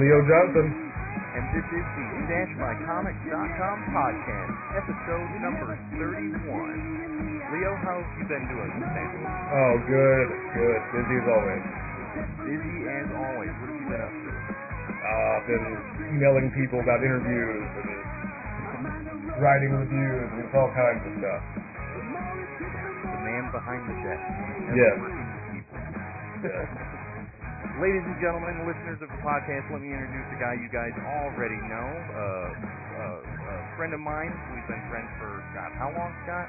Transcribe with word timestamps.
Leo 0.00 0.18
Johnson. 0.24 0.68
And 1.36 1.44
this 1.52 1.66
is 1.76 1.84
the 1.84 2.06
StashMyComics.com 2.24 3.76
podcast, 3.92 4.54
episode 4.80 5.28
number 5.44 5.76
31. 5.92 6.40
Leo, 7.52 7.72
how 7.84 8.00
have 8.00 8.08
you 8.16 8.24
been 8.24 8.44
doing? 8.48 8.70
Oh, 8.80 9.72
good, 9.84 10.26
good. 10.56 10.80
Busy 10.96 11.16
as 11.20 11.28
always. 11.28 11.62
Busy 12.48 12.76
as 12.88 13.08
always. 13.12 13.52
What 13.60 13.68
have 13.68 13.76
you 13.76 13.88
been 13.92 14.00
up 14.00 14.14
to? 14.24 14.30
Uh, 14.32 15.36
I've 15.36 15.46
been 15.46 15.66
emailing 16.16 16.48
people 16.56 16.80
about 16.80 17.04
interviews 17.04 17.68
and 17.84 19.36
writing 19.36 19.70
reviews 19.84 20.28
and 20.32 20.48
all 20.56 20.72
kinds 20.72 21.02
of 21.04 21.12
stuff. 21.20 21.42
The 23.04 23.20
man 23.20 23.44
behind 23.52 23.84
the 23.84 23.96
desk. 24.00 24.24
Yes. 24.72 24.96
Working 24.96 25.28
with 25.28 25.44
people. 25.60 25.78
Yes. 26.48 26.99
Ladies 27.80 28.04
and 28.04 28.20
gentlemen, 28.20 28.68
listeners 28.68 29.00
of 29.00 29.08
the 29.08 29.20
podcast, 29.24 29.64
let 29.72 29.80
me 29.80 29.88
introduce 29.88 30.28
a 30.36 30.36
guy 30.36 30.52
you 30.60 30.68
guys 30.68 30.92
already 31.00 31.56
know. 31.64 31.88
Uh, 32.12 32.48
uh, 33.00 33.24
a 33.24 33.56
friend 33.80 33.96
of 33.96 34.04
mine. 34.04 34.28
We've 34.52 34.68
been 34.68 34.84
friends 34.92 35.08
for, 35.16 35.40
God, 35.56 35.72
how 35.80 35.88
long, 35.88 36.12
Scott? 36.28 36.44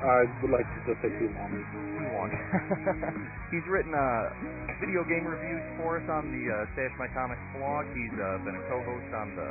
I 0.00 0.24
would 0.40 0.56
like 0.56 0.64
to 0.64 0.78
just 0.88 1.04
say 1.04 1.12
too 1.20 1.28
long. 1.36 1.52
Too 1.52 2.08
long. 2.16 2.32
He's 3.52 3.66
written 3.68 3.92
uh, 3.92 4.80
video 4.80 5.04
game 5.04 5.28
reviews 5.28 5.60
for 5.76 6.00
us 6.00 6.06
on 6.08 6.32
the 6.32 6.44
uh, 6.48 6.64
Stash 6.72 6.96
My 6.96 7.12
Comics 7.12 7.44
blog. 7.60 7.84
He's 7.92 8.16
uh, 8.16 8.40
been 8.40 8.56
a 8.56 8.64
co-host 8.72 9.10
on 9.12 9.36
the 9.36 9.50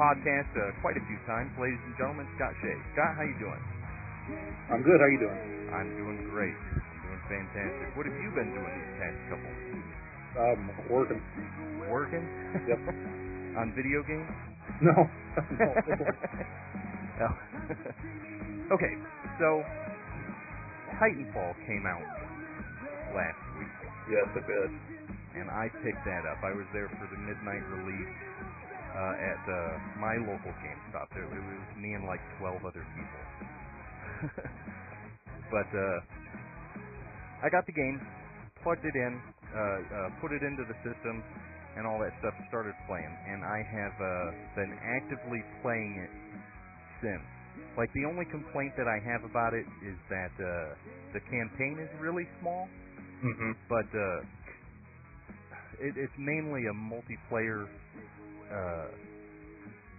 podcast 0.00 0.48
uh, 0.56 0.72
quite 0.80 0.96
a 0.96 1.04
few 1.04 1.20
times. 1.28 1.52
Ladies 1.60 1.84
and 1.84 1.92
gentlemen, 2.00 2.24
Scott 2.40 2.56
Shea. 2.64 2.76
Scott, 2.96 3.12
how 3.20 3.28
you 3.28 3.36
doing? 3.36 3.60
I'm 4.72 4.80
good. 4.80 4.96
How 5.04 5.08
you 5.12 5.20
doing? 5.20 5.40
I'm 5.68 5.92
doing 6.00 6.16
great. 6.32 6.56
I'm 6.56 6.80
doing 7.04 7.20
fantastic. 7.28 7.92
What 7.92 8.08
have 8.08 8.16
you 8.16 8.32
been 8.32 8.56
doing 8.56 8.72
these 8.72 8.92
past 8.96 9.20
couple? 9.28 9.52
Um, 10.38 10.72
working. 10.88 11.20
Working? 11.90 12.24
Yep. 12.66 12.80
on 13.56 13.72
video 13.76 14.00
games? 14.08 14.32
No. 14.80 14.96
no. 15.60 15.68
oh. 17.20 17.34
okay, 18.74 18.94
so 19.38 19.48
Titanfall 20.96 21.52
came 21.68 21.84
out 21.84 22.06
last 23.12 23.42
week. 23.60 23.76
Yes, 24.08 24.28
it 24.36 24.44
did. 24.48 24.70
and 25.36 25.48
I 25.52 25.68
picked 25.84 26.04
that 26.04 26.24
up. 26.28 26.40
I 26.44 26.52
was 26.56 26.66
there 26.72 26.88
for 26.96 27.06
the 27.12 27.20
midnight 27.20 27.64
release 27.76 28.14
uh, 28.96 29.14
at 29.20 29.42
uh, 29.48 29.72
my 30.00 30.16
local 30.20 30.52
GameStop. 30.64 31.08
There, 31.12 31.24
it 31.28 31.44
was 31.44 31.64
me 31.76 31.92
and 31.92 32.04
like 32.08 32.20
12 32.40 32.64
other 32.64 32.84
people. 32.96 33.22
but 35.52 35.68
uh, 35.76 35.98
I 37.44 37.48
got 37.52 37.66
the 37.66 37.72
game, 37.76 38.00
plugged 38.62 38.84
it 38.84 38.94
in, 38.96 39.20
uh, 39.54 39.60
uh, 39.60 40.08
put 40.20 40.32
it 40.32 40.42
into 40.42 40.64
the 40.66 40.76
system, 40.82 41.22
and 41.76 41.86
all 41.86 42.00
that 42.00 42.12
stuff. 42.20 42.34
Started 42.48 42.74
playing, 42.88 43.14
and 43.28 43.44
I 43.44 43.60
have 43.64 43.96
uh, 44.00 44.10
been 44.56 44.72
actively 44.82 45.40
playing 45.62 45.92
it 46.02 46.12
since. 47.02 47.26
Like 47.76 47.92
the 47.94 48.04
only 48.08 48.24
complaint 48.32 48.72
that 48.76 48.88
I 48.88 48.98
have 49.04 49.24
about 49.28 49.54
it 49.54 49.66
is 49.86 49.98
that 50.10 50.32
uh, 50.40 50.74
the 51.14 51.20
campaign 51.30 51.78
is 51.80 51.90
really 52.00 52.26
small 52.40 52.68
Mm-hmm. 53.24 53.52
but 53.68 53.86
uh, 53.94 54.20
it, 55.80 55.94
it's 55.96 56.18
mainly 56.18 56.62
a 56.66 56.74
multiplayer 56.74 57.66
uh, 58.50 58.88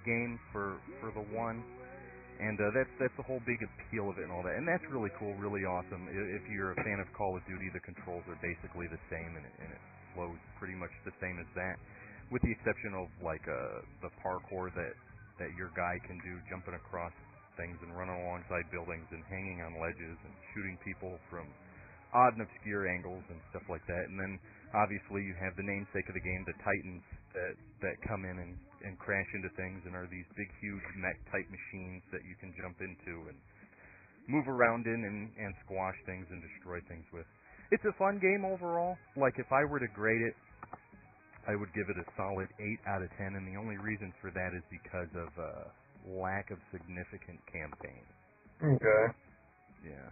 game 0.05 0.39
for 0.51 0.78
for 0.99 1.11
the 1.16 1.23
one, 1.35 1.63
and 2.43 2.59
uh, 2.59 2.75
that's 2.75 2.91
that's 2.99 3.15
the 3.15 3.23
whole 3.23 3.39
big 3.47 3.63
appeal 3.63 4.11
of 4.11 4.19
it 4.19 4.27
and 4.27 4.33
all 4.35 4.43
that, 4.43 4.59
and 4.59 4.67
that's 4.67 4.83
really 4.91 5.11
cool, 5.15 5.31
really 5.39 5.63
awesome. 5.63 6.11
If 6.11 6.43
you're 6.51 6.75
a 6.75 6.79
fan 6.83 6.99
of 6.99 7.07
Call 7.15 7.39
of 7.39 7.43
Duty, 7.47 7.71
the 7.71 7.79
controls 7.79 8.27
are 8.27 8.39
basically 8.43 8.91
the 8.91 8.99
same, 9.07 9.31
and 9.39 9.43
it, 9.47 9.55
and 9.63 9.69
it 9.71 9.81
flows 10.11 10.39
pretty 10.59 10.75
much 10.75 10.91
the 11.07 11.15
same 11.23 11.39
as 11.39 11.47
that, 11.55 11.79
with 12.29 12.43
the 12.43 12.51
exception 12.51 12.99
of 12.99 13.07
like 13.23 13.43
uh, 13.47 13.79
the 14.03 14.11
parkour 14.19 14.67
that 14.75 14.93
that 15.39 15.55
your 15.55 15.71
guy 15.73 15.95
can 16.03 16.19
do, 16.21 16.37
jumping 16.51 16.75
across 16.75 17.15
things 17.55 17.77
and 17.85 17.93
running 17.95 18.17
alongside 18.25 18.65
buildings 18.73 19.05
and 19.13 19.21
hanging 19.29 19.61
on 19.61 19.77
ledges 19.77 20.17
and 20.25 20.33
shooting 20.53 20.77
people 20.81 21.17
from 21.29 21.45
odd 22.13 22.33
and 22.37 22.45
obscure 22.45 22.89
angles 22.89 23.25
and 23.29 23.39
stuff 23.49 23.65
like 23.69 23.81
that. 23.89 24.05
And 24.09 24.17
then 24.17 24.37
obviously 24.73 25.25
you 25.25 25.33
have 25.41 25.53
the 25.57 25.65
namesake 25.65 26.05
of 26.09 26.15
the 26.17 26.25
game, 26.25 26.41
the 26.45 26.57
Titans 26.61 27.05
that 27.33 27.55
that 27.81 27.95
come 28.07 28.25
in 28.25 28.38
and 28.39 28.53
and 28.83 28.99
crash 28.99 29.27
into 29.33 29.49
things 29.55 29.81
and 29.85 29.95
are 29.95 30.07
these 30.11 30.27
big 30.35 30.49
huge 30.59 30.85
mech 30.99 31.17
type 31.31 31.47
machines 31.47 32.03
that 32.11 32.23
you 32.27 32.35
can 32.39 32.51
jump 32.59 32.77
into 32.83 33.29
and 33.31 33.38
move 34.27 34.47
around 34.47 34.85
in 34.88 34.99
and 35.05 35.31
and 35.38 35.51
squash 35.66 35.97
things 36.05 36.27
and 36.31 36.41
destroy 36.41 36.79
things 36.88 37.05
with. 37.13 37.27
It's 37.72 37.85
a 37.89 37.95
fun 37.97 38.19
game 38.22 38.45
overall. 38.45 38.97
Like 39.17 39.39
if 39.39 39.49
I 39.51 39.66
were 39.66 39.79
to 39.79 39.91
grade 39.95 40.22
it 40.22 40.35
I 41.47 41.55
would 41.55 41.73
give 41.75 41.91
it 41.91 41.99
a 41.99 42.07
solid 42.16 42.47
8 42.55 42.79
out 42.88 43.01
of 43.03 43.09
10 43.19 43.35
and 43.35 43.43
the 43.47 43.59
only 43.59 43.75
reason 43.75 44.13
for 44.23 44.31
that 44.31 44.55
is 44.55 44.63
because 44.72 45.11
of 45.16 45.29
uh 45.39 45.67
lack 46.07 46.51
of 46.51 46.59
significant 46.72 47.39
campaign. 47.47 48.03
Okay. 48.63 49.03
Yeah. 49.83 50.07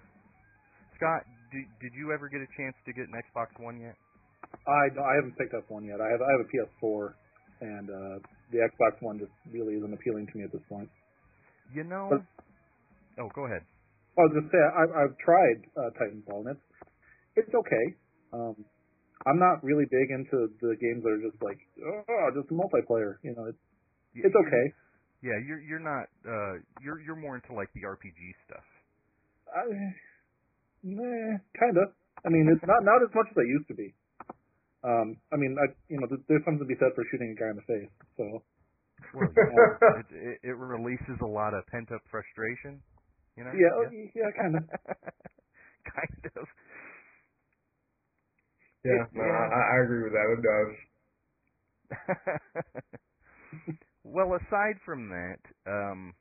Scott, 0.95 1.23
did, 1.51 1.65
did 1.81 1.93
you 1.95 2.13
ever 2.13 2.29
get 2.29 2.39
a 2.39 2.51
chance 2.55 2.75
to 2.85 2.93
get 2.93 3.07
an 3.07 3.15
Xbox 3.17 3.51
One 3.59 3.79
yet? 3.79 3.95
I 4.67 4.91
I 4.93 5.13
haven't 5.15 5.37
picked 5.37 5.53
up 5.53 5.69
one 5.69 5.85
yet. 5.85 5.99
I 6.01 6.09
have 6.11 6.21
I 6.21 6.29
have 6.37 6.41
a 6.45 6.49
PS4, 6.49 7.13
and 7.61 7.89
uh, 7.89 8.15
the 8.51 8.59
Xbox 8.61 9.01
One 9.01 9.19
just 9.19 9.31
really 9.51 9.75
isn't 9.75 9.93
appealing 9.93 10.27
to 10.27 10.37
me 10.37 10.43
at 10.43 10.51
this 10.51 10.61
point. 10.69 10.89
You 11.73 11.83
know. 11.83 12.07
But- 12.11 13.23
oh, 13.23 13.29
go 13.33 13.45
ahead. 13.45 13.63
I 14.17 14.21
was 14.27 14.31
gonna 14.35 14.51
say 14.51 14.59
I, 14.59 14.83
I've 15.03 15.15
tried 15.23 15.57
uh, 15.79 15.89
Titanfall, 15.97 16.45
and 16.45 16.49
it's 16.57 16.67
it's 17.47 17.53
okay. 17.55 17.85
Um, 18.33 18.55
I'm 19.25 19.39
not 19.39 19.63
really 19.63 19.85
big 19.89 20.11
into 20.11 20.51
the 20.61 20.75
games 20.81 21.03
that 21.03 21.15
are 21.15 21.23
just 21.23 21.41
like 21.41 21.57
oh, 21.79 22.29
just 22.35 22.51
multiplayer. 22.51 23.17
You 23.23 23.33
know, 23.35 23.45
it's 23.47 23.63
Y- 24.13 24.21
it's 24.25 24.35
okay. 24.35 24.65
Yeah, 25.23 25.39
you're 25.47 25.61
you're 25.61 25.79
not 25.79 26.11
uh 26.27 26.59
you're 26.83 26.99
you're 26.99 27.15
more 27.15 27.35
into 27.39 27.53
like 27.53 27.71
the 27.73 27.87
RPG 27.87 28.19
stuff. 28.45 28.65
I, 29.47 29.63
nah, 30.83 31.37
kind 31.55 31.77
of. 31.77 31.93
I 32.25 32.29
mean, 32.29 32.51
it's 32.51 32.65
not 32.67 32.83
not 32.83 32.99
as 33.01 33.13
much 33.15 33.27
as 33.31 33.37
I 33.37 33.47
used 33.47 33.67
to 33.69 33.75
be. 33.75 33.93
Um, 34.83 35.17
I 35.31 35.35
mean, 35.37 35.57
I 35.61 35.67
you 35.89 35.99
know, 35.99 36.07
there's 36.27 36.43
something 36.45 36.59
to 36.59 36.65
be 36.65 36.75
said 36.79 36.93
for 36.95 37.03
shooting 37.11 37.35
a 37.37 37.39
guy 37.39 37.49
in 37.49 37.55
the 37.57 37.61
face. 37.69 37.89
So 38.17 38.41
Well, 39.13 39.29
yeah, 39.35 39.77
it, 39.99 40.05
it 40.11 40.39
it 40.49 40.55
releases 40.57 41.19
a 41.21 41.25
lot 41.27 41.53
of 41.53 41.65
pent 41.67 41.91
up 41.91 42.01
frustration. 42.09 42.81
You 43.37 43.43
know. 43.45 43.51
yeah, 43.53 43.89
yeah, 44.15 44.31
kind 44.37 44.55
of. 44.57 44.63
kind 45.95 46.31
of. 46.37 46.47
Yeah, 48.83 49.03
It- 49.05 49.13
no, 49.13 49.23
yeah. 49.23 49.49
I, 49.51 49.77
I 49.77 49.83
agree 49.83 50.03
with 50.03 50.13
that. 50.13 50.33
It 50.33 50.41
does. 50.41 50.75
well, 54.03 54.33
aside 54.35 54.79
from 54.85 55.09
that, 55.09 55.39
um, 55.67 56.13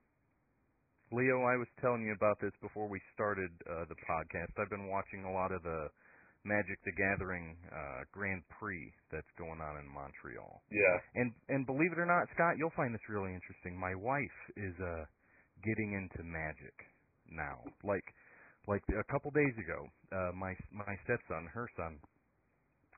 Leo, 1.13 1.43
I 1.43 1.57
was 1.57 1.69
telling 1.81 2.03
you 2.03 2.13
about 2.13 2.41
this 2.41 2.53
before 2.61 2.89
we 2.89 3.01
started 3.15 3.51
uh, 3.71 3.85
the 3.89 3.95
podcast. 4.07 4.59
I've 4.59 4.71
been 4.71 4.89
watching 4.89 5.25
a 5.25 5.33
lot 5.33 5.53
of 5.53 5.63
the 5.63 5.89
Magic 6.45 6.81
the 6.85 6.93
Gathering 6.93 7.57
uh, 7.69 8.09
Grand 8.13 8.43
Prix 8.59 8.93
that's 9.13 9.29
going 9.37 9.61
on 9.61 9.77
in 9.77 9.87
Montreal. 9.93 10.63
Yeah. 10.73 10.97
And 11.21 11.33
and 11.49 11.67
believe 11.67 11.93
it 11.93 12.01
or 12.01 12.07
not, 12.07 12.29
Scott, 12.35 12.57
you'll 12.57 12.75
find 12.77 12.95
this 12.95 13.05
really 13.09 13.35
interesting. 13.35 13.79
My 13.79 13.95
wife 13.95 14.39
is 14.57 14.73
uh 14.81 15.05
getting 15.65 15.93
into 15.93 16.25
Magic 16.25 16.73
now. 17.29 17.61
Like 17.85 18.05
like 18.67 18.83
a 18.89 19.05
couple 19.13 19.31
days 19.33 19.57
ago, 19.61 19.85
uh 20.13 20.33
my 20.33 20.57
my 20.73 20.97
stepson, 21.05 21.45
her 21.53 21.69
son, 21.77 22.01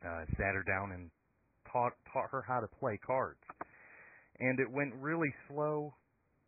uh 0.07 0.23
sat 0.39 0.55
her 0.55 0.63
down 0.63 0.93
and 0.93 1.11
taught 1.67 1.93
taught 2.13 2.31
her 2.31 2.45
how 2.47 2.61
to 2.61 2.69
play 2.79 2.99
cards. 3.05 3.43
And 4.39 4.61
it 4.61 4.71
went 4.71 4.95
really 4.95 5.35
slow 5.49 5.95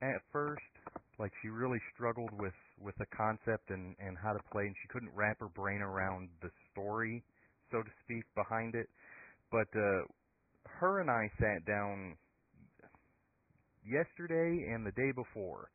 at 0.03 0.23
first. 0.33 0.74
Like 1.19 1.33
she 1.43 1.49
really 1.49 1.81
struggled 1.95 2.31
with 2.41 2.55
with 2.81 2.97
the 2.99 3.07
concept 3.17 3.71
and 3.71 3.95
and 3.99 4.17
how 4.19 4.33
to 4.33 4.41
play 4.51 4.67
and 4.67 4.75
she 4.83 4.89
couldn't 4.89 5.13
wrap 5.15 5.39
her 5.41 5.49
brain 5.49 5.81
around 5.81 6.29
the 6.43 6.51
story, 6.73 7.23
so 7.71 7.83
to 7.83 7.91
speak, 8.05 8.25
behind 8.35 8.75
it. 8.75 8.89
But 9.51 9.69
uh 9.77 10.03
her 10.81 11.01
and 11.01 11.11
I 11.11 11.31
sat 11.39 11.65
down 11.67 12.17
yesterday 13.87 14.73
and 14.73 14.87
the 14.87 14.93
day 14.93 15.13
before. 15.13 15.71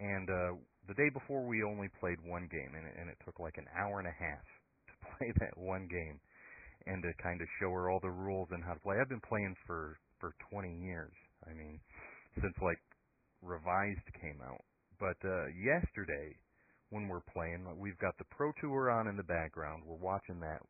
And 0.00 0.30
uh 0.30 0.54
the 0.86 0.94
day 0.94 1.10
before 1.12 1.44
we 1.44 1.62
only 1.62 1.88
played 2.00 2.18
one 2.24 2.48
game 2.50 2.72
and 2.76 2.86
it, 2.86 2.94
and 3.00 3.10
it 3.10 3.18
took 3.24 3.40
like 3.40 3.58
an 3.58 3.66
hour 3.76 3.98
and 3.98 4.08
a 4.08 4.14
half 4.14 4.46
to 4.88 4.94
play 5.18 5.32
that 5.40 5.58
one 5.58 5.88
game 5.90 6.20
and 6.86 7.02
to 7.02 7.12
kind 7.22 7.40
of 7.42 7.48
show 7.60 7.70
her 7.70 7.90
all 7.90 8.00
the 8.00 8.10
rules 8.10 8.48
and 8.52 8.64
how 8.64 8.74
to 8.74 8.80
play. 8.80 8.96
I've 9.00 9.08
been 9.08 9.20
playing 9.26 9.56
for 9.66 9.98
for 10.20 10.34
20 10.50 10.72
years. 10.82 11.12
I 11.46 11.54
mean, 11.54 11.80
since 12.40 12.54
like 12.62 12.78
revised 13.42 14.06
came 14.20 14.40
out. 14.42 14.62
But 14.98 15.18
uh 15.24 15.46
yesterday 15.54 16.36
when 16.90 17.06
we're 17.08 17.24
playing, 17.32 17.68
we've 17.76 17.98
got 17.98 18.16
the 18.16 18.24
Pro 18.32 18.52
Tour 18.60 18.90
on 18.90 19.08
in 19.08 19.16
the 19.16 19.28
background. 19.28 19.82
We're 19.84 20.00
watching 20.00 20.40
that 20.40 20.62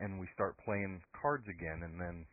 and 0.00 0.20
we 0.20 0.28
start 0.34 0.54
playing 0.64 1.00
cards 1.16 1.46
again 1.48 1.82
and 1.82 1.98
then 1.98 2.26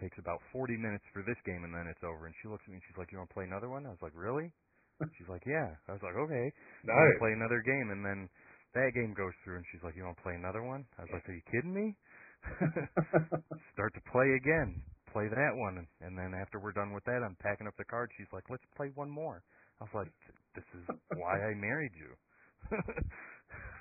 takes 0.00 0.18
about 0.18 0.40
40 0.52 0.76
minutes 0.76 1.04
for 1.12 1.22
this 1.22 1.38
game 1.44 1.64
and 1.64 1.72
then 1.72 1.86
it's 1.86 2.02
over 2.02 2.26
and 2.26 2.34
she 2.42 2.48
looks 2.48 2.64
at 2.66 2.70
me 2.72 2.80
and 2.80 2.84
she's 2.88 2.98
like, 2.98 3.12
"You 3.12 3.18
want 3.18 3.30
to 3.30 3.34
play 3.34 3.44
another 3.44 3.68
one?" 3.68 3.86
I 3.86 3.90
was 3.90 4.02
like, 4.02 4.16
"Really?" 4.16 4.52
She's 5.18 5.28
like, 5.28 5.42
"Yeah." 5.46 5.74
I 5.88 5.92
was 5.92 6.02
like, 6.02 6.14
"Okay." 6.14 6.46
I'm 6.86 7.18
play 7.18 7.32
another 7.32 7.62
game, 7.64 7.90
and 7.90 8.04
then 8.04 8.28
that 8.74 8.92
game 8.94 9.14
goes 9.16 9.34
through, 9.42 9.56
and 9.56 9.66
she's 9.72 9.82
like, 9.82 9.96
"You 9.96 10.04
want 10.04 10.16
to 10.16 10.22
play 10.22 10.34
another 10.34 10.62
one?" 10.62 10.86
I 10.98 11.02
was 11.02 11.10
like, 11.12 11.28
"Are 11.28 11.34
you 11.34 11.44
kidding 11.50 11.74
me?" 11.74 11.96
Start 13.74 13.94
to 13.94 14.02
play 14.10 14.28
again. 14.36 14.82
Play 15.12 15.28
that 15.28 15.52
one, 15.54 15.86
and 16.00 16.16
then 16.16 16.32
after 16.34 16.58
we're 16.58 16.72
done 16.72 16.92
with 16.92 17.04
that, 17.04 17.22
I'm 17.24 17.36
packing 17.40 17.68
up 17.68 17.76
the 17.76 17.84
cards. 17.84 18.12
She's 18.16 18.32
like, 18.32 18.44
let's 18.50 18.64
play 18.76 18.90
one 18.94 19.10
more. 19.10 19.42
I 19.80 19.84
was 19.84 19.94
like, 19.94 20.12
this 20.54 20.64
is 20.78 20.84
why 21.12 21.38
I 21.38 21.54
married 21.54 21.92
you. 21.94 22.10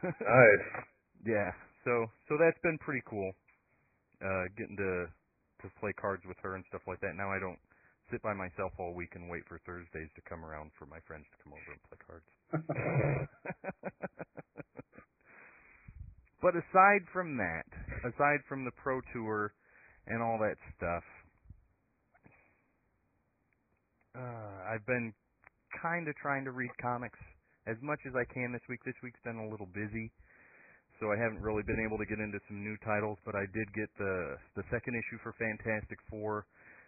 nice. 0.04 0.66
Yeah. 1.22 1.54
So 1.86 2.10
so 2.26 2.34
that's 2.42 2.58
been 2.66 2.82
pretty 2.82 3.06
cool. 3.06 3.30
Uh, 4.18 4.50
getting 4.58 4.74
to 4.74 5.06
to 5.62 5.70
play 5.80 5.94
cards 6.02 6.26
with 6.26 6.38
her 6.42 6.56
and 6.58 6.66
stuff 6.70 6.82
like 6.88 7.00
that. 7.02 7.14
Now 7.14 7.30
I 7.30 7.38
don't 7.38 7.60
sit 8.10 8.24
by 8.26 8.34
myself 8.34 8.74
all 8.80 8.96
week 8.98 9.14
and 9.14 9.30
wait 9.30 9.46
for 9.48 9.62
Thursdays 9.66 10.10
to 10.18 10.22
come 10.26 10.44
around 10.44 10.72
for 10.80 10.88
my 10.90 10.98
friends 11.06 11.30
to 11.30 11.38
come 11.46 11.54
over 11.54 11.70
and 11.70 11.78
play 11.86 12.00
cards. 12.02 12.26
but 16.42 16.58
aside 16.58 17.06
from 17.14 17.38
that, 17.38 17.70
aside 18.02 18.42
from 18.50 18.66
the 18.66 18.74
pro 18.82 18.98
tour 19.14 19.54
and 20.08 20.24
all 20.24 20.40
that 20.42 20.58
stuff, 20.78 21.04
uh, 24.16 24.74
I've 24.74 24.86
been 24.86 25.14
kind 25.82 26.08
of 26.08 26.16
trying 26.20 26.44
to 26.46 26.52
read 26.52 26.72
comics 26.82 27.20
as 27.68 27.78
much 27.82 28.00
as 28.08 28.14
I 28.16 28.26
can 28.34 28.52
this 28.52 28.64
week. 28.68 28.84
This 28.84 28.98
week's 29.04 29.22
been 29.24 29.38
a 29.38 29.50
little 29.50 29.70
busy, 29.72 30.12
so 31.00 31.12
I 31.12 31.18
haven't 31.18 31.42
really 31.42 31.64
been 31.64 31.80
able 31.80 31.98
to 31.98 32.06
get 32.06 32.20
into 32.20 32.40
some 32.48 32.64
new 32.64 32.76
titles. 32.84 33.18
But 33.24 33.36
I 33.36 33.46
did 33.54 33.68
get 33.74 33.90
the 33.98 34.36
the 34.60 34.66
second 34.72 34.98
issue 34.98 35.20
for 35.24 35.32
Fantastic 35.40 36.00
Four. 36.10 36.46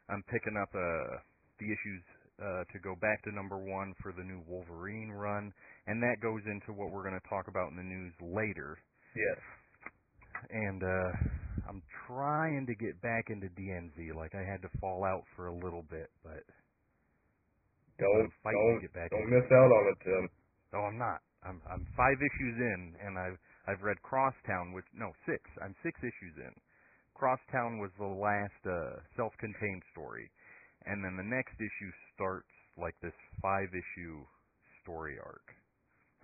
I'm 0.10 0.24
picking 0.28 0.60
up 0.60 0.70
uh, 0.76 1.22
the 1.60 1.68
issues 1.72 2.04
uh, 2.42 2.64
to 2.74 2.78
go 2.84 2.96
back 3.00 3.24
to 3.24 3.32
number 3.32 3.58
one 3.58 3.94
for 4.02 4.12
the 4.12 4.24
new 4.24 4.42
Wolverine 4.48 5.12
run, 5.12 5.54
and 5.88 6.02
that 6.04 6.20
goes 6.20 6.42
into 6.46 6.74
what 6.76 6.92
we're 6.92 7.08
going 7.08 7.20
to 7.20 7.30
talk 7.30 7.48
about 7.48 7.72
in 7.72 7.78
the 7.78 7.88
news 7.88 8.14
later. 8.20 8.78
Yes. 9.16 9.40
And 10.50 10.84
uh, 10.84 11.12
I'm 11.70 11.82
trying 12.08 12.66
to 12.68 12.76
get 12.76 13.00
back 13.02 13.30
into 13.30 13.48
DMZ. 13.56 14.12
Like 14.16 14.36
I 14.36 14.44
had 14.44 14.62
to 14.64 14.70
fall 14.82 15.06
out 15.06 15.24
for 15.36 15.48
a 15.48 15.56
little 15.56 15.86
bit, 15.90 16.10
but 16.24 16.44
don't 18.04 18.28
I'm 18.28 18.34
fighting 18.44 18.60
don't 18.60 18.80
to 18.80 18.84
get 18.84 18.94
back 18.94 19.12
don't 19.12 19.30
miss 19.32 19.48
out 19.52 19.72
on 19.72 19.84
it, 19.92 19.98
Tim. 20.04 20.24
No, 20.74 20.80
I'm 20.84 20.98
not. 21.00 21.22
I'm 21.44 21.62
I'm 21.70 21.86
five 21.96 22.18
issues 22.20 22.58
in, 22.60 22.82
and 23.04 23.20
I've 23.20 23.40
I've 23.68 23.84
read 23.84 24.02
Crosstown, 24.04 24.74
which 24.74 24.88
no 24.94 25.12
six. 25.26 25.44
I'm 25.64 25.76
six 25.84 26.00
issues 26.02 26.36
in. 26.38 26.54
Crosstown 27.16 27.80
was 27.80 27.92
the 28.00 28.10
last 28.10 28.62
uh, 28.66 29.00
self-contained 29.16 29.84
story, 29.94 30.28
and 30.86 31.04
then 31.06 31.16
the 31.16 31.24
next 31.24 31.56
issue 31.56 31.92
starts 32.16 32.50
like 32.76 32.96
this 33.06 33.14
five-issue 33.42 34.26
story 34.82 35.16
arc, 35.22 35.46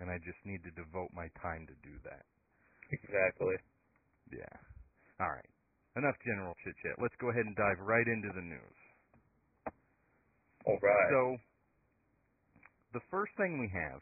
and 0.00 0.10
I 0.10 0.18
just 0.26 0.40
need 0.44 0.60
to 0.66 0.72
devote 0.74 1.14
my 1.14 1.30
time 1.40 1.64
to 1.70 1.76
do 1.86 1.94
that. 2.04 2.26
Exactly. 2.90 3.54
Yeah. 4.34 4.56
All 5.20 5.30
right. 5.30 5.50
Enough 5.96 6.18
general 6.26 6.54
chit 6.64 6.74
chat. 6.82 6.98
Let's 7.02 7.14
go 7.20 7.30
ahead 7.30 7.46
and 7.46 7.56
dive 7.56 7.78
right 7.82 8.06
into 8.06 8.30
the 8.34 8.42
news. 8.42 8.78
All 10.66 10.78
right. 10.82 11.10
So, 11.10 11.20
the 12.92 13.00
first 13.10 13.32
thing 13.36 13.58
we 13.58 13.70
have 13.72 14.00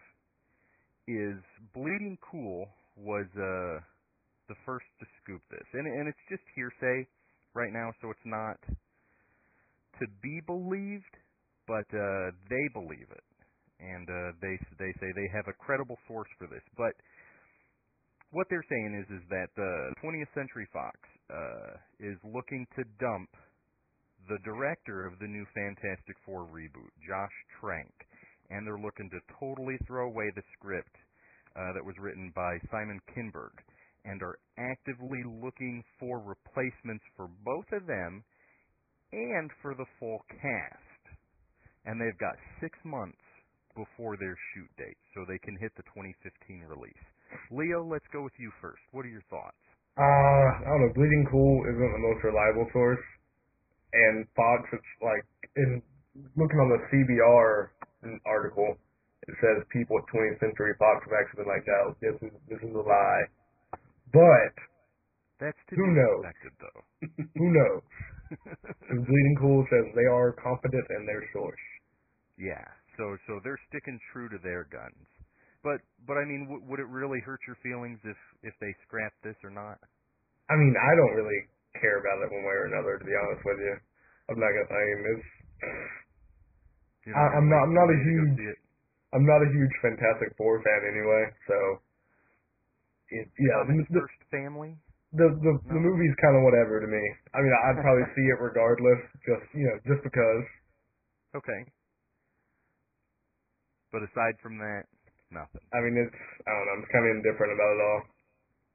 is 1.07 1.39
Bleeding 1.75 2.19
Cool 2.21 2.67
was 2.97 3.27
uh, 3.37 3.81
the 4.49 4.59
first 4.65 4.87
to 5.01 5.07
scoop 5.23 5.43
this, 5.51 5.65
and 5.73 5.87
and 5.87 6.09
it's 6.09 6.25
just 6.29 6.43
hearsay 6.55 7.07
right 7.55 7.73
now, 7.73 7.93
so 8.01 8.11
it's 8.11 8.29
not 8.29 8.57
to 10.01 10.07
be 10.23 10.41
believed, 10.47 11.15
but 11.67 11.87
uh, 11.93 12.31
they 12.49 12.65
believe 12.73 13.09
it, 13.11 13.29
and 13.81 14.09
uh, 14.09 14.33
they 14.41 14.57
they 14.79 14.93
say 15.01 15.09
they 15.15 15.29
have 15.33 15.49
a 15.49 15.57
credible 15.57 15.97
source 16.07 16.29
for 16.39 16.47
this. 16.47 16.65
But 16.77 16.93
what 18.31 18.47
they're 18.51 18.67
saying 18.69 19.05
is 19.05 19.09
is 19.09 19.25
that 19.31 19.49
the 19.57 19.73
20th 20.05 20.33
Century 20.35 20.69
Fox 20.73 20.97
uh, 21.33 21.81
is 22.01 22.17
looking 22.25 22.67
to 22.77 22.85
dump 23.01 23.29
the 24.29 24.39
director 24.45 25.07
of 25.07 25.19
the 25.21 25.29
new 25.29 25.47
Fantastic 25.55 26.17
Four 26.27 26.45
reboot, 26.53 26.93
Josh 27.01 27.37
Trank, 27.61 27.93
and 28.51 28.67
they're 28.67 28.81
looking 28.81 29.11
to 29.11 29.21
totally 29.39 29.77
throw 29.87 30.09
away 30.09 30.31
the 30.35 30.43
script 30.57 30.95
uh, 31.57 31.73
that 31.75 31.85
was 31.85 31.97
written 31.99 32.33
by 32.35 32.59
Simon 32.71 33.01
Kinberg, 33.13 33.57
and 34.05 34.23
are 34.23 34.39
actively 34.57 35.23
looking 35.27 35.83
for 35.99 36.19
replacements 36.19 37.05
for 37.17 37.29
both 37.45 37.67
of 37.73 37.87
them 37.87 38.25
and 39.13 39.51
for 39.61 39.75
the 39.75 39.87
full 39.99 40.21
cast. 40.29 41.03
And 41.85 42.01
they've 42.01 42.19
got 42.19 42.37
six 42.61 42.79
months 42.85 43.21
before 43.75 44.17
their 44.17 44.37
shoot 44.53 44.71
date, 44.77 44.99
so 45.15 45.25
they 45.25 45.39
can 45.39 45.57
hit 45.61 45.73
the 45.77 45.87
2015 45.95 46.67
release. 46.69 47.05
Leo, 47.51 47.85
let's 47.85 48.07
go 48.13 48.23
with 48.23 48.35
you 48.39 48.51
first. 48.61 48.83
What 48.93 49.05
are 49.05 49.13
your 49.13 49.25
thoughts? 49.31 49.61
Uh, 49.99 50.49
I 50.63 50.69
don't 50.69 50.83
know. 50.89 50.95
Bleeding 50.95 51.27
Cool 51.31 51.67
isn't 51.69 51.93
the 51.93 52.05
most 52.07 52.23
reliable 52.23 52.67
source, 52.73 53.03
and 53.93 54.27
Fox, 54.37 54.63
it's 54.73 54.93
like 55.03 55.27
in 55.57 55.83
looking 56.37 56.59
on 56.61 56.69
the 56.71 56.81
CBR 56.91 57.71
article, 58.27 58.77
it 59.29 59.35
says 59.43 59.65
people 59.73 59.99
at 59.99 60.07
20th 60.13 60.41
Century 60.41 60.73
Fox 60.79 61.05
have 61.05 61.15
actually 61.19 61.45
been 61.45 61.53
like, 61.53 61.67
"No, 61.67 61.83
this 62.01 62.17
is 62.23 62.33
this 62.49 62.61
is 62.65 62.73
a 62.75 62.85
lie." 62.85 63.25
But 64.13 64.55
That's 65.39 65.59
to 65.71 65.77
Who 65.77 65.85
be 65.87 65.95
knows? 65.95 66.23
expected, 66.25 66.55
though. 66.59 66.81
who 67.39 67.49
knows? 67.53 67.83
Bleeding 68.89 69.37
Cool 69.41 69.65
says 69.71 69.85
they 69.95 70.09
are 70.09 70.33
confident 70.37 70.85
in 70.99 71.07
their 71.07 71.23
source. 71.33 71.65
yeah. 72.37 72.65
So 72.99 73.15
so 73.31 73.39
they're 73.47 73.61
sticking 73.71 73.99
true 74.13 74.27
to 74.29 74.39
their 74.43 74.67
guns. 74.67 75.07
But 75.63 75.79
but 76.07 76.19
I 76.19 76.25
mean, 76.27 76.51
w- 76.51 76.65
would 76.67 76.81
it 76.83 76.91
really 76.91 77.21
hurt 77.23 77.39
your 77.47 77.55
feelings 77.63 77.99
if 78.03 78.19
if 78.43 78.55
they 78.59 78.75
scrapped 78.87 79.23
this 79.23 79.39
or 79.47 79.51
not? 79.51 79.79
I 80.51 80.57
mean, 80.57 80.75
I 80.75 80.93
don't 80.99 81.15
really 81.15 81.41
care 81.79 82.01
about 82.03 82.25
it 82.27 82.33
one 82.35 82.43
way 82.43 82.57
or 82.59 82.67
another, 82.73 82.99
to 82.99 83.05
be 83.05 83.15
honest 83.15 83.45
with 83.47 83.61
you. 83.63 83.75
I'm 84.33 84.41
not 84.41 84.51
gonna. 84.51 84.67
I 84.67 84.83
mean, 84.83 85.03
it's. 85.15 85.29
You're 87.09 87.17
I, 87.17 87.41
I'm 87.41 87.49
not- 87.49 87.65
I'm 87.65 87.73
not 87.75 87.89
a 87.89 87.97
till 87.97 88.05
you 88.05 88.21
go 88.21 88.37
huge- 88.37 88.61
I'm 89.17 89.25
not 89.25 89.41
a 89.41 89.49
huge 89.49 89.75
Fantastic 89.81 90.37
Four 90.37 90.61
fan 90.61 90.81
anyway, 90.85 91.25
so. 91.49 91.57
It, 93.09 93.25
yeah, 93.41 93.65
Comics 93.65 93.89
the, 93.89 94.05
first 94.05 94.21
family. 94.29 94.77
the 95.17 95.29
the 95.41 95.53
No. 95.65 95.73
the 95.73 95.81
movie's 95.81 96.13
kind 96.21 96.37
of 96.37 96.45
whatever 96.45 96.77
to 96.77 96.89
me. 96.89 97.01
I 97.33 97.41
mean, 97.41 97.55
I'd 97.65 97.81
probably 97.81 98.05
see 98.17 98.27
it 98.29 98.37
regardless, 98.37 99.01
just 99.25 99.49
you 99.57 99.65
know, 99.65 99.77
just 99.89 100.05
because. 100.05 100.45
Okay. 101.41 101.61
But 103.93 104.05
aside 104.05 104.37
from 104.45 104.61
that, 104.61 104.85
nothing. 105.33 105.65
I 105.73 105.81
mean, 105.81 105.97
it's 105.97 106.21
I 106.45 106.51
don't 106.53 106.67
know. 106.69 106.77
I'm 106.77 106.87
kind 106.93 107.05
of 107.09 107.17
indifferent 107.17 107.53
about 107.57 107.73
it 107.73 107.81
all. 107.89 108.03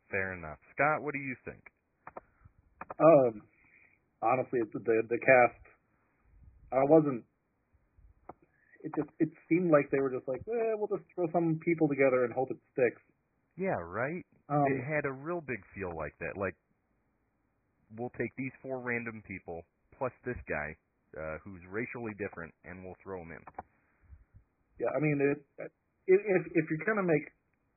Fair 0.09 0.33
enough. 0.33 0.57
Scott, 0.73 1.05
what 1.05 1.13
do 1.13 1.21
you 1.21 1.37
think? 1.45 1.61
Um, 2.97 3.45
honestly, 4.25 4.65
it's 4.65 4.73
the 4.73 4.81
the 4.81 5.21
cast. 5.21 5.61
I 6.73 6.81
wasn't. 6.89 7.21
It 8.83 8.91
just 8.95 9.09
it 9.19 9.29
seemed 9.47 9.71
like 9.71 9.89
they 9.91 9.99
were 9.99 10.11
just 10.11 10.27
like, 10.27 10.41
eh, 10.47 10.73
we'll 10.75 10.91
just 10.91 11.07
throw 11.15 11.27
some 11.31 11.59
people 11.63 11.87
together 11.87 12.25
and 12.25 12.33
hope 12.33 12.51
it 12.51 12.57
sticks. 12.73 13.01
Yeah, 13.55 13.79
right. 13.79 14.25
Um, 14.49 14.65
it 14.67 14.83
had 14.83 15.05
a 15.05 15.11
real 15.11 15.41
big 15.41 15.63
feel 15.73 15.95
like 15.95 16.13
that. 16.19 16.35
Like 16.35 16.55
we'll 17.97 18.11
take 18.17 18.35
these 18.37 18.51
four 18.61 18.79
random 18.79 19.23
people 19.27 19.63
plus 19.97 20.11
this 20.25 20.37
guy 20.49 20.75
uh, 21.17 21.37
who's 21.43 21.61
racially 21.69 22.13
different, 22.17 22.53
and 22.65 22.83
we'll 22.83 22.97
throw 23.03 23.21
him 23.21 23.31
in. 23.31 23.43
yeah, 24.79 24.89
I 24.95 24.99
mean, 24.99 25.19
it, 25.21 25.69
if 26.07 26.19
if 26.25 26.43
if 26.55 26.65
you're 26.69 26.85
gonna 26.85 27.05
make, 27.05 27.31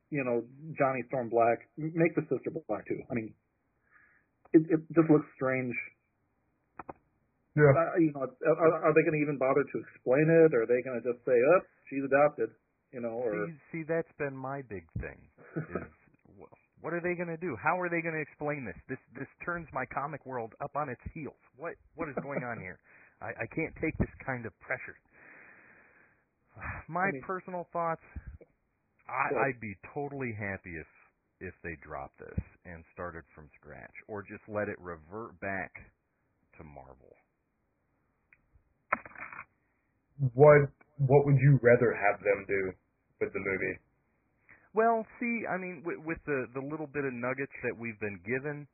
you 0.09 0.23
know, 0.23 0.43
Johnny 0.77 1.03
Storm 1.07 1.29
black, 1.29 1.69
make 1.77 2.15
the 2.15 2.23
sister 2.23 2.51
black 2.67 2.87
too. 2.87 2.99
I 3.09 3.13
mean, 3.13 3.33
it 4.53 4.63
it 4.69 4.79
just 4.93 5.09
looks 5.09 5.27
strange. 5.35 5.75
Yeah. 7.57 7.73
Uh, 7.73 7.97
you 7.97 8.13
know, 8.13 8.21
are, 8.29 8.73
are 8.85 8.93
they 8.93 9.01
going 9.01 9.17
to 9.17 9.23
even 9.25 9.41
bother 9.41 9.65
to 9.65 9.77
explain 9.81 10.29
it? 10.29 10.53
Or 10.53 10.63
are 10.63 10.69
they 10.69 10.79
going 10.85 11.01
to 11.01 11.05
just 11.05 11.25
say, 11.25 11.33
"Up, 11.57 11.65
she's 11.89 12.05
adopted," 12.05 12.53
you 12.93 13.01
know? 13.01 13.17
Or 13.17 13.33
See, 13.49 13.81
see, 13.81 13.83
that's 13.89 14.11
been 14.21 14.37
my 14.37 14.61
big 14.69 14.85
thing. 15.01 15.17
Is 15.57 15.65
what 16.81 16.93
are 16.93 17.01
they 17.01 17.15
going 17.17 17.33
to 17.33 17.41
do? 17.41 17.57
How 17.57 17.73
are 17.81 17.89
they 17.89 18.01
going 18.05 18.13
to 18.13 18.21
explain 18.21 18.63
this? 18.63 18.77
This 18.87 19.01
this 19.17 19.27
turns 19.43 19.67
my 19.73 19.85
comic 19.89 20.25
world 20.25 20.53
up 20.61 20.75
on 20.77 20.89
its 20.89 21.01
heels. 21.13 21.41
What 21.57 21.73
what 21.97 22.07
is 22.09 22.15
going 22.21 22.43
on 22.45 22.61
here? 22.61 22.77
I, 23.21 23.33
I 23.33 23.47
can't 23.49 23.73
take 23.81 23.97
this 23.97 24.13
kind 24.21 24.45
of 24.45 24.53
pressure. 24.61 24.93
My 26.87 27.09
I 27.09 27.11
mean- 27.11 27.21
personal 27.25 27.67
thoughts. 27.73 28.05
I, 29.09 29.33
Well- 29.33 29.43
I'd 29.49 29.59
be 29.59 29.73
totally 29.93 30.33
happy 30.37 30.77
if 30.77 30.87
if 31.39 31.53
they 31.63 31.77
dropped 31.81 32.17
this 32.19 32.39
and 32.65 32.83
started 32.93 33.23
from 33.33 33.49
scratch, 33.59 33.93
or 34.07 34.21
just 34.21 34.41
let 34.47 34.69
it 34.69 34.77
revert 34.81 35.39
back 35.39 35.69
to 36.57 36.63
Marvel. 36.63 37.13
What 40.33 40.69
What 40.97 41.25
would 41.25 41.37
you 41.39 41.59
rather 41.63 41.93
have 41.93 42.19
them 42.21 42.45
do 42.47 42.73
with 43.21 43.33
the 43.33 43.39
movie? 43.39 43.77
Well, 44.73 45.05
see, 45.19 45.43
I 45.49 45.57
mean, 45.57 45.83
with, 45.85 45.99
with 46.05 46.19
the 46.25 46.47
the 46.53 46.61
little 46.61 46.87
bit 46.87 47.05
of 47.05 47.13
nuggets 47.13 47.53
that 47.63 47.77
we've 47.77 47.99
been 47.99 48.19
given, 48.25 48.67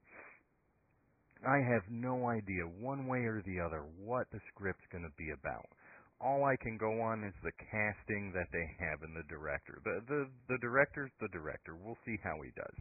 I 1.46 1.60
have 1.60 1.84
no 1.90 2.28
idea 2.30 2.64
one 2.66 3.08
way 3.08 3.20
or 3.26 3.42
the 3.46 3.60
other 3.60 3.84
what 4.00 4.28
the 4.32 4.42
script's 4.54 4.86
going 4.92 5.04
to 5.06 5.16
be 5.18 5.32
about. 5.32 5.68
All 6.22 6.46
I 6.46 6.56
can 6.58 6.78
go 6.78 7.02
on 7.02 7.24
is 7.24 7.34
the 7.44 7.52
casting 7.72 8.32
that 8.34 8.48
they 8.54 8.68
have 8.80 9.04
in 9.04 9.14
the 9.14 9.28
director. 9.30 9.80
The 9.84 10.02
the 10.08 10.22
the 10.50 10.60
director's 10.60 11.12
the 11.22 11.30
director. 11.30 11.76
We'll 11.76 12.00
see 12.06 12.18
how 12.24 12.40
he 12.44 12.52
does. 12.56 12.78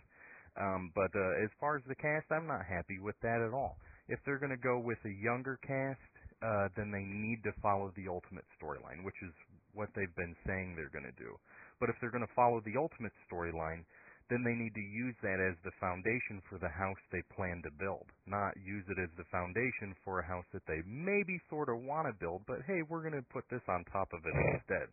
Um, 0.56 0.92
but 0.94 1.10
uh, 1.16 1.44
as 1.44 1.50
far 1.60 1.76
as 1.76 1.84
the 1.88 1.96
cast, 1.96 2.26
I'm 2.30 2.46
not 2.46 2.66
happy 2.66 2.98
with 3.00 3.16
that 3.22 3.40
at 3.42 3.54
all. 3.54 3.78
if 4.08 4.18
they're 4.24 4.38
going 4.38 4.52
to 4.54 4.60
go 4.60 4.78
with 4.78 4.98
a 5.04 5.14
younger 5.22 5.58
cast, 5.66 6.11
uh, 6.42 6.68
then 6.76 6.90
they 6.90 7.06
need 7.06 7.42
to 7.46 7.52
follow 7.62 7.94
the 7.94 8.10
Ultimate 8.10 8.44
storyline, 8.58 9.06
which 9.06 9.16
is 9.22 9.32
what 9.72 9.88
they've 9.94 10.14
been 10.18 10.36
saying 10.46 10.74
they're 10.74 10.92
going 10.92 11.08
to 11.08 11.22
do. 11.22 11.38
But 11.80 11.88
if 11.88 11.96
they're 12.00 12.12
going 12.12 12.26
to 12.26 12.36
follow 12.36 12.60
the 12.66 12.76
Ultimate 12.76 13.14
storyline, 13.30 13.86
then 14.30 14.44
they 14.44 14.54
need 14.54 14.74
to 14.74 14.80
use 14.80 15.14
that 15.22 15.40
as 15.42 15.56
the 15.62 15.74
foundation 15.80 16.40
for 16.48 16.56
the 16.58 16.70
house 16.70 17.00
they 17.10 17.22
plan 17.34 17.60
to 17.64 17.72
build, 17.78 18.06
not 18.26 18.56
use 18.56 18.84
it 18.88 18.98
as 18.98 19.10
the 19.16 19.28
foundation 19.28 19.94
for 20.04 20.20
a 20.20 20.26
house 20.26 20.46
that 20.52 20.64
they 20.66 20.80
maybe 20.86 21.40
sort 21.50 21.68
of 21.68 21.82
want 21.82 22.06
to 22.08 22.14
build, 22.16 22.42
but 22.46 22.64
hey, 22.66 22.80
we're 22.88 23.02
going 23.02 23.18
to 23.18 23.32
put 23.34 23.44
this 23.50 23.64
on 23.68 23.84
top 23.92 24.08
of 24.14 24.24
it 24.24 24.36
instead. 24.54 24.88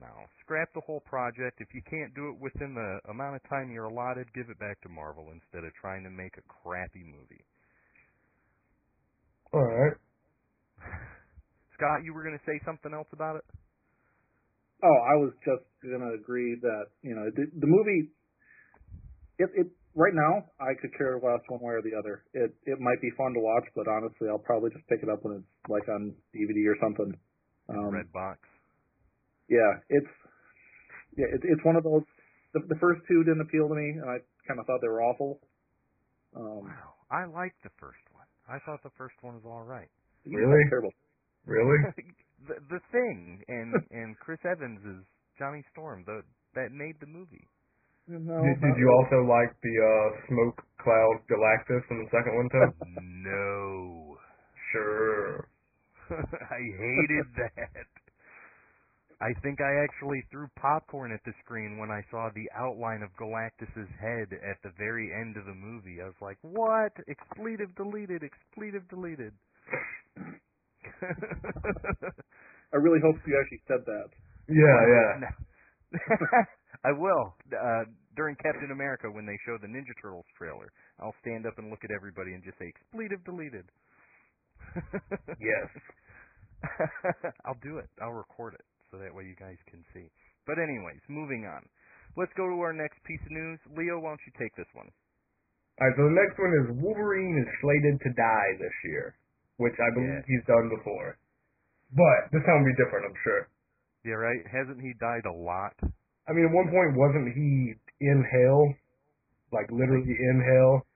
Now, 0.00 0.28
scrap 0.44 0.72
the 0.74 0.84
whole 0.84 1.00
project. 1.00 1.60
If 1.60 1.72
you 1.72 1.82
can't 1.88 2.14
do 2.14 2.28
it 2.28 2.40
within 2.40 2.74
the 2.74 3.00
amount 3.10 3.36
of 3.36 3.42
time 3.48 3.72
you're 3.72 3.88
allotted, 3.88 4.32
give 4.34 4.50
it 4.50 4.58
back 4.58 4.80
to 4.82 4.88
Marvel 4.88 5.28
instead 5.32 5.64
of 5.64 5.72
trying 5.80 6.04
to 6.04 6.10
make 6.10 6.36
a 6.36 6.44
crappy 6.48 7.04
movie. 7.04 7.44
All 9.52 9.64
right. 9.64 9.96
Scott, 11.76 12.04
you 12.04 12.16
were 12.16 12.24
going 12.24 12.36
to 12.36 12.46
say 12.48 12.56
something 12.64 12.92
else 12.96 13.08
about 13.12 13.36
it? 13.36 13.44
Oh, 14.84 14.98
I 15.08 15.16
was 15.16 15.32
just 15.40 15.64
gonna 15.80 16.12
agree 16.12 16.56
that 16.60 16.92
you 17.00 17.16
know 17.16 17.32
the, 17.32 17.48
the 17.48 17.66
movie. 17.66 18.12
It 19.38 19.48
it 19.56 19.68
right 19.96 20.12
now 20.12 20.44
I 20.60 20.76
could 20.76 20.92
care 20.96 21.16
less 21.16 21.40
one 21.48 21.60
way 21.64 21.80
or 21.80 21.82
the 21.82 21.96
other. 21.96 22.24
It 22.36 22.52
it 22.68 22.78
might 22.78 23.00
be 23.00 23.08
fun 23.16 23.32
to 23.32 23.40
watch, 23.40 23.64
but 23.74 23.88
honestly, 23.88 24.28
I'll 24.28 24.42
probably 24.44 24.68
just 24.70 24.84
pick 24.88 25.00
it 25.02 25.08
up 25.08 25.24
when 25.24 25.40
it's 25.40 25.52
like 25.72 25.88
on 25.88 26.12
DVD 26.36 26.68
or 26.68 26.76
something. 26.80 27.16
Um, 27.72 27.88
Red 27.88 28.12
box. 28.12 28.40
Yeah, 29.48 29.80
it's 29.88 30.12
yeah, 31.16 31.32
it, 31.32 31.40
it's 31.42 31.64
one 31.64 31.76
of 31.76 31.84
those. 31.84 32.04
The, 32.52 32.60
the 32.68 32.76
first 32.76 33.00
two 33.08 33.24
didn't 33.24 33.40
appeal 33.48 33.68
to 33.68 33.74
me, 33.74 33.96
and 33.96 34.04
I 34.04 34.20
kind 34.46 34.60
of 34.60 34.66
thought 34.68 34.84
they 34.84 34.92
were 34.92 35.02
awful. 35.02 35.40
Um, 36.36 36.68
Wow, 36.68 37.00
I 37.10 37.24
liked 37.24 37.64
the 37.64 37.72
first 37.80 38.04
one. 38.12 38.28
I 38.44 38.60
thought 38.60 38.84
the 38.84 38.92
first 39.00 39.16
one 39.22 39.40
was 39.40 39.44
all 39.48 39.64
right. 39.64 39.88
Really? 40.28 40.44
know, 40.44 40.68
Terrible. 40.68 40.92
Really? 41.46 41.78
the 42.48 42.54
the 42.68 42.80
thing 42.92 43.42
and 43.48 43.74
and 43.90 44.18
Chris 44.18 44.38
Evans 44.44 44.80
is 44.84 45.02
Johnny 45.38 45.64
Storm. 45.72 46.04
The 46.06 46.22
that 46.54 46.72
made 46.72 46.98
the 47.00 47.06
movie. 47.06 47.46
No, 48.08 48.38
did, 48.38 48.60
did 48.62 48.76
you 48.78 48.86
also 48.86 49.26
like 49.26 49.50
the 49.66 49.76
uh, 49.82 50.08
smoke 50.30 50.62
cloud 50.78 51.18
Galactus 51.26 51.82
in 51.90 52.06
the 52.06 52.10
second 52.14 52.36
one 52.38 52.48
too? 52.54 52.70
no, 53.02 54.16
sure. 54.72 55.48
I 56.10 56.62
hated 56.62 57.26
that. 57.34 57.90
I 59.20 59.32
think 59.42 59.60
I 59.60 59.82
actually 59.82 60.22
threw 60.30 60.46
popcorn 60.54 61.10
at 61.10 61.18
the 61.24 61.32
screen 61.42 61.78
when 61.78 61.90
I 61.90 62.04
saw 62.10 62.30
the 62.30 62.46
outline 62.54 63.02
of 63.02 63.10
Galactus's 63.18 63.90
head 63.98 64.28
at 64.30 64.62
the 64.62 64.70
very 64.78 65.10
end 65.10 65.36
of 65.36 65.46
the 65.46 65.54
movie. 65.54 65.98
I 66.00 66.06
was 66.06 66.20
like, 66.20 66.38
"What? 66.42 66.92
Expletive 67.08 67.74
deleted. 67.74 68.22
Expletive 68.22 68.86
deleted." 68.88 69.32
I 72.72 72.76
really 72.76 73.00
hope 73.02 73.16
you 73.26 73.36
actually 73.38 73.62
said 73.68 73.82
that. 73.86 74.08
Yeah, 74.48 74.78
yeah. 74.86 75.10
No. 75.22 75.30
I 76.84 76.92
will. 76.92 77.34
Uh, 77.50 77.84
during 78.14 78.36
Captain 78.36 78.70
America, 78.70 79.10
when 79.10 79.26
they 79.26 79.36
show 79.44 79.58
the 79.60 79.66
Ninja 79.66 79.94
Turtles 80.00 80.26
trailer, 80.38 80.70
I'll 81.00 81.14
stand 81.20 81.46
up 81.46 81.58
and 81.58 81.70
look 81.70 81.84
at 81.84 81.90
everybody 81.90 82.32
and 82.32 82.42
just 82.44 82.58
say, 82.58 82.68
expletive 82.70 83.24
deleted. 83.24 83.66
Yes. 85.40 85.68
I'll 87.44 87.60
do 87.62 87.78
it. 87.78 87.88
I'll 88.00 88.16
record 88.16 88.54
it 88.54 88.64
so 88.90 88.98
that 88.98 89.12
way 89.12 89.24
you 89.24 89.36
guys 89.36 89.56
can 89.68 89.84
see. 89.92 90.08
But 90.46 90.58
anyways, 90.58 91.00
moving 91.08 91.44
on. 91.44 91.62
Let's 92.16 92.32
go 92.36 92.48
to 92.48 92.56
our 92.64 92.72
next 92.72 92.96
piece 93.04 93.20
of 93.24 93.32
news. 93.32 93.60
Leo, 93.76 94.00
why 94.00 94.16
don't 94.16 94.24
you 94.24 94.32
take 94.40 94.54
this 94.56 94.68
one? 94.72 94.88
All 95.76 95.84
right, 95.84 95.96
so 96.00 96.08
the 96.08 96.16
next 96.16 96.36
one 96.40 96.52
is 96.56 96.66
Wolverine 96.80 97.36
is 97.36 97.50
slated 97.60 98.00
to 98.00 98.10
die 98.16 98.50
this 98.56 98.72
year, 98.88 99.12
which 99.58 99.74
I 99.80 99.88
believe 99.94 100.20
Yeah. 100.20 100.28
he's 100.28 100.44
done 100.46 100.68
before. 100.68 101.16
But 101.92 102.30
this 102.32 102.42
time 102.44 102.62
will 102.62 102.70
be 102.72 102.76
different, 102.82 103.06
I'm 103.06 103.20
sure. 103.22 103.48
Yeah, 104.04 104.18
right? 104.20 104.42
Hasn't 104.46 104.80
he 104.80 104.92
died 105.00 105.24
a 105.26 105.32
lot? 105.32 105.74
I 106.28 106.32
mean, 106.32 106.46
at 106.46 106.52
one 106.54 106.68
point, 106.70 106.96
wasn't 106.98 107.32
he 107.34 107.74
in 108.00 108.18
hell? 108.24 108.74
Like, 109.52 109.70
literally 109.70 110.10
in 110.10 110.38
hell? 110.42 110.86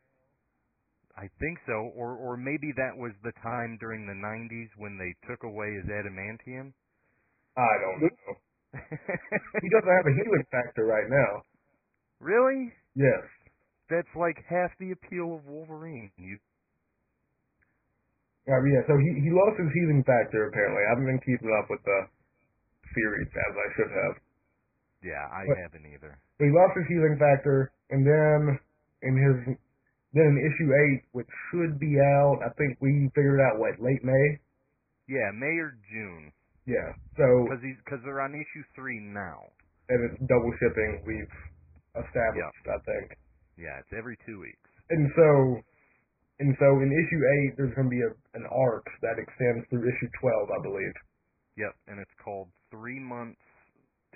I 1.16 1.28
think 1.38 1.58
so. 1.66 1.92
Or 1.94 2.16
or 2.16 2.36
maybe 2.36 2.72
that 2.76 2.96
was 2.96 3.12
the 3.22 3.32
time 3.42 3.76
during 3.78 4.06
the 4.06 4.14
90s 4.16 4.70
when 4.76 4.96
they 4.98 5.12
took 5.28 5.42
away 5.44 5.68
his 5.74 5.84
adamantium. 5.86 6.72
I 7.56 7.72
don't 7.82 8.00
know. 8.00 8.34
He 9.60 9.68
doesn't 9.68 9.90
have 9.96 10.06
a 10.06 10.14
healing 10.14 10.44
factor 10.50 10.86
right 10.86 11.08
now. 11.10 11.42
really? 12.20 12.72
Yes. 12.94 13.22
That's 13.90 14.08
like 14.16 14.38
half 14.48 14.70
the 14.78 14.92
appeal 14.92 15.34
of 15.34 15.46
Wolverine. 15.46 16.10
You 16.16 16.38
Uh, 18.48 18.60
yeah, 18.66 18.82
so 18.88 18.96
he, 18.96 19.10
he 19.20 19.30
lost 19.30 19.56
his 19.60 19.70
healing 19.76 20.02
factor, 20.06 20.48
apparently. 20.48 20.82
I 20.84 20.90
haven't 20.96 21.08
been 21.12 21.22
keeping 21.26 21.52
up 21.60 21.68
with 21.68 21.82
the 21.84 21.98
series 22.96 23.28
as 23.30 23.52
I 23.54 23.68
should 23.76 23.92
have. 23.92 24.14
Yeah, 25.04 25.24
I 25.32 25.44
What? 25.48 25.58
haven't 25.64 25.86
either. 25.86 26.18
So 26.38 26.44
he 26.48 26.52
lost 26.52 26.76
his 26.76 26.88
healing 26.88 27.16
factor, 27.20 27.70
and 27.92 28.04
then 28.04 28.58
in 29.04 29.14
his 29.16 29.36
then 30.12 30.26
in 30.34 30.36
issue 30.42 30.70
eight, 30.74 31.02
which 31.14 31.30
should 31.52 31.78
be 31.78 31.94
out, 32.18 32.42
I 32.42 32.50
think 32.58 32.76
we 32.82 33.08
figured 33.14 33.38
out 33.40 33.60
what 33.62 33.78
late 33.78 34.02
May. 34.02 34.26
Yeah, 35.06 35.30
May 35.36 35.54
or 35.62 35.78
June, 35.92 36.32
Yeah. 36.66 36.90
So 37.16 37.26
because 37.46 37.62
he's 37.62 37.78
because 37.84 38.00
they're 38.04 38.20
on 38.20 38.34
issue 38.34 38.64
three 38.74 38.98
now. 38.98 39.52
and 39.88 39.98
it's 40.10 40.18
double 40.26 40.50
shipping. 40.58 41.02
We've 41.06 41.34
established, 41.94 42.66
I 42.66 42.78
think. 42.84 43.06
Yeah, 43.56 43.78
it's 43.80 43.92
every 43.96 44.18
two 44.26 44.40
weeks. 44.40 44.68
And 44.90 45.06
so 45.14 45.28
and 46.40 46.56
so 46.58 46.80
in 46.80 46.88
issue 46.88 47.20
eight, 47.20 47.52
there's 47.56 47.74
going 47.76 47.86
to 47.86 47.94
be 47.94 48.02
a, 48.02 48.12
an 48.34 48.48
arc 48.50 48.84
that 49.04 49.20
extends 49.20 49.68
through 49.68 49.84
issue 49.84 50.08
twelve, 50.20 50.48
I 50.48 50.60
believe, 50.64 50.96
Yep, 51.56 51.74
and 51.88 52.00
it's 52.00 52.16
called 52.24 52.48
Three 52.70 52.98
Months 52.98 53.40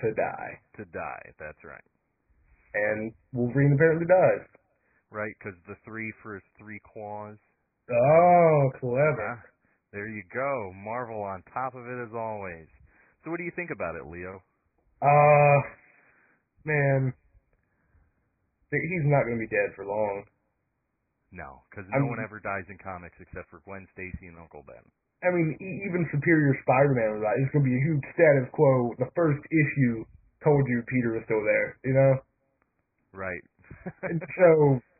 to 0.01 0.11
die. 0.15 0.53
to 0.81 0.85
Die. 0.91 1.25
That's 1.39 1.63
right. 1.63 1.85
And 2.75 3.13
Wolverine 3.33 3.75
apparently 3.75 4.07
dies. 4.07 4.47
Right, 5.11 5.35
because 5.39 5.55
the 5.69 5.77
three 5.85 6.13
for 6.23 6.35
his 6.35 6.43
three 6.59 6.81
claws. 6.83 7.37
Oh, 7.91 8.71
clever. 8.81 9.39
Ah, 9.39 9.43
there 9.93 10.09
you 10.09 10.25
go. 10.33 10.73
Marvel 10.75 11.23
on 11.23 11.45
top 11.53 11.75
of 11.77 11.87
it 11.87 12.03
as 12.03 12.11
always. 12.17 12.67
So 13.23 13.31
what 13.31 13.39
do 13.39 13.45
you 13.45 13.53
think 13.55 13.71
about 13.71 13.95
it, 13.95 14.11
Leo? 14.11 14.43
Uh, 15.01 15.59
man, 16.65 17.13
he's 18.71 19.07
not 19.07 19.23
going 19.23 19.39
to 19.39 19.45
be 19.47 19.55
dead 19.55 19.71
for 19.77 19.87
long. 19.87 20.25
No, 21.35 21.67
because 21.67 21.91
no 21.91 22.07
one 22.07 22.23
ever 22.23 22.39
dies 22.39 22.63
in 22.71 22.79
comics 22.79 23.19
except 23.19 23.51
for 23.51 23.59
Gwen 23.67 23.83
Stacy 23.91 24.31
and 24.31 24.39
Uncle 24.39 24.63
Ben. 24.63 24.87
I 25.27 25.35
mean, 25.35 25.59
e- 25.59 25.83
even 25.83 26.07
Superior 26.15 26.55
Spider-Man 26.63 27.19
was 27.19 27.23
like, 27.27 27.43
it's 27.43 27.51
going 27.51 27.67
to 27.67 27.71
be 27.73 27.75
a 27.75 27.85
huge 27.91 28.07
status 28.15 28.47
quo. 28.55 28.95
The 29.03 29.11
first 29.19 29.43
issue 29.51 30.07
told 30.47 30.63
you 30.71 30.87
Peter 30.87 31.19
was 31.19 31.27
still 31.27 31.43
there, 31.43 31.69
you 31.83 31.95
know? 31.97 32.13
Right. 33.11 33.43
And 34.05 34.21
so, 34.21 34.49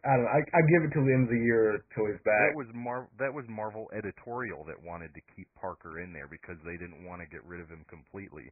I 0.03 0.17
don't 0.17 0.25
know, 0.27 0.33
I, 0.35 0.41
I 0.43 0.61
give 0.67 0.83
it 0.83 0.91
till 0.97 1.05
the 1.07 1.15
end 1.15 1.29
of 1.29 1.33
the 1.33 1.45
year 1.45 1.85
till 1.95 2.09
he's 2.11 2.19
back. 2.25 2.51
That 2.51 2.59
was 2.59 2.73
Mar- 2.75 3.13
that 3.21 3.33
was 3.33 3.45
Marvel 3.47 3.87
editorial 3.95 4.65
that 4.67 4.81
wanted 4.81 5.13
to 5.15 5.23
keep 5.37 5.47
Parker 5.55 6.01
in 6.01 6.13
there 6.13 6.27
because 6.27 6.57
they 6.65 6.81
didn't 6.81 7.05
want 7.05 7.21
to 7.23 7.29
get 7.29 7.45
rid 7.45 7.61
of 7.61 7.69
him 7.69 7.85
completely. 7.87 8.51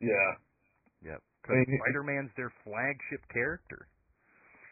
Yeah. 0.00 0.30
Yep. 1.04 1.20
I 1.20 1.52
Because 1.52 1.66
mean, 1.68 1.80
Spider-Man's 1.84 2.32
their 2.38 2.52
flagship 2.64 3.26
character. 3.28 3.88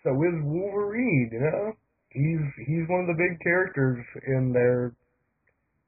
So 0.06 0.14
is 0.22 0.38
Wolverine, 0.46 1.30
you 1.32 1.40
know? 1.42 1.74
He's 2.10 2.40
he's 2.66 2.88
one 2.88 3.04
of 3.04 3.08
the 3.12 3.18
big 3.20 3.36
characters 3.44 4.00
in 4.26 4.52
their. 4.52 4.96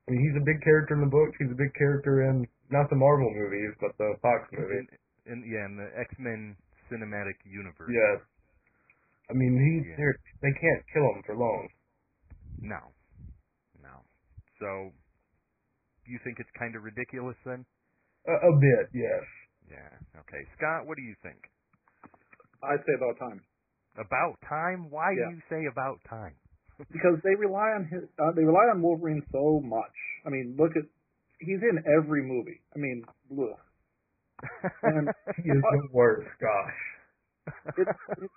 I 0.07 0.13
mean, 0.13 0.21
he's 0.21 0.37
a 0.37 0.45
big 0.45 0.61
character 0.63 0.95
in 0.95 1.01
the 1.01 1.09
books. 1.13 1.33
He's 1.39 1.51
a 1.53 1.57
big 1.57 1.73
character 1.79 2.29
in 2.29 2.45
not 2.69 2.91
the 2.91 2.97
Marvel 2.99 3.31
movies, 3.33 3.73
but 3.81 3.97
the 3.97 4.15
Fox 4.21 4.49
movies. 4.53 4.85
In, 5.25 5.33
in 5.33 5.39
yeah, 5.49 5.65
in 5.65 5.75
the 5.81 5.89
X-Men 5.97 6.57
cinematic 6.93 7.39
universe. 7.47 7.89
Yeah. 7.89 8.21
I 9.31 9.33
mean, 9.33 9.55
he's 9.57 9.87
Yeah. 9.89 9.97
they're 9.97 10.19
they 10.43 10.53
can't 10.59 10.83
kill 10.93 11.07
him 11.15 11.23
for 11.25 11.37
long. 11.39 11.69
No. 12.61 12.81
No. 13.81 14.05
So, 14.61 14.93
you 16.05 16.19
think 16.25 16.37
it's 16.39 16.51
kind 16.59 16.77
of 16.77 16.83
ridiculous 16.85 17.37
then? 17.47 17.65
A, 18.29 18.35
a 18.37 18.53
bit, 18.61 18.93
yes. 18.93 19.25
Yeah. 19.71 20.21
Okay. 20.21 20.43
Scott, 20.59 20.85
what 20.85 20.97
do 21.01 21.03
you 21.03 21.15
think? 21.23 21.39
I'd 22.61 22.83
say 22.85 22.93
about 22.99 23.17
time 23.17 23.41
About 23.99 24.37
time? 24.49 24.91
Why 24.91 25.11
Yeah. 25.13 25.29
do 25.31 25.35
you 25.37 25.43
say 25.51 25.67
about 25.71 25.99
time? 26.09 26.35
because 26.93 27.19
they 27.25 27.35
rely 27.35 27.71
on 27.77 27.85
his. 27.91 28.05
Uh, 28.19 28.33
they 28.33 28.45
rely 28.45 28.71
on 28.73 28.81
Wolverine 28.83 29.23
so 29.33 29.61
much. 29.65 29.97
I 30.25 30.31
mean, 30.31 30.57
look 30.59 30.73
at 30.77 30.85
he's 31.41 31.61
in 31.61 31.83
every 31.87 32.23
movie. 32.23 32.61
I 32.75 32.79
mean, 32.79 33.05
ugh. 33.33 33.59
and 34.83 35.09
He 35.43 35.51
is 35.51 35.61
the 35.63 35.89
worst. 35.93 36.29
Gosh. 36.41 36.79
it's 37.77 37.91
it's, 38.19 38.33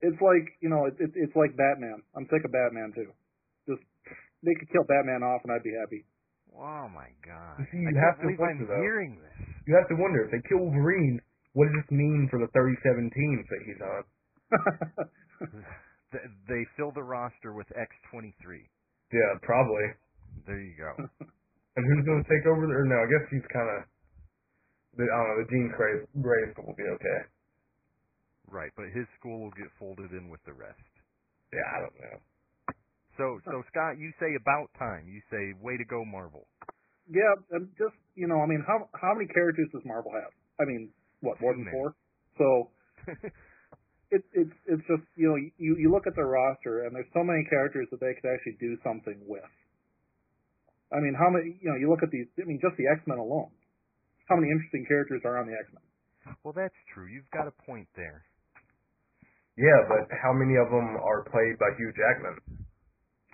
it's 0.00 0.20
like 0.22 0.46
you 0.60 0.68
know, 0.68 0.86
it's 0.86 0.96
it's 1.00 1.14
it's 1.16 1.36
like 1.36 1.56
Batman. 1.56 2.02
I'm 2.16 2.26
sick 2.30 2.44
of 2.44 2.52
Batman 2.52 2.92
too. 2.94 3.10
Just 3.68 3.82
they 4.42 4.54
could 4.54 4.70
kill 4.70 4.84
Batman 4.84 5.22
off 5.22 5.42
and 5.44 5.52
I'd 5.52 5.62
be 5.62 5.72
happy. 5.78 6.04
oh 6.56 6.88
my 6.92 7.08
god. 7.24 7.58
You 7.60 7.66
see, 7.72 7.78
you 7.84 7.94
I 7.96 8.00
have 8.04 8.16
to 8.20 8.22
believe 8.26 8.40
I'm 8.40 8.58
wonder, 8.58 8.66
though. 8.66 8.80
hearing 8.82 9.18
this. 9.22 9.46
You 9.66 9.74
have 9.76 9.88
to 9.88 9.96
wonder 9.96 10.24
if 10.24 10.30
they 10.32 10.40
kill 10.48 10.58
Wolverine, 10.64 11.20
what 11.58 11.66
does 11.66 11.82
this 11.82 11.90
mean 11.90 12.30
for 12.30 12.38
the 12.38 12.46
37 12.54 13.10
teams 13.10 13.44
that 13.50 13.62
he's 13.66 13.82
on? 13.82 14.02
They 16.48 16.64
fill 16.78 16.88
the 16.96 17.04
roster 17.04 17.52
with 17.52 17.68
X23. 17.76 18.32
Yeah, 19.12 19.30
probably. 19.44 19.84
There 20.46 20.56
you 20.56 20.72
go. 20.78 20.92
And 21.76 21.86
who's 21.86 22.02
going 22.10 22.18
to 22.18 22.26
take 22.26 22.42
over? 22.42 22.66
Or 22.66 22.82
no, 22.90 22.98
I 22.98 23.06
guess 23.06 23.22
he's 23.30 23.46
kind 23.54 23.70
of. 23.70 23.86
I 24.98 25.06
don't 25.06 25.28
know. 25.30 25.38
The 25.38 25.46
Jean 25.46 25.70
Grey, 25.70 25.94
Gray 26.18 26.42
will 26.58 26.74
be 26.74 26.82
okay. 26.82 27.20
right, 28.50 28.74
but 28.74 28.90
his 28.90 29.06
school 29.14 29.46
will 29.46 29.54
get 29.54 29.70
folded 29.78 30.10
in 30.10 30.26
with 30.26 30.42
the 30.42 30.58
rest. 30.58 30.90
Yeah, 31.54 31.62
I 31.62 31.78
don't 31.86 31.98
know. 32.02 32.16
So, 33.14 33.38
so 33.46 33.62
Scott, 33.70 33.94
you 33.94 34.10
say 34.18 34.34
about 34.42 34.74
time. 34.74 35.06
You 35.06 35.22
say, 35.30 35.54
way 35.62 35.78
to 35.78 35.86
go, 35.86 36.02
Marvel. 36.02 36.50
Yeah, 37.06 37.30
and 37.54 37.70
just 37.78 37.94
you 38.18 38.26
know, 38.26 38.42
I 38.42 38.50
mean, 38.50 38.64
how 38.66 38.90
how 38.98 39.14
many 39.14 39.30
characters 39.30 39.70
does 39.70 39.86
Marvel 39.86 40.10
have? 40.18 40.34
I 40.58 40.66
mean, 40.66 40.90
what 41.20 41.40
more 41.40 41.54
than 41.54 41.66
four? 41.70 41.94
So 42.38 42.70
it's 44.10 44.28
it's 44.32 44.56
it's 44.66 44.84
just 44.86 45.04
you 45.16 45.28
know 45.28 45.36
you 45.36 45.76
you 45.78 45.90
look 45.90 46.06
at 46.06 46.14
their 46.16 46.28
roster 46.28 46.84
and 46.86 46.94
there's 46.94 47.10
so 47.12 47.22
many 47.24 47.44
characters 47.50 47.88
that 47.90 48.00
they 48.00 48.14
could 48.14 48.28
actually 48.28 48.56
do 48.60 48.76
something 48.84 49.18
with. 49.26 49.44
I 50.92 51.00
mean, 51.04 51.12
how 51.12 51.28
many 51.28 51.58
you 51.60 51.68
know 51.68 51.76
you 51.76 51.90
look 51.90 52.02
at 52.02 52.10
these? 52.10 52.26
I 52.40 52.46
mean, 52.48 52.60
just 52.62 52.76
the 52.80 52.88
X 52.88 53.04
Men 53.06 53.18
alone. 53.18 53.52
How 54.28 54.36
many 54.36 54.48
interesting 54.52 54.84
characters 54.88 55.22
are 55.24 55.36
on 55.40 55.46
the 55.48 55.56
X 55.56 55.68
Men? 55.72 55.84
well, 56.44 56.52
that's 56.52 56.76
true. 56.92 57.08
You've 57.08 57.30
got 57.32 57.48
a 57.48 57.54
point 57.64 57.88
there. 57.96 58.24
Yeah, 59.56 59.80
but 59.88 60.06
how 60.22 60.32
many 60.32 60.54
of 60.54 60.70
them 60.70 60.96
are 61.02 61.24
played 61.26 61.58
by 61.58 61.72
Hugh 61.76 61.92
Jackman? 61.96 62.36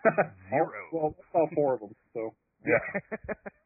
Zero. 0.49 0.81
well, 0.93 1.15
about 1.35 1.49
four 1.55 1.75
of 1.75 1.81
them. 1.81 1.95
So 2.15 2.35
Yeah. 2.65 2.81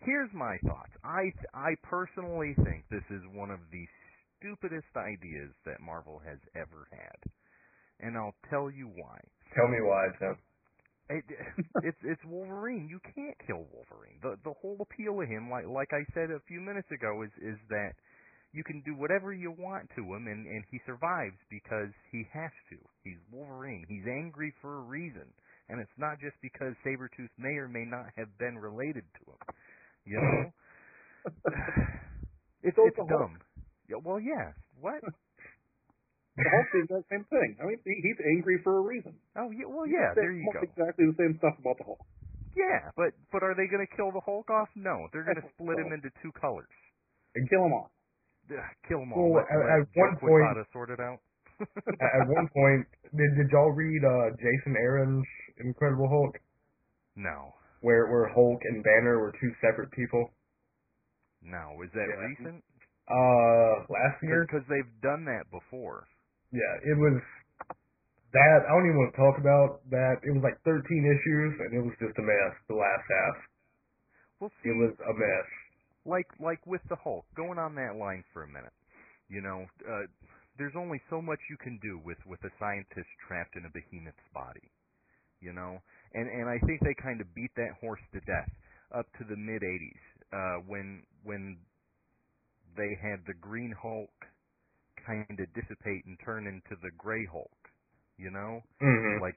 Here's 0.00 0.30
my 0.32 0.56
thoughts. 0.66 0.92
I 1.04 1.32
I 1.54 1.74
personally 1.82 2.54
think 2.64 2.84
this 2.90 3.06
is 3.10 3.22
one 3.34 3.50
of 3.50 3.58
the 3.72 3.84
stupidest 4.38 4.94
ideas 4.96 5.50
that 5.66 5.80
Marvel 5.80 6.20
has 6.24 6.38
ever 6.54 6.86
had, 6.90 7.18
and 8.00 8.16
I'll 8.16 8.36
tell 8.50 8.70
you 8.70 8.86
why. 8.86 9.18
Tell 9.54 9.68
me 9.68 9.78
why, 9.82 10.06
Tim. 10.18 10.36
It, 11.10 11.24
it's 11.82 11.98
it's 12.04 12.24
Wolverine. 12.24 12.88
You 12.88 13.00
can't 13.14 13.36
kill 13.46 13.66
Wolverine. 13.74 14.20
The 14.22 14.36
the 14.44 14.54
whole 14.60 14.78
appeal 14.80 15.20
of 15.20 15.28
him, 15.28 15.50
like 15.50 15.66
like 15.66 15.90
I 15.92 16.04
said 16.14 16.30
a 16.30 16.40
few 16.46 16.60
minutes 16.60 16.88
ago, 16.92 17.22
is 17.22 17.32
is 17.42 17.58
that 17.70 17.92
you 18.52 18.62
can 18.64 18.82
do 18.86 18.94
whatever 18.94 19.32
you 19.32 19.50
want 19.50 19.90
to 19.96 20.02
him, 20.02 20.28
and 20.28 20.46
and 20.46 20.64
he 20.70 20.78
survives 20.86 21.36
because 21.50 21.90
he 22.12 22.24
has 22.32 22.52
to. 22.70 22.78
He's 23.02 23.18
Wolverine. 23.32 23.84
He's 23.88 24.06
angry 24.06 24.54
for 24.60 24.78
a 24.78 24.86
reason, 24.86 25.26
and 25.68 25.80
it's 25.80 25.98
not 25.98 26.20
just 26.20 26.36
because 26.40 26.74
Sabretooth 26.84 27.32
may 27.36 27.56
or 27.58 27.68
may 27.68 27.84
not 27.84 28.06
have 28.16 28.28
been 28.38 28.56
related 28.56 29.04
to 29.20 29.32
him. 29.32 29.47
You 30.08 30.18
know, 30.24 30.40
it's 32.64 32.76
So 32.76 32.86
it's 32.88 32.96
dumb. 32.96 33.36
Yeah, 33.88 34.00
well, 34.02 34.20
yeah. 34.20 34.52
What? 34.80 35.00
the 35.04 36.44
Hulk 36.48 36.70
is 36.80 36.86
that 36.88 37.04
same 37.10 37.24
thing. 37.28 37.56
I 37.60 37.66
mean, 37.66 37.78
he's 37.84 38.20
angry 38.36 38.60
for 38.62 38.78
a 38.78 38.82
reason. 38.82 39.14
Oh 39.36 39.50
yeah. 39.50 39.66
Well, 39.68 39.86
yeah. 39.86 40.14
There 40.14 40.32
you 40.32 40.48
go. 40.52 40.60
Exactly 40.64 41.06
the 41.10 41.16
same 41.18 41.36
stuff 41.38 41.58
about 41.60 41.76
the 41.78 41.84
Hulk. 41.84 42.00
Yeah, 42.56 42.90
but 42.96 43.12
but 43.30 43.42
are 43.42 43.54
they 43.54 43.66
going 43.70 43.84
to 43.86 43.92
kill 43.96 44.10
the 44.10 44.20
Hulk 44.24 44.48
off? 44.50 44.68
No, 44.74 45.06
they're 45.12 45.22
going 45.24 45.36
to 45.36 45.44
I 45.44 45.50
think 45.50 45.54
split 45.60 45.78
him 45.78 45.92
into 45.92 46.10
two 46.22 46.32
colors. 46.40 46.70
And 47.36 47.44
kill 47.50 47.66
him 47.66 47.74
off. 47.74 47.90
Ugh, 48.50 48.56
kill 48.88 49.00
them 49.04 49.12
all. 49.12 49.30
Well, 49.30 49.44
Let, 49.44 49.52
at- 49.52 49.60
let 49.60 49.84
at 49.84 49.86
one 49.94 50.16
point- 50.18 50.66
sort 50.72 50.90
it 50.90 51.00
out. 51.00 51.20
At 51.58 52.22
at 52.22 52.28
one 52.30 52.46
point, 52.54 52.86
did, 53.18 53.30
did 53.34 53.50
y'all 53.50 53.72
read 53.74 54.02
uh, 54.06 54.30
Jason 54.38 54.78
Aaron's 54.78 55.26
Incredible 55.58 56.06
Hulk, 56.08 56.38
no, 57.16 57.50
where 57.80 58.06
where 58.10 58.28
Hulk 58.34 58.60
and 58.64 58.82
Banner 58.84 59.20
were 59.20 59.32
two 59.40 59.52
separate 59.60 59.90
people? 59.92 60.30
no. 61.42 61.82
Is 61.84 61.90
that 61.92 62.08
Yeah. 62.08 62.28
recent? 62.28 62.64
Uh, 63.08 63.86
last 63.88 64.22
year. 64.22 64.44
Because 64.46 64.66
they've 64.68 65.00
done 65.00 65.24
that 65.26 65.50
before. 65.50 66.08
Yeah, 66.52 66.74
it 66.84 66.96
was 66.98 67.20
that. 68.32 68.58
I 68.66 68.70
don't 68.72 68.86
even 68.86 68.98
want 68.98 69.12
to 69.14 69.20
talk 69.20 69.36
about 69.40 69.70
that. 69.90 70.20
It 70.24 70.32
was 70.32 70.42
like 70.44 70.60
13 70.64 70.80
issues, 70.84 71.52
and 71.60 71.70
it 71.76 71.82
was 71.84 71.96
just 72.00 72.18
a 72.18 72.22
mess. 72.24 72.54
The 72.68 72.74
last 72.76 73.06
half, 73.08 73.36
Well, 74.40 74.52
see, 74.62 74.70
it 74.70 74.76
was 74.78 74.94
a 75.00 75.14
mess. 75.14 75.48
like 76.06 76.28
like 76.40 76.66
with 76.66 76.82
the 76.88 76.96
Hulk, 76.96 77.26
going 77.36 77.58
on 77.58 77.74
that 77.76 77.96
line 77.98 78.24
for 78.32 78.42
a 78.44 78.48
minute. 78.48 78.72
You 79.28 79.42
know, 79.42 79.66
uh, 79.88 80.06
there's 80.58 80.76
only 80.76 81.00
so 81.10 81.20
much 81.22 81.40
you 81.50 81.56
can 81.58 81.78
do 81.82 82.00
with 82.04 82.18
with 82.26 82.40
a 82.44 82.52
scientist 82.58 83.08
trapped 83.28 83.56
in 83.56 83.64
a 83.66 83.70
behemoth's 83.72 84.28
body. 84.34 84.72
You 85.40 85.52
know, 85.52 85.78
and 86.14 86.28
and 86.28 86.48
I 86.48 86.58
think 86.66 86.80
they 86.82 86.94
kind 87.02 87.20
of 87.20 87.34
beat 87.34 87.52
that 87.56 87.76
horse 87.80 88.00
to 88.12 88.20
death 88.20 88.50
up 88.96 89.06
to 89.18 89.24
the 89.28 89.36
mid 89.36 89.62
'80s 89.62 90.04
uh, 90.32 90.62
when 90.66 91.04
when 91.24 91.58
they 92.76 92.96
had 93.02 93.24
the 93.26 93.34
Green 93.40 93.74
Hulk 93.80 94.10
kind 95.06 95.26
of 95.40 95.48
dissipate 95.54 96.06
and 96.06 96.18
turn 96.24 96.46
into 96.46 96.80
the 96.82 96.90
Gray 96.98 97.26
Hulk. 97.30 97.50
You 98.18 98.30
know, 98.30 98.62
hmm 98.80 99.18
like 99.20 99.36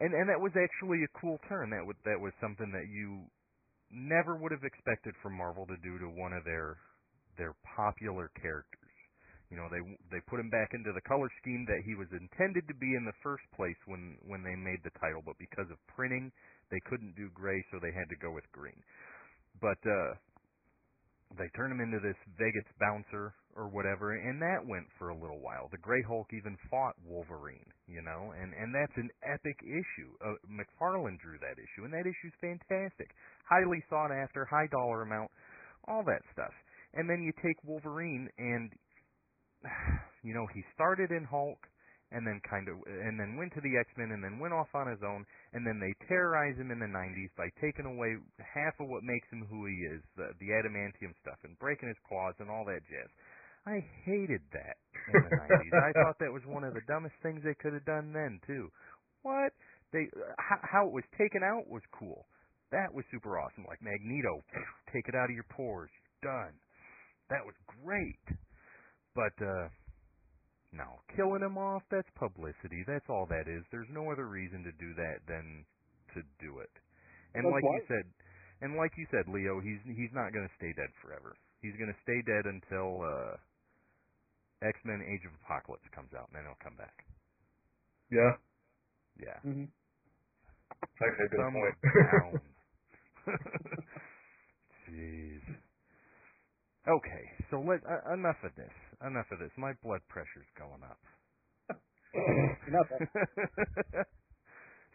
and 0.00 0.14
and 0.14 0.28
that 0.30 0.40
was 0.40 0.52
actually 0.56 1.04
a 1.04 1.20
cool 1.20 1.38
turn. 1.48 1.70
That 1.70 1.86
would 1.86 1.96
that 2.04 2.20
was 2.20 2.32
something 2.40 2.72
that 2.72 2.88
you 2.92 3.26
never 3.90 4.36
would 4.36 4.52
have 4.52 4.64
expected 4.64 5.14
from 5.22 5.36
Marvel 5.36 5.66
to 5.66 5.76
do 5.82 5.98
to 5.98 6.06
one 6.08 6.32
of 6.32 6.44
their 6.44 6.78
their 7.38 7.54
popular 7.76 8.30
characters 8.40 8.85
you 9.50 9.56
know 9.56 9.68
they 9.70 9.82
they 10.10 10.22
put 10.26 10.40
him 10.40 10.50
back 10.50 10.74
into 10.74 10.90
the 10.92 11.04
color 11.06 11.30
scheme 11.42 11.64
that 11.66 11.82
he 11.86 11.94
was 11.94 12.10
intended 12.10 12.66
to 12.66 12.76
be 12.76 12.94
in 12.98 13.04
the 13.06 13.16
first 13.22 13.44
place 13.54 13.78
when 13.86 14.18
when 14.26 14.42
they 14.42 14.54
made 14.54 14.82
the 14.82 14.94
title 14.98 15.22
but 15.24 15.38
because 15.38 15.68
of 15.70 15.78
printing 15.90 16.30
they 16.70 16.80
couldn't 16.90 17.14
do 17.14 17.30
gray 17.30 17.62
so 17.70 17.78
they 17.78 17.94
had 17.94 18.08
to 18.10 18.18
go 18.18 18.30
with 18.30 18.46
green 18.50 18.78
but 19.60 19.78
uh 19.86 20.14
they 21.34 21.50
turned 21.58 21.74
him 21.74 21.82
into 21.82 21.98
this 21.98 22.16
Vegas 22.38 22.66
bouncer 22.78 23.34
or 23.56 23.66
whatever, 23.66 24.14
and 24.14 24.40
that 24.40 24.62
went 24.62 24.86
for 24.98 25.10
a 25.10 25.18
little 25.18 25.40
while. 25.40 25.68
The 25.72 25.82
Grey 25.82 26.02
Hulk 26.06 26.28
even 26.32 26.56
fought 26.70 26.94
Wolverine, 27.02 27.66
you 27.88 28.00
know, 28.02 28.32
and 28.36 28.54
and 28.54 28.70
that's 28.70 28.94
an 28.96 29.10
epic 29.24 29.58
issue. 29.64 30.12
Uh, 30.22 30.38
McFarlane 30.46 31.18
drew 31.18 31.40
that 31.40 31.58
issue, 31.58 31.84
and 31.84 31.92
that 31.92 32.06
issue's 32.06 32.36
fantastic, 32.40 33.10
highly 33.48 33.82
sought 33.90 34.12
after, 34.12 34.44
high 34.44 34.68
dollar 34.70 35.02
amount, 35.02 35.30
all 35.88 36.04
that 36.04 36.22
stuff. 36.32 36.52
And 36.94 37.10
then 37.10 37.22
you 37.22 37.32
take 37.42 37.56
Wolverine, 37.64 38.28
and 38.38 38.70
you 40.26 40.34
know 40.34 40.46
he 40.52 40.62
started 40.74 41.10
in 41.10 41.24
Hulk, 41.24 41.60
and 42.12 42.22
then 42.26 42.40
kind 42.46 42.68
of, 42.70 42.78
and 42.86 43.18
then 43.18 43.34
went 43.34 43.50
to 43.54 43.62
the 43.62 43.74
X 43.74 43.90
Men, 43.98 44.14
and 44.14 44.22
then 44.22 44.38
went 44.38 44.54
off 44.54 44.70
on 44.74 44.86
his 44.86 45.02
own, 45.02 45.26
and 45.52 45.66
then 45.66 45.82
they 45.82 45.90
terrorize 46.06 46.54
him 46.54 46.70
in 46.70 46.78
the 46.78 46.86
90s 46.86 47.34
by 47.34 47.50
taking 47.58 47.86
away 47.86 48.14
half 48.38 48.78
of 48.78 48.86
what 48.86 49.02
makes 49.02 49.26
him 49.30 49.42
who 49.50 49.66
he 49.66 49.74
is, 49.90 50.00
the, 50.14 50.30
the 50.38 50.54
adamantium 50.54 51.10
stuff, 51.18 51.38
and 51.42 51.58
breaking 51.58 51.90
his 51.90 51.98
claws 52.06 52.34
and 52.38 52.46
all 52.46 52.64
that 52.64 52.86
jazz. 52.86 53.10
I 53.66 53.82
hated 54.06 54.46
that 54.54 54.78
in 55.10 55.18
the 55.26 55.34
90s. 55.34 55.74
I 55.74 55.90
thought 56.00 56.22
that 56.22 56.30
was 56.30 56.46
one 56.46 56.62
of 56.62 56.74
the 56.78 56.86
dumbest 56.86 57.18
things 57.22 57.42
they 57.42 57.58
could 57.58 57.74
have 57.74 57.84
done 57.84 58.14
then 58.14 58.38
too. 58.46 58.70
What 59.26 59.50
they 59.90 60.06
how, 60.38 60.62
how 60.62 60.82
it 60.86 60.94
was 60.94 61.04
taken 61.18 61.42
out 61.42 61.66
was 61.66 61.82
cool. 61.90 62.30
That 62.70 62.94
was 62.94 63.04
super 63.10 63.38
awesome. 63.38 63.66
Like 63.66 63.82
Magneto, 63.82 64.46
take 64.94 65.10
it 65.10 65.18
out 65.18 65.26
of 65.26 65.34
your 65.34 65.46
pores, 65.50 65.90
you're 65.90 66.30
done. 66.30 66.54
That 67.30 67.42
was 67.42 67.58
great. 67.82 68.22
But 69.16 69.34
uh 69.40 69.68
no, 70.76 71.00
killing 71.16 71.40
him 71.40 71.56
off, 71.56 71.82
that's 71.90 72.08
publicity. 72.20 72.84
That's 72.86 73.06
all 73.08 73.24
that 73.32 73.48
is. 73.48 73.64
There's 73.72 73.88
no 73.90 74.12
other 74.12 74.28
reason 74.28 74.60
to 74.68 74.72
do 74.76 74.92
that 75.00 75.24
than 75.26 75.64
to 76.14 76.20
do 76.38 76.60
it. 76.60 76.72
And 77.34 77.44
That's 77.48 77.54
like 77.56 77.64
you 77.64 77.82
said, 77.88 78.06
and 78.60 78.76
like 78.76 78.92
you 79.00 79.06
said, 79.10 79.24
Leo, 79.32 79.60
he's 79.64 79.80
he's 79.88 80.12
not 80.12 80.32
going 80.36 80.44
to 80.46 80.54
stay 80.60 80.72
dead 80.76 80.92
forever. 81.00 81.32
He's 81.64 81.76
going 81.80 81.88
to 81.92 82.00
stay 82.04 82.20
dead 82.28 82.44
until 82.44 83.00
uh 83.00 83.36
X-Men 84.64 85.00
Age 85.04 85.24
of 85.28 85.32
Apocalypse 85.44 85.84
comes 85.94 86.12
out, 86.16 86.28
and 86.32 86.36
then 86.36 86.44
he'll 86.48 86.60
come 86.64 86.76
back. 86.76 87.04
Yeah, 88.10 88.36
Yeah. 89.20 89.40
that's 90.80 90.92
actually 91.00 91.28
good 91.28 91.48
point. 91.52 91.76
Jeez. 94.88 95.42
Okay, 96.88 97.24
so 97.50 97.60
let 97.60 97.80
uh, 97.84 98.14
enough 98.14 98.38
of 98.44 98.54
this. 98.56 98.72
Enough 99.04 99.28
of 99.32 99.38
this. 99.38 99.52
My 99.58 99.72
blood 99.84 100.00
pressure's 100.08 100.48
going 100.56 100.80
up. 100.80 101.00
Not 102.72 102.86
that. 102.88 103.04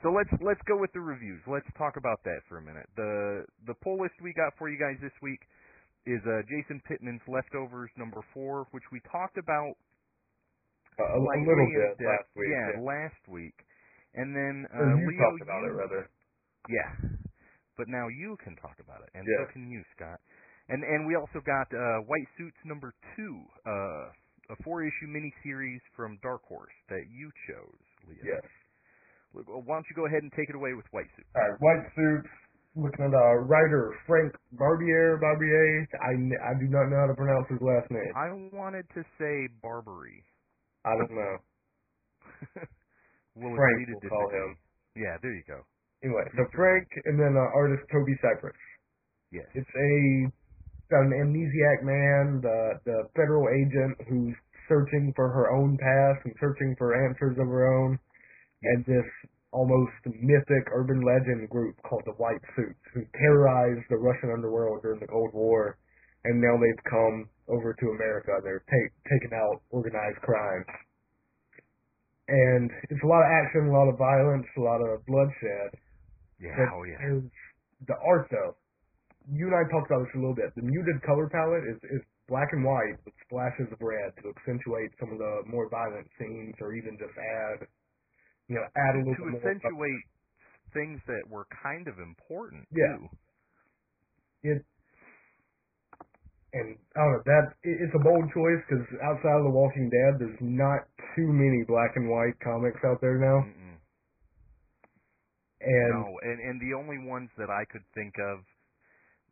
so 0.01 0.09
let's 0.09 0.31
let's 0.41 0.61
go 0.65 0.73
with 0.79 0.89
the 0.93 1.01
reviews. 1.01 1.41
Let's 1.45 1.69
talk 1.77 1.97
about 2.01 2.17
that 2.25 2.41
for 2.49 2.57
a 2.57 2.63
minute. 2.65 2.89
The 2.97 3.45
the 3.69 3.75
poll 3.83 4.01
list 4.01 4.17
we 4.23 4.33
got 4.33 4.57
for 4.57 4.69
you 4.69 4.79
guys 4.81 4.97
this 5.05 5.13
week 5.21 5.39
is 6.09 6.17
uh, 6.25 6.41
Jason 6.49 6.81
Pittman's 6.89 7.21
Leftovers 7.29 7.91
number 7.93 8.25
four, 8.33 8.65
which 8.73 8.85
we 8.91 8.97
talked 9.05 9.37
about 9.37 9.77
a, 10.97 11.05
a 11.05 11.19
little 11.21 11.69
bit 11.69 11.93
depth. 12.01 12.09
last 12.09 12.29
week. 12.33 12.49
Yeah, 12.49 12.69
yeah. 12.73 12.81
last 12.81 13.21
week. 13.29 13.57
And 14.17 14.33
then 14.35 14.65
uh, 14.73 14.97
you 14.97 15.07
Leo, 15.13 15.21
talked 15.21 15.45
about 15.45 15.61
you, 15.61 15.69
it 15.69 15.75
rather. 15.77 16.01
Yeah, 16.67 16.91
but 17.77 17.85
now 17.87 18.09
you 18.09 18.35
can 18.43 18.57
talk 18.57 18.81
about 18.81 19.05
it, 19.05 19.09
and 19.13 19.23
Yeah. 19.29 19.45
so 19.45 19.53
can 19.53 19.69
you, 19.69 19.85
Scott. 19.95 20.17
And 20.71 20.83
and 20.87 21.03
we 21.03 21.19
also 21.19 21.43
got 21.43 21.67
uh, 21.75 22.07
White 22.07 22.27
Suits 22.39 22.55
number 22.63 22.95
two, 23.15 23.35
uh, 23.67 24.55
a 24.55 24.57
four-issue 24.63 25.07
miniseries 25.11 25.83
from 25.95 26.15
Dark 26.23 26.43
Horse 26.47 26.75
that 26.87 27.03
you 27.11 27.27
chose, 27.47 27.83
Leo. 28.07 28.23
Yes. 28.23 28.45
Why 29.31 29.43
don't 29.75 29.87
you 29.87 29.95
go 29.95 30.07
ahead 30.07 30.23
and 30.23 30.31
take 30.35 30.47
it 30.47 30.55
away 30.55 30.75
with 30.75 30.87
White 30.91 31.07
Suits? 31.15 31.27
All 31.35 31.43
right, 31.43 31.55
white 31.59 31.85
suits. 31.95 32.31
Looking 32.75 33.03
at 33.03 33.11
uh, 33.11 33.43
writer 33.51 33.91
Frank 34.07 34.31
Barbiere. 34.55 35.19
Barbiere. 35.19 35.87
I 35.99 36.55
do 36.55 36.67
not 36.71 36.87
know 36.87 37.03
how 37.03 37.07
to 37.11 37.15
pronounce 37.19 37.47
his 37.51 37.59
last 37.59 37.91
name. 37.91 38.11
I 38.15 38.31
wanted 38.55 38.87
to 38.95 39.03
say 39.19 39.51
Barbary. 39.61 40.23
I 40.87 40.95
don't 40.95 41.11
know. 41.11 41.35
We'll 43.35 43.55
Frank, 43.55 43.87
we'll 43.87 44.09
call 44.11 44.27
him. 44.27 44.57
Yeah, 44.95 45.15
there 45.23 45.31
you 45.31 45.43
go. 45.47 45.63
Anyway, 46.03 46.27
so 46.35 46.43
Frank 46.51 46.87
and 47.05 47.15
then 47.15 47.37
uh, 47.37 47.55
artist 47.55 47.83
Toby 47.87 48.11
Cypress. 48.19 48.57
Yes. 49.31 49.47
It's 49.55 49.69
a 49.71 50.27
an 50.91 51.11
amnesiac 51.15 51.83
man, 51.83 52.41
the 52.41 52.79
the 52.85 53.09
federal 53.15 53.47
agent 53.49 53.97
who's 54.07 54.35
searching 54.67 55.13
for 55.15 55.29
her 55.29 55.51
own 55.51 55.77
past 55.77 56.25
and 56.25 56.35
searching 56.39 56.75
for 56.77 56.95
answers 56.95 57.37
of 57.39 57.47
her 57.47 57.67
own, 57.67 57.99
and 58.63 58.85
this 58.85 59.05
almost 59.51 59.91
mythic 60.05 60.67
urban 60.71 61.01
legend 61.01 61.49
group 61.49 61.75
called 61.83 62.03
the 62.05 62.15
White 62.15 62.39
Suits, 62.55 62.79
who 62.93 63.03
terrorized 63.19 63.83
the 63.89 63.97
Russian 63.97 64.31
underworld 64.31 64.81
during 64.81 64.99
the 64.99 65.07
Cold 65.07 65.33
War, 65.33 65.77
and 66.23 66.39
now 66.39 66.55
they've 66.55 66.83
come 66.89 67.27
over 67.49 67.73
to 67.73 67.85
America. 67.91 68.39
They're 68.43 68.63
take, 68.71 68.91
taking 69.11 69.35
out 69.35 69.61
organized 69.71 70.21
crime. 70.23 70.63
And 72.29 72.71
it's 72.89 73.03
a 73.03 73.07
lot 73.07 73.27
of 73.27 73.31
action, 73.43 73.67
a 73.67 73.73
lot 73.75 73.89
of 73.91 73.97
violence, 73.97 74.47
a 74.55 74.61
lot 74.61 74.79
of 74.79 75.05
bloodshed. 75.05 75.75
Yeah. 76.39 76.55
But 76.55 76.71
Oh 76.71 76.83
yeah. 76.87 77.19
the 77.87 77.97
art 78.07 78.27
though. 78.31 78.55
You 79.31 79.47
and 79.47 79.55
I 79.55 79.63
talked 79.71 79.87
about 79.87 80.03
this 80.05 80.13
a 80.15 80.19
little 80.19 80.35
bit. 80.35 80.51
The 80.59 80.67
muted 80.67 80.99
color 81.07 81.31
palette 81.31 81.63
is, 81.63 81.79
is 81.87 82.03
black 82.27 82.51
and 82.51 82.63
white 82.67 82.99
with 83.07 83.15
splashes 83.25 83.71
of 83.71 83.79
red 83.79 84.11
to 84.21 84.29
accentuate 84.35 84.91
some 84.99 85.11
of 85.15 85.19
the 85.23 85.47
more 85.47 85.71
violent 85.71 86.07
scenes 86.19 86.55
or 86.59 86.75
even 86.75 86.99
just 86.99 87.15
add 87.15 87.63
you 88.49 88.55
know, 88.55 88.67
add 88.75 88.95
a 88.95 88.99
little 88.99 89.15
to 89.15 89.23
bit 89.31 89.31
more 89.31 89.41
accentuate 89.41 90.03
things 90.73 90.99
that 91.07 91.23
were 91.29 91.47
kind 91.63 91.87
of 91.87 91.99
important 91.99 92.67
Yeah. 92.71 92.97
too. 92.97 93.09
it 94.43 94.65
and 96.53 96.77
I 96.95 96.99
don't 96.99 97.13
know 97.13 97.23
that 97.25 97.45
it, 97.63 97.77
it's 97.87 97.95
a 97.95 98.03
bold 98.03 98.27
choice 98.35 98.59
because 98.67 98.83
outside 99.03 99.39
of 99.39 99.45
The 99.47 99.55
Walking 99.55 99.87
Dead, 99.89 100.19
there's 100.19 100.41
not 100.41 100.83
too 101.15 101.31
many 101.31 101.63
black 101.67 101.95
and 101.95 102.09
white 102.09 102.35
comics 102.43 102.79
out 102.83 102.99
there 103.01 103.17
now, 103.19 103.39
Mm-mm. 103.47 103.77
and 105.61 105.93
no, 105.95 106.19
and 106.23 106.39
and 106.43 106.57
the 106.59 106.75
only 106.75 106.99
ones 107.07 107.29
that 107.37 107.49
I 107.49 107.63
could 107.71 107.83
think 107.95 108.15
of 108.19 108.43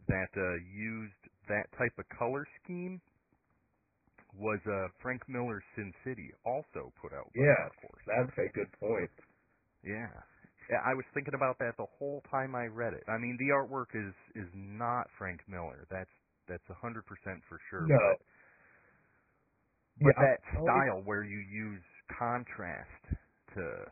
that 0.10 0.32
uh, 0.38 0.58
used 0.76 1.22
that 1.50 1.72
type 1.80 1.94
of 2.00 2.06
color 2.18 2.48
scheme 2.64 3.02
was 4.36 4.60
uh, 4.68 4.90
Frank 5.02 5.24
Miller's 5.30 5.64
Sin 5.76 5.94
City, 6.06 6.32
also 6.46 6.94
put 7.02 7.14
out 7.14 7.32
by 7.38 7.46
yeah, 7.46 7.56
Dark 7.58 7.74
that's 8.08 8.38
a 8.38 8.54
good 8.54 8.72
point. 8.80 9.12
Yeah. 9.84 10.10
Yeah, 10.70 10.82
I 10.86 10.94
was 10.96 11.06
thinking 11.14 11.34
about 11.36 11.60
that 11.60 11.78
the 11.78 11.88
whole 12.00 12.22
time 12.32 12.56
I 12.56 12.66
read 12.66 12.94
it. 12.94 13.04
I 13.08 13.18
mean, 13.18 13.38
the 13.40 13.54
artwork 13.54 13.96
is 13.96 14.14
is 14.36 14.50
not 14.54 15.08
Frank 15.18 15.42
Miller. 15.48 15.88
That's 15.92 16.12
that's 16.48 16.64
a 16.70 16.76
hundred 16.76 17.06
percent 17.06 17.42
for 17.50 17.60
sure. 17.70 17.88
No. 17.88 17.98
But, 17.98 18.18
but 20.02 20.16
Yeah, 20.18 20.22
that 20.22 20.40
I 20.56 20.62
style 20.64 21.04
where 21.06 21.24
you 21.24 21.40
use 21.40 21.84
contrast 22.20 23.04
to 23.56 23.86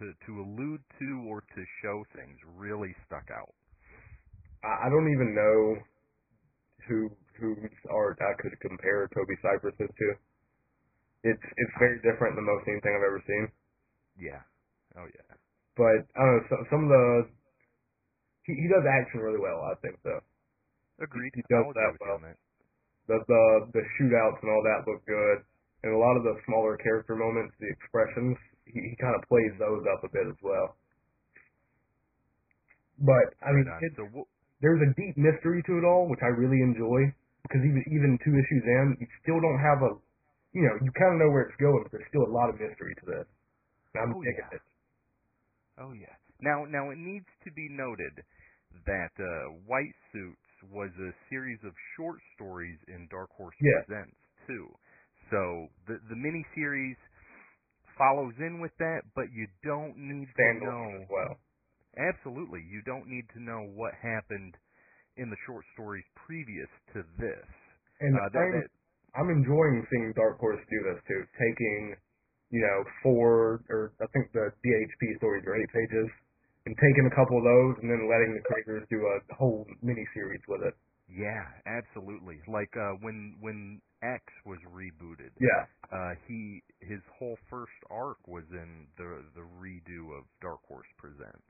to 0.00 0.12
to 0.26 0.32
allude 0.40 0.82
to 1.00 1.24
or 1.28 1.42
to 1.42 1.64
show 1.82 2.04
things 2.16 2.38
really 2.56 2.94
stuck 3.06 3.28
out. 3.30 3.54
I, 4.64 4.86
I 4.86 4.88
don't 4.90 5.10
even 5.12 5.34
know 5.34 5.58
who 6.88 7.10
whose 7.40 7.72
art 7.88 8.18
I 8.20 8.36
could 8.40 8.52
compare 8.60 9.08
Toby 9.14 9.36
Cypress's 9.40 9.88
to. 9.88 10.08
It's 11.24 11.46
it's 11.56 11.74
very 11.78 12.00
different 12.00 12.36
than 12.36 12.44
most 12.48 12.64
anything 12.68 12.92
I've 12.96 13.04
ever 13.08 13.22
seen. 13.26 13.44
Yeah. 14.20 14.42
Oh 14.96 15.08
yeah. 15.08 15.30
But 15.76 16.04
I 16.16 16.20
don't 16.24 16.36
know 16.36 16.44
some 16.48 16.62
some 16.70 16.82
of 16.84 16.90
the 16.90 17.06
he, 18.48 18.52
he 18.56 18.66
does 18.68 18.84
action 18.84 19.20
really 19.20 19.40
well. 19.40 19.64
I 19.68 19.76
think 19.84 19.96
though. 20.04 20.20
Agreed. 21.00 21.32
He 21.34 21.44
does 21.48 21.64
that 21.72 21.96
well. 22.00 22.20
The 23.08 23.18
the 23.26 23.44
the 23.72 23.84
shootouts 23.96 24.40
and 24.44 24.50
all 24.52 24.62
that 24.64 24.84
look 24.88 25.00
good, 25.08 25.38
and 25.84 25.92
a 25.96 26.00
lot 26.00 26.16
of 26.16 26.24
the 26.24 26.36
smaller 26.44 26.76
character 26.76 27.16
moments, 27.16 27.56
the 27.58 27.68
expressions, 27.72 28.36
he, 28.68 28.92
he 28.92 28.94
kind 29.00 29.16
of 29.16 29.24
plays 29.28 29.52
those 29.58 29.82
up 29.88 30.04
a 30.04 30.10
bit 30.12 30.28
as 30.28 30.36
well. 30.44 30.76
But 33.00 33.32
I 33.40 33.52
mean, 33.56 33.64
Right 33.64 33.80
on. 33.80 33.84
it, 33.84 33.92
so 33.96 34.04
wh- 34.12 34.28
there's 34.60 34.80
a 34.84 34.90
deep 34.96 35.16
mystery 35.16 35.62
to 35.66 35.72
it 35.80 35.84
all, 35.84 36.08
which 36.08 36.20
I 36.22 36.32
really 36.32 36.60
enjoy. 36.62 37.12
Because 37.44 37.64
even 37.64 37.82
even 37.88 38.18
two 38.24 38.34
issues 38.36 38.64
in, 38.64 38.86
you 39.00 39.08
still 39.24 39.40
don't 39.40 39.58
have 39.58 39.80
a, 39.82 39.92
you 40.52 40.62
know, 40.62 40.76
you 40.84 40.92
kind 40.94 41.16
of 41.16 41.18
know 41.24 41.30
where 41.32 41.48
it's 41.48 41.56
going, 41.58 41.82
but 41.82 41.90
there's 41.92 42.06
still 42.12 42.28
a 42.28 42.32
lot 42.34 42.48
of 42.52 42.60
mystery 42.60 42.94
to 43.00 43.06
this. 43.06 43.26
I'm 43.96 44.12
Oh, 44.14 44.22
digging 44.22 44.44
yeah. 44.44 44.52
it. 44.52 44.62
Oh 45.78 45.92
yeah. 45.92 46.14
Now 46.40 46.64
now 46.68 46.90
it 46.90 46.98
needs 46.98 47.26
to 47.44 47.50
be 47.52 47.68
noted 47.70 48.24
that 48.86 49.12
uh, 49.18 49.52
White 49.66 49.94
Suits 50.12 50.48
was 50.70 50.90
a 51.00 51.12
series 51.30 51.58
of 51.64 51.72
short 51.96 52.18
stories 52.36 52.78
in 52.88 53.08
Dark 53.10 53.30
Horse 53.32 53.56
Yeah. 53.60 53.82
Presents 53.86 54.16
too. 54.46 54.68
So 55.30 55.68
the 55.88 55.98
the 56.08 56.16
miniseries 56.16 56.96
follows 57.98 58.34
in 58.38 58.60
with 58.60 58.72
that, 58.78 59.02
but 59.14 59.26
you 59.32 59.46
don't 59.64 59.96
need 59.96 60.28
to 60.36 60.48
know 60.64 61.00
as 61.02 61.08
well. 61.10 61.36
Absolutely 62.00 62.64
you 62.64 62.82
don't 62.86 63.08
need 63.08 63.26
to 63.34 63.40
know 63.42 63.68
what 63.76 63.92
happened 64.00 64.56
in 65.16 65.30
the 65.30 65.36
short 65.46 65.64
stories 65.74 66.04
previous 66.26 66.68
to 66.94 67.04
this. 67.18 67.48
And 68.00 68.14
Uh, 68.16 68.28
that, 68.32 68.40
I'm, 68.40 68.52
that, 68.52 68.68
I'm 69.16 69.30
enjoying 69.30 69.86
seeing 69.90 70.12
Dark 70.16 70.40
Horse 70.40 70.60
do 70.70 70.80
this 70.92 71.00
too, 71.08 71.22
taking, 71.38 71.96
you 72.50 72.62
know, 72.62 72.78
four 73.02 73.62
or 73.70 73.92
I 74.00 74.06
think 74.12 74.32
the 74.32 74.52
DHP 74.64 75.18
stories 75.18 75.44
are 75.46 75.56
eight 75.56 75.70
pages, 75.72 76.08
and 76.66 76.76
taking 76.76 77.06
a 77.10 77.14
couple 77.16 77.38
of 77.38 77.44
those 77.44 77.74
and 77.82 77.90
then 77.90 78.08
letting 78.08 78.34
the 78.36 78.44
creators 78.44 78.86
do 78.90 79.00
a 79.04 79.34
whole 79.36 79.66
mini 79.82 80.06
series 80.14 80.42
with 80.48 80.62
it. 80.62 80.74
yeah, 81.08 81.44
absolutely. 81.66 82.40
Like 82.48 82.70
uh, 82.76 82.96
when 83.02 83.36
when 83.40 83.82
X 84.02 84.24
was 84.46 84.58
rebooted. 84.72 85.32
Yeah. 85.40 85.66
uh, 85.92 86.14
he 86.28 86.62
his 86.80 87.00
whole 87.18 87.36
first 87.50 87.76
arc 87.90 88.18
was 88.28 88.44
in 88.52 88.86
the 88.96 89.24
the 89.34 89.46
redo 89.60 90.16
of 90.18 90.24
Dark 90.40 90.60
Horse 90.68 90.88
Presents, 90.98 91.49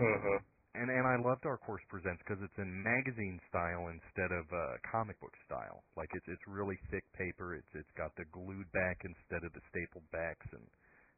Uh-huh. 0.00 0.40
and 0.74 0.90
and 0.90 1.06
I 1.06 1.16
love 1.22 1.40
Dark 1.42 1.62
Horse 1.62 1.82
Presents 1.88 2.22
because 2.26 2.42
it's 2.42 2.58
in 2.58 2.70
magazine 2.82 3.40
style 3.48 3.88
instead 3.94 4.32
of 4.34 4.44
uh, 4.50 4.76
comic 4.90 5.20
book 5.20 5.34
style. 5.46 5.84
Like 5.96 6.10
it's 6.14 6.26
it's 6.28 6.42
really 6.48 6.78
thick 6.90 7.04
paper. 7.14 7.54
It's 7.54 7.72
it's 7.74 7.94
got 7.96 8.10
the 8.16 8.26
glued 8.32 8.70
back 8.72 9.02
instead 9.04 9.44
of 9.46 9.52
the 9.54 9.62
stapled 9.70 10.06
backs 10.12 10.46
and 10.52 10.66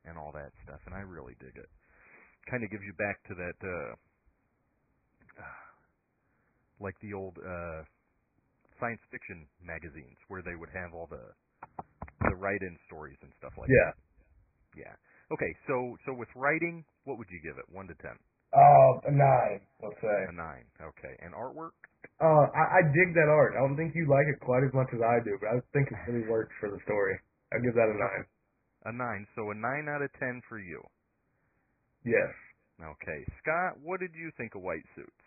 and 0.06 0.18
all 0.18 0.32
that 0.32 0.52
stuff, 0.64 0.80
and 0.86 0.94
I 0.94 1.00
really 1.02 1.34
dig 1.40 1.56
it. 1.56 1.70
Kind 2.50 2.64
of 2.64 2.70
gives 2.70 2.84
you 2.86 2.94
back 2.94 3.18
to 3.28 3.34
that, 3.34 3.58
uh, 3.64 3.92
like 6.84 6.96
the 7.02 7.14
old 7.14 7.36
uh, 7.38 7.82
science 8.80 9.02
fiction 9.10 9.48
magazines 9.62 10.18
where 10.28 10.42
they 10.42 10.56
would 10.56 10.70
have 10.74 10.94
all 10.94 11.08
the 11.10 11.24
the 12.28 12.36
write-in 12.36 12.78
stories 12.86 13.18
and 13.22 13.32
stuff 13.38 13.52
like 13.58 13.72
Yeah. 13.72 13.76
that. 13.76 13.94
Yeah. 14.76 14.84
Yeah. 14.86 14.94
Okay, 15.32 15.52
so 15.66 15.96
so 16.06 16.14
with 16.14 16.28
writing, 16.36 16.84
what 17.04 17.18
would 17.18 17.28
you 17.30 17.40
give 17.42 17.58
it? 17.58 17.66
One 17.74 17.86
to 17.88 17.94
ten. 18.02 18.18
Uh, 18.54 19.10
a 19.10 19.12
nine, 19.12 19.60
let's 19.82 19.98
say. 20.00 20.18
A 20.30 20.34
nine. 20.34 20.64
Okay. 20.78 21.14
And 21.20 21.34
artwork? 21.34 21.76
Uh, 22.22 22.46
I, 22.54 22.80
I 22.80 22.82
dig 22.94 23.12
that 23.12 23.28
art. 23.28 23.58
I 23.58 23.60
don't 23.60 23.76
think 23.76 23.92
you 23.94 24.08
like 24.08 24.24
it 24.30 24.40
quite 24.40 24.64
as 24.64 24.72
much 24.72 24.88
as 24.94 25.02
I 25.02 25.20
do, 25.20 25.36
but 25.40 25.48
I 25.52 25.60
think 25.74 25.90
it 25.92 25.98
really 26.08 26.24
works 26.28 26.54
for 26.60 26.70
the 26.70 26.80
story. 26.88 27.18
I'd 27.52 27.60
give 27.62 27.74
that 27.74 27.90
a 27.90 27.96
nine. 27.98 28.24
A 28.86 28.92
nine. 28.94 29.26
So 29.36 29.50
a 29.50 29.56
nine 29.56 29.90
out 29.92 30.00
of 30.00 30.08
ten 30.16 30.40
for 30.48 30.58
you. 30.58 30.80
Yes. 32.06 32.32
Okay. 32.80 33.20
Scott, 33.42 33.76
what 33.82 34.00
did 34.00 34.14
you 34.14 34.30
think 34.38 34.54
of 34.54 34.62
White 34.62 34.86
Suits? 34.94 35.26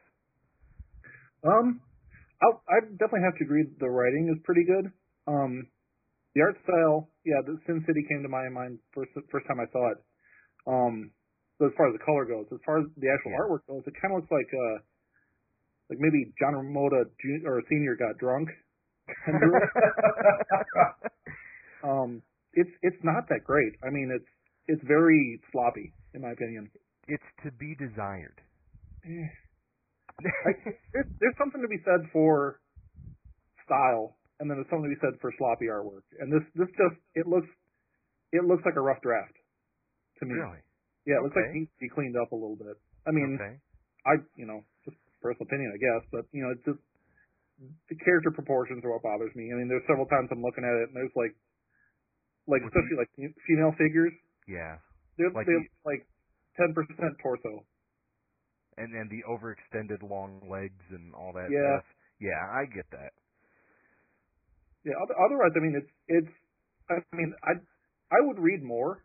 Um, 1.43 1.81
I'll, 2.41 2.63
I 2.71 2.87
definitely 2.95 3.27
have 3.27 3.37
to 3.37 3.43
agree 3.43 3.67
that 3.67 3.79
the 3.79 3.91
writing 3.91 4.31
is 4.31 4.39
pretty 4.47 4.63
good. 4.63 4.91
Um, 5.27 5.67
the 6.35 6.41
art 6.41 6.57
style, 6.63 7.11
yeah, 7.25 7.43
the 7.45 7.59
Sin 7.67 7.83
City 7.85 8.01
came 8.07 8.23
to 8.23 8.31
my 8.31 8.47
mind 8.49 8.79
first 8.95 9.11
first 9.29 9.45
time 9.47 9.59
I 9.59 9.67
saw 9.71 9.91
it. 9.91 9.99
Um, 10.67 11.11
so 11.11 11.18
as 11.67 11.73
far 11.75 11.87
as 11.87 11.93
the 11.93 12.03
color 12.05 12.25
goes, 12.25 12.45
as 12.53 12.59
far 12.65 12.79
as 12.79 12.85
the 12.97 13.09
actual 13.11 13.31
Yeah. 13.31 13.39
artwork 13.43 13.65
goes, 13.67 13.83
it 13.87 13.93
kind 14.01 14.13
of 14.15 14.21
looks 14.23 14.31
like 14.31 14.47
uh, 14.53 14.79
like 15.89 15.99
maybe 15.99 16.31
John 16.39 16.53
Romita 16.55 17.05
Jr. 17.19 17.47
or 17.49 17.61
Senior 17.69 17.95
got 17.95 18.17
drunk. 18.17 18.49
and 19.25 19.39
drew 19.41 19.57
it. 19.57 19.69
um, 21.83 22.21
it's 22.53 22.69
it's 22.81 23.03
not 23.03 23.27
that 23.29 23.43
great. 23.43 23.73
I 23.83 23.89
mean, 23.89 24.11
it's 24.13 24.29
it's 24.67 24.83
very 24.87 25.41
sloppy 25.51 25.93
in 26.13 26.21
my 26.21 26.31
opinion. 26.31 26.69
It's 27.07 27.23
to 27.43 27.51
be 27.51 27.75
desired. 27.75 28.39
there's, 29.03 29.29
there's 31.19 31.35
something 31.37 31.61
to 31.61 31.67
be 31.67 31.79
said 31.85 32.09
for 32.11 32.59
style, 33.65 34.17
and 34.39 34.49
then 34.49 34.57
there's 34.57 34.69
something 34.69 34.89
to 34.89 34.95
be 34.95 35.01
said 35.01 35.19
for 35.21 35.31
sloppy 35.37 35.65
artwork. 35.65 36.03
And 36.19 36.31
this 36.31 36.43
this 36.55 36.67
just 36.77 36.99
it 37.15 37.27
looks 37.27 37.47
it 38.31 38.43
looks 38.45 38.63
like 38.65 38.75
a 38.75 38.81
rough 38.81 39.01
draft 39.01 39.33
to 40.19 40.25
me. 40.25 40.33
really? 40.35 40.59
Yeah, 41.05 41.19
it 41.19 41.23
looks 41.23 41.35
like 41.35 41.47
Okay. 41.49 41.55
it 41.55 41.59
needs 41.63 41.71
to 41.75 41.81
be 41.83 41.89
cleaned 41.89 42.17
up 42.19 42.31
a 42.31 42.37
little 42.39 42.57
bit. 42.59 42.75
I 43.07 43.11
mean, 43.11 43.39
okay. 43.39 43.55
I 44.05 44.13
you 44.35 44.45
know 44.45 44.63
just 44.85 44.97
personal 45.21 45.47
opinion, 45.47 45.71
I 45.75 45.79
guess, 45.79 46.03
but 46.11 46.23
you 46.31 46.43
know 46.43 46.51
it's 46.51 46.65
just 46.65 46.79
the 47.91 47.95
character 47.99 48.31
proportions 48.31 48.83
are 48.85 48.91
what 48.91 49.03
bothers 49.03 49.35
me. 49.35 49.51
I 49.51 49.55
mean, 49.59 49.67
there's 49.67 49.83
several 49.87 50.07
times 50.07 50.29
I'm 50.31 50.41
looking 50.43 50.63
at 50.63 50.75
it 50.83 50.87
and 50.91 50.95
there's 50.95 51.15
like 51.15 51.35
like 52.47 52.63
With 52.63 52.71
especially 52.71 52.97
like 52.97 53.11
female 53.45 53.73
figures, 53.77 54.13
Yeah. 54.47 54.79
they're 55.17 55.29
Like 55.31 55.45
they're 55.45 55.59
the- 55.59 55.83
like 55.85 56.07
ten 56.55 56.73
percent 56.73 57.13
torso. 57.21 57.65
And 58.79 58.95
and 58.95 59.09
the 59.11 59.23
overextended 59.27 60.01
long 60.07 60.39
legs 60.47 60.83
and 60.89 61.13
all 61.13 61.33
that 61.33 61.51
Yeah. 61.51 61.79
stuff. 61.83 61.85
Yeah, 62.19 62.39
I 62.51 62.63
get 62.65 62.87
that. 62.91 63.11
Yeah. 64.83 64.95
Otherwise, 65.03 65.51
I 65.55 65.59
mean, 65.59 65.75
it's 65.75 65.91
it's. 66.07 66.33
I 66.89 67.03
mean, 67.15 67.33
I 67.43 67.59
I 68.15 68.19
would 68.23 68.39
read 68.39 68.63
more, 68.63 69.03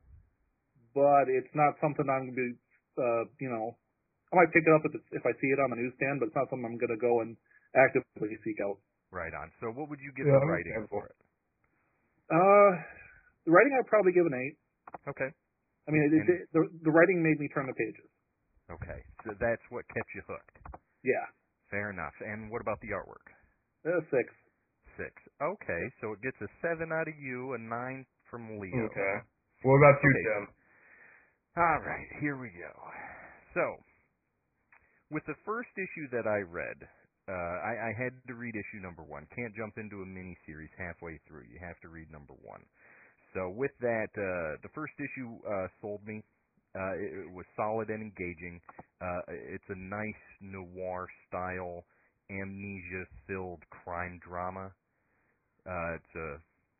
but 0.94 1.28
it's 1.28 1.50
not 1.54 1.76
something 1.82 2.06
I'm 2.08 2.30
gonna 2.30 2.38
be, 2.38 2.50
uh, 2.98 3.24
you 3.42 3.50
know, 3.50 3.76
I 4.32 4.36
might 4.40 4.50
pick 4.54 4.64
it 4.66 4.72
up 4.74 4.82
if 4.86 4.94
it's, 4.96 5.08
if 5.14 5.24
I 5.26 5.32
see 5.38 5.50
it 5.52 5.60
on 5.62 5.70
the 5.74 5.80
newsstand, 5.82 6.18
but 6.22 6.30
it's 6.32 6.38
not 6.38 6.48
something 6.50 6.66
I'm 6.66 6.78
gonna 6.80 6.98
go 7.00 7.20
and 7.22 7.36
actively 7.76 8.34
seek 8.46 8.58
out. 8.64 8.78
Right 9.12 9.34
on. 9.34 9.52
So 9.60 9.70
what 9.74 9.90
would 9.90 10.00
you 10.02 10.10
give 10.16 10.26
Yeah, 10.26 10.38
the 10.40 10.46
writing 10.46 10.74
understandable. 10.74 11.02
for 11.02 11.06
it? 11.06 11.18
Uh, 12.30 12.70
the 13.46 13.52
writing 13.52 13.74
I'd 13.78 13.86
probably 13.90 14.12
give 14.16 14.26
an 14.26 14.34
eight. 14.38 14.56
Okay. 15.08 15.30
I 15.86 15.90
mean, 15.92 16.02
it, 16.08 16.12
it, 16.24 16.48
the 16.54 16.62
the 16.88 16.92
writing 16.94 17.20
made 17.22 17.38
me 17.38 17.48
turn 17.52 17.66
the 17.68 17.76
pages. 17.76 18.08
Okay. 18.70 19.00
So 19.24 19.34
that's 19.40 19.62
what 19.70 19.84
kept 19.92 20.08
you 20.16 20.22
hooked. 20.26 20.56
Yeah, 21.04 21.26
Fair 21.70 21.90
enough. 21.90 22.14
And 22.20 22.50
what 22.50 22.62
about 22.62 22.80
the 22.80 22.88
artwork? 22.96 23.26
uh, 23.84 24.00
six. 24.10 24.26
Six. 24.96 25.12
Okay. 25.42 25.82
So 26.00 26.12
it 26.14 26.22
gets 26.22 26.38
a 26.40 26.48
seven 26.62 26.92
out 26.92 27.08
of 27.08 27.16
you, 27.20 27.52
a 27.54 27.58
nine 27.58 28.06
from 28.30 28.58
Leo. 28.58 28.88
Okay. 28.88 29.14
What 29.62 29.76
about 29.78 30.00
you, 30.02 30.10
Okay. 30.10 30.24
Tim? 30.24 30.42
All 31.56 31.78
right, 31.86 32.10
here 32.18 32.34
we 32.34 32.50
go. 32.50 32.74
So, 33.54 33.62
with 35.14 35.22
the 35.30 35.38
first 35.46 35.70
issue 35.78 36.10
that 36.10 36.26
I 36.26 36.42
read, 36.42 36.82
uh, 37.30 37.56
I, 37.62 37.72
I 37.78 37.92
had 37.94 38.10
to 38.26 38.34
read 38.34 38.58
issue 38.58 38.82
number 38.82 39.06
one. 39.06 39.22
Can't 39.30 39.54
jump 39.54 39.78
into 39.78 40.02
a 40.02 40.06
mini 40.06 40.34
series 40.50 40.74
halfway 40.74 41.22
through. 41.30 41.46
You 41.46 41.62
have 41.62 41.78
to 41.86 41.88
read 41.94 42.10
number 42.10 42.34
one. 42.42 42.58
So, 43.38 43.54
with 43.54 43.70
that, 43.78 44.10
uh, 44.18 44.58
the 44.66 44.72
first 44.74 44.98
issue 44.98 45.38
uh, 45.46 45.70
sold 45.80 46.02
me. 46.02 46.26
Uh, 46.74 46.98
it, 46.98 47.30
it 47.30 47.30
was 47.30 47.46
solid 47.54 47.86
and 47.86 48.02
engaging. 48.02 48.58
Uh, 48.98 49.22
it's 49.54 49.70
a 49.70 49.78
nice 49.78 50.24
noir 50.42 51.06
style, 51.30 51.86
amnesia-filled 52.34 53.62
crime 53.70 54.18
drama. 54.26 54.74
Uh, 55.62 56.02
it's 56.02 56.14
a 56.18 56.28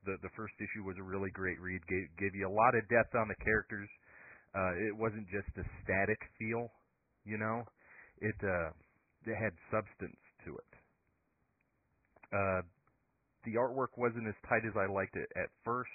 the 0.04 0.18
the 0.20 0.34
first 0.36 0.52
issue 0.58 0.82
was 0.82 0.98
a 0.98 1.06
really 1.06 1.30
great 1.30 1.62
read. 1.62 1.80
Gave 1.86 2.10
gave 2.18 2.34
you 2.34 2.50
a 2.50 2.52
lot 2.52 2.74
of 2.74 2.82
depth 2.90 3.14
on 3.14 3.30
the 3.30 3.38
characters. 3.38 3.88
Uh, 4.54 4.72
it 4.88 4.94
wasn't 4.96 5.26
just 5.28 5.50
a 5.58 5.66
static 5.82 6.18
feel, 6.38 6.70
you 7.24 7.38
know. 7.38 7.62
It 8.22 8.36
uh, 8.42 8.70
it 9.26 9.36
had 9.36 9.52
substance 9.70 10.20
to 10.46 10.50
it. 10.56 10.72
Uh, 12.32 12.62
the 13.44 13.58
artwork 13.58 13.96
wasn't 13.96 14.26
as 14.28 14.34
tight 14.48 14.64
as 14.64 14.74
I 14.76 14.86
liked 14.92 15.16
it 15.16 15.28
at 15.36 15.50
first, 15.64 15.90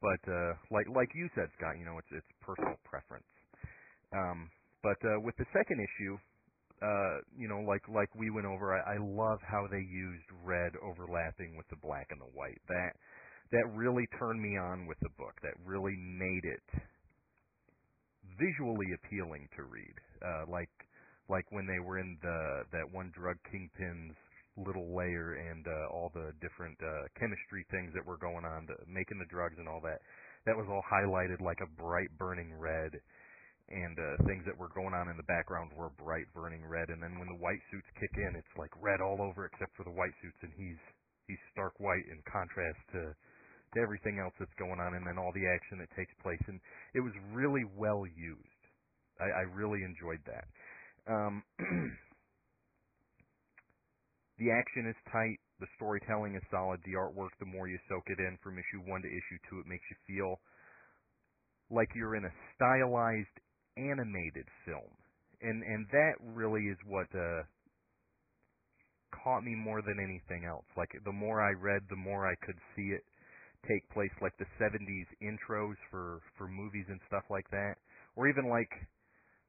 but 0.00 0.22
uh, 0.30 0.52
like 0.70 0.86
like 0.94 1.10
you 1.14 1.28
said, 1.34 1.48
Scott, 1.58 1.78
you 1.78 1.84
know, 1.84 1.98
it's 1.98 2.12
it's 2.12 2.32
personal 2.40 2.76
preference. 2.84 3.28
Um, 4.12 4.50
but 4.82 4.98
uh, 5.04 5.20
with 5.24 5.36
the 5.36 5.46
second 5.52 5.80
issue, 5.80 6.14
uh, 6.82 7.16
you 7.36 7.48
know, 7.48 7.64
like 7.66 7.82
like 7.88 8.12
we 8.14 8.30
went 8.30 8.46
over, 8.46 8.76
I, 8.76 8.96
I 8.96 8.98
love 9.00 9.40
how 9.42 9.66
they 9.70 9.82
used 9.82 10.28
red 10.44 10.72
overlapping 10.84 11.56
with 11.56 11.66
the 11.70 11.80
black 11.80 12.08
and 12.10 12.20
the 12.20 12.30
white. 12.36 12.60
That 12.68 12.92
that 13.52 13.66
really 13.74 14.06
turned 14.18 14.40
me 14.42 14.58
on 14.58 14.86
with 14.86 14.98
the 15.00 15.10
book. 15.16 15.34
That 15.42 15.54
really 15.64 15.96
made 15.96 16.44
it 16.44 16.66
visually 18.38 18.92
appealing 18.94 19.48
to 19.56 19.64
read. 19.64 19.96
Uh, 20.22 20.44
like 20.50 20.72
like 21.28 21.44
when 21.50 21.66
they 21.66 21.80
were 21.80 21.98
in 21.98 22.18
the 22.22 22.64
that 22.72 22.86
one 22.92 23.12
drug 23.14 23.36
kingpin's 23.50 24.16
little 24.56 24.94
layer 24.94 25.34
and 25.34 25.66
uh, 25.66 25.90
all 25.90 26.10
the 26.14 26.30
different 26.38 26.78
uh, 26.78 27.10
chemistry 27.18 27.66
things 27.74 27.90
that 27.90 28.06
were 28.06 28.18
going 28.18 28.46
on, 28.46 28.66
to, 28.70 28.74
making 28.86 29.18
the 29.18 29.26
drugs 29.26 29.58
and 29.58 29.66
all 29.66 29.82
that. 29.82 29.98
That 30.46 30.54
was 30.54 30.68
all 30.70 30.84
highlighted 30.86 31.42
like 31.42 31.58
a 31.58 31.66
bright 31.80 32.12
burning 32.18 32.54
red 32.54 32.94
and 33.68 33.96
uh, 33.96 34.20
things 34.28 34.44
that 34.44 34.56
were 34.56 34.68
going 34.76 34.92
on 34.92 35.08
in 35.08 35.16
the 35.16 35.24
background 35.24 35.72
were 35.72 35.88
bright 35.96 36.28
burning 36.36 36.60
red. 36.66 36.92
And 36.92 37.00
then 37.00 37.16
when 37.16 37.28
the 37.28 37.40
white 37.40 37.60
suits 37.72 37.88
kick 37.96 38.12
in, 38.20 38.36
it's 38.36 38.54
like 38.60 38.70
red 38.76 39.00
all 39.00 39.24
over 39.24 39.48
except 39.48 39.72
for 39.76 39.84
the 39.88 39.94
white 39.94 40.12
suits, 40.20 40.36
and 40.44 40.52
he's 40.52 40.80
he's 41.26 41.40
stark 41.52 41.72
white 41.80 42.04
in 42.12 42.20
contrast 42.28 42.80
to 42.92 43.16
to 43.74 43.80
everything 43.80 44.18
else 44.18 44.34
that's 44.38 44.54
going 44.58 44.80
on, 44.80 44.94
and 44.94 45.06
then 45.06 45.18
all 45.18 45.32
the 45.34 45.46
action 45.46 45.78
that 45.78 45.90
takes 45.96 46.14
place. 46.22 46.40
And 46.48 46.60
it 46.94 47.00
was 47.00 47.12
really 47.32 47.64
well 47.76 48.06
used. 48.06 48.62
I, 49.20 49.24
I 49.24 49.44
really 49.54 49.82
enjoyed 49.82 50.22
that. 50.26 50.46
Um, 51.06 51.42
the 54.38 54.50
action 54.50 54.86
is 54.88 54.96
tight. 55.12 55.38
The 55.60 55.70
storytelling 55.76 56.34
is 56.34 56.42
solid. 56.50 56.80
The 56.84 56.98
artwork, 56.98 57.30
the 57.38 57.46
more 57.46 57.68
you 57.68 57.78
soak 57.88 58.04
it 58.06 58.18
in 58.18 58.38
from 58.42 58.58
issue 58.58 58.82
one 58.86 59.02
to 59.02 59.08
issue 59.08 59.38
two, 59.48 59.60
it 59.60 59.66
makes 59.70 59.84
you 59.90 59.96
feel 60.06 60.40
like 61.70 61.88
you're 61.94 62.16
in 62.16 62.24
a 62.24 62.34
stylized 62.54 63.38
animated 63.76 64.46
film, 64.66 64.90
and 65.40 65.62
and 65.62 65.86
that 65.90 66.14
really 66.20 66.66
is 66.66 66.78
what 66.86 67.06
uh, 67.14 67.42
caught 69.22 69.44
me 69.44 69.54
more 69.54 69.82
than 69.82 69.98
anything 70.02 70.44
else. 70.44 70.66
Like 70.76 70.90
the 71.04 71.12
more 71.12 71.40
I 71.40 71.52
read, 71.52 71.82
the 71.88 71.96
more 71.96 72.26
I 72.26 72.34
could 72.44 72.58
see 72.76 72.90
it 72.92 73.04
take 73.68 73.88
place, 73.90 74.12
like 74.22 74.36
the 74.38 74.46
'70s 74.60 75.08
intros 75.22 75.76
for 75.90 76.22
for 76.38 76.48
movies 76.48 76.86
and 76.88 77.00
stuff 77.08 77.24
like 77.30 77.48
that, 77.50 77.76
or 78.16 78.28
even 78.28 78.48
like 78.50 78.70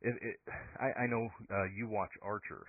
it. 0.02 0.16
it 0.22 0.38
I, 0.80 1.04
I 1.04 1.08
know 1.08 1.30
uh, 1.52 1.68
you 1.78 1.90
watch 1.90 2.12
Archer, 2.24 2.66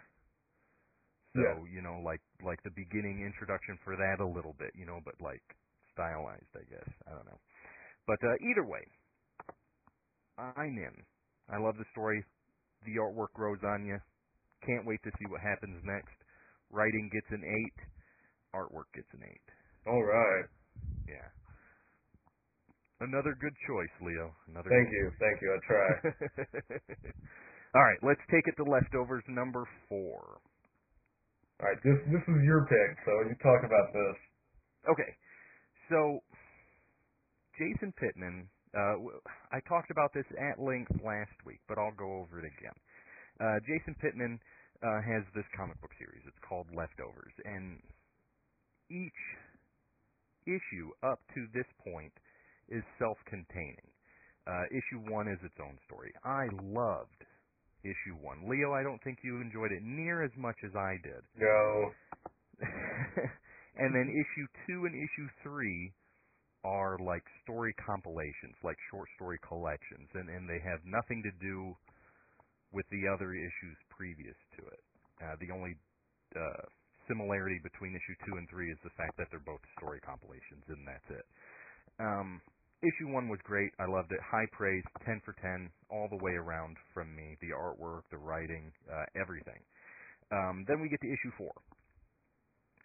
so 1.36 1.42
Yeah. 1.42 1.58
you 1.72 1.82
know 1.82 2.02
like 2.04 2.22
like 2.44 2.62
the 2.64 2.74
beginning 2.76 3.24
introduction 3.26 3.78
for 3.84 3.96
that 3.96 4.22
a 4.22 4.28
little 4.28 4.54
bit, 4.58 4.72
you 4.74 4.86
know, 4.86 5.00
but 5.04 5.14
like 5.20 5.44
stylized, 5.94 6.52
I 6.56 6.64
guess. 6.70 6.90
I 7.08 7.12
don't 7.12 7.26
know, 7.26 7.40
but 8.06 8.18
uh, 8.24 8.36
either 8.50 8.66
way, 8.66 8.84
I'm 10.38 10.76
in. 10.78 10.96
I 11.50 11.58
love 11.58 11.76
the 11.78 11.86
story. 11.92 12.24
The 12.86 12.96
artwork 13.00 13.32
grows 13.34 13.60
on 13.64 13.86
you. 13.86 13.98
Can't 14.66 14.86
wait 14.86 15.00
to 15.04 15.12
see 15.18 15.26
what 15.28 15.40
happens 15.42 15.80
next. 15.84 16.14
Writing 16.70 17.10
gets 17.12 17.28
an 17.30 17.44
eight. 17.44 17.78
Artwork 18.54 18.88
gets 18.94 19.08
an 19.12 19.22
eight. 19.24 19.46
All 19.86 20.02
right. 20.04 20.46
Yeah. 21.08 21.28
Another 23.00 23.36
good 23.40 23.54
choice, 23.68 23.94
Leo. 24.00 24.32
Another. 24.48 24.70
Thank 24.70 24.88
you. 24.90 25.04
Thank 25.20 25.36
you. 25.42 25.48
I 25.52 25.58
try. 25.68 25.88
All 27.76 27.84
right, 27.84 28.00
let's 28.00 28.22
take 28.32 28.48
it 28.48 28.56
to 28.56 28.64
leftovers 28.64 29.24
number 29.28 29.68
four. 29.88 30.40
All 31.60 31.68
right. 31.68 31.76
This 31.84 32.00
this 32.08 32.24
is 32.24 32.40
your 32.44 32.64
pick, 32.64 32.90
so 33.04 33.12
you 33.28 33.36
talk 33.42 33.60
about 33.64 33.92
this. 33.92 34.16
Okay, 34.88 35.12
so 35.88 36.20
Jason 37.58 37.92
Pittman. 38.00 38.48
Uh, 38.76 39.00
I 39.52 39.60
talked 39.68 39.90
about 39.90 40.12
this 40.12 40.26
at 40.36 40.60
length 40.60 40.92
last 41.00 41.32
week, 41.46 41.60
but 41.68 41.78
I'll 41.78 41.96
go 41.96 42.20
over 42.20 42.44
it 42.44 42.44
again. 42.44 42.76
Uh, 43.40 43.56
Jason 43.64 43.96
Pittman 44.04 44.36
uh, 44.84 45.00
has 45.00 45.24
this 45.32 45.48
comic 45.56 45.80
book 45.80 45.92
series. 45.96 46.20
It's 46.28 46.40
called 46.44 46.68
Leftovers, 46.76 47.32
and 47.44 47.80
each 48.92 49.20
issue 50.46 50.90
up 51.02 51.20
to 51.34 51.46
this 51.52 51.66
point 51.82 52.12
is 52.68 52.82
self-containing. 52.98 53.90
Uh, 54.46 54.64
issue 54.70 55.02
one 55.10 55.26
is 55.26 55.38
its 55.42 55.58
own 55.58 55.76
story. 55.86 56.12
I 56.24 56.46
loved 56.62 57.26
issue 57.82 58.14
one. 58.22 58.48
Leo, 58.48 58.72
I 58.72 58.82
don't 58.82 59.02
think 59.02 59.18
you 59.22 59.40
enjoyed 59.42 59.72
it 59.72 59.82
near 59.82 60.22
as 60.22 60.30
much 60.38 60.56
as 60.64 60.70
I 60.74 60.98
did. 61.02 61.22
No. 61.38 61.90
and 63.78 63.90
then 63.94 64.06
issue 64.08 64.46
two 64.66 64.86
and 64.86 64.94
issue 64.94 65.28
three 65.42 65.92
are 66.64 66.98
like 66.98 67.22
story 67.42 67.74
compilations, 67.78 68.54
like 68.62 68.76
short 68.90 69.08
story 69.14 69.38
collections, 69.46 70.10
and, 70.14 70.28
and 70.28 70.48
they 70.50 70.58
have 70.62 70.82
nothing 70.82 71.22
to 71.22 71.30
do 71.38 71.74
with 72.72 72.86
the 72.90 73.06
other 73.06 73.34
issues 73.34 73.78
previous 73.90 74.34
to 74.58 74.62
it. 74.66 74.82
Uh, 75.22 75.34
the 75.38 75.54
only 75.54 75.74
uh, 76.34 76.66
similarity 77.08 77.58
between 77.62 77.94
issue 77.94 78.16
two 78.26 78.36
and 78.36 78.46
three 78.50 78.70
is 78.70 78.78
the 78.84 78.94
fact 78.98 79.16
that 79.18 79.26
they're 79.30 79.44
both 79.44 79.62
story 79.78 80.00
compilations, 80.02 80.64
and 80.68 80.86
that's 80.86 81.08
it. 81.10 81.26
Um, 81.98 82.42
issue 82.82 83.08
one 83.08 83.28
was 83.28 83.40
great. 83.42 83.72
I 83.80 83.86
loved 83.88 84.12
it. 84.12 84.20
High 84.20 84.46
praise, 84.52 84.84
10 85.04 85.22
for 85.24 85.34
10, 85.40 85.70
all 85.90 86.08
the 86.10 86.20
way 86.20 86.36
around 86.36 86.76
from 86.92 87.14
me. 87.14 87.36
The 87.40 87.54
artwork, 87.56 88.04
the 88.10 88.18
writing, 88.18 88.72
uh, 88.90 89.06
everything. 89.20 89.60
Um, 90.32 90.64
then 90.66 90.80
we 90.82 90.88
get 90.88 91.00
to 91.00 91.10
issue 91.10 91.32
four. 91.38 91.54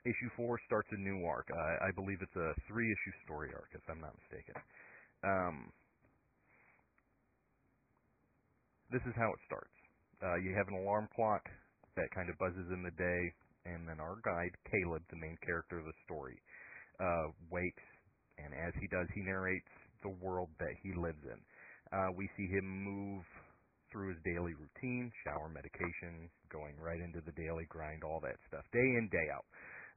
Issue 0.05 0.31
four 0.37 0.57
starts 0.65 0.89
a 0.91 0.97
new 0.97 1.25
arc. 1.25 1.45
Uh, 1.49 1.85
I 1.85 1.91
believe 1.93 2.17
it's 2.21 2.37
a 2.37 2.53
three-issue 2.67 3.15
story 3.25 3.49
arc, 3.53 3.69
if 3.73 3.81
I'm 3.89 4.01
not 4.01 4.13
mistaken. 4.17 4.55
Um, 5.21 5.55
this 8.89 9.01
is 9.05 9.13
how 9.15 9.29
it 9.29 9.41
starts. 9.45 9.73
Uh, 10.21 10.37
you 10.41 10.53
have 10.57 10.67
an 10.69 10.77
alarm 10.81 11.09
clock 11.15 11.45
that 11.95 12.09
kind 12.13 12.29
of 12.29 12.37
buzzes 12.37 12.69
in 12.73 12.81
the 12.81 12.93
day, 12.97 13.21
and 13.65 13.87
then 13.87 13.99
our 13.99 14.17
guide, 14.23 14.53
Caleb, 14.69 15.03
the 15.09 15.21
main 15.21 15.37
character 15.45 15.79
of 15.79 15.85
the 15.85 15.97
story, 16.05 16.37
uh, 16.99 17.29
wakes, 17.49 17.87
and 18.37 18.53
as 18.53 18.73
he 18.81 18.87
does, 18.87 19.07
he 19.13 19.21
narrates 19.21 19.69
the 20.01 20.13
world 20.21 20.49
that 20.59 20.73
he 20.81 20.93
lives 20.97 21.21
in. 21.25 21.39
Uh, 21.93 22.09
we 22.15 22.29
see 22.37 22.47
him 22.47 22.65
move 22.65 23.23
through 23.91 24.15
his 24.15 24.21
daily 24.23 24.55
routine, 24.55 25.11
shower, 25.27 25.51
medication, 25.51 26.31
going 26.47 26.73
right 26.79 27.03
into 27.03 27.19
the 27.27 27.35
daily 27.35 27.67
grind, 27.67 28.03
all 28.03 28.23
that 28.23 28.39
stuff, 28.47 28.63
day 28.71 28.87
in, 28.97 29.09
day 29.11 29.27
out. 29.35 29.45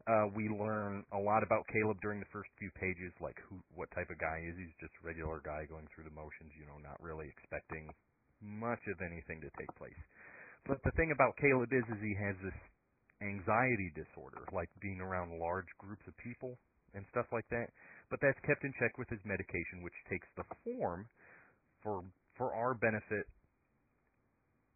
Uh, 0.04 0.28
we 0.36 0.50
learn 0.52 1.00
a 1.16 1.20
lot 1.20 1.40
about 1.40 1.64
Caleb 1.72 1.96
during 2.04 2.20
the 2.20 2.28
first 2.34 2.50
few 2.60 2.68
pages, 2.76 3.08
like 3.24 3.38
who, 3.48 3.56
what 3.72 3.88
type 3.96 4.10
of 4.12 4.20
guy 4.20 4.36
he 4.42 4.52
is. 4.52 4.56
He's 4.60 4.76
just 4.82 4.92
a 5.00 5.06
regular 5.06 5.40
guy 5.40 5.64
going 5.64 5.88
through 5.94 6.04
the 6.04 6.12
motions, 6.12 6.52
you 6.60 6.68
know, 6.68 6.76
not 6.84 7.00
really 7.00 7.30
expecting 7.30 7.88
much 8.42 8.82
of 8.92 9.00
anything 9.00 9.40
to 9.40 9.48
take 9.56 9.72
place. 9.80 9.96
But 10.68 10.82
the 10.84 10.92
thing 11.00 11.08
about 11.08 11.40
Caleb 11.40 11.72
is, 11.72 11.86
is 11.88 12.00
he 12.04 12.12
has 12.20 12.36
this 12.44 12.58
anxiety 13.22 13.92
disorder, 13.94 14.42
like 14.52 14.68
being 14.80 15.00
around 15.00 15.38
large 15.38 15.68
groups 15.78 16.02
of 16.06 16.16
people 16.18 16.58
and 16.94 17.04
stuff 17.10 17.26
like 17.32 17.46
that. 17.50 17.68
But 18.10 18.20
that's 18.22 18.38
kept 18.46 18.64
in 18.64 18.72
check 18.78 18.98
with 18.98 19.08
his 19.10 19.20
medication, 19.24 19.82
which 19.82 19.96
takes 20.10 20.26
the 20.36 20.46
form 20.64 21.06
for 21.82 22.02
for 22.38 22.54
our 22.54 22.74
benefit, 22.74 23.26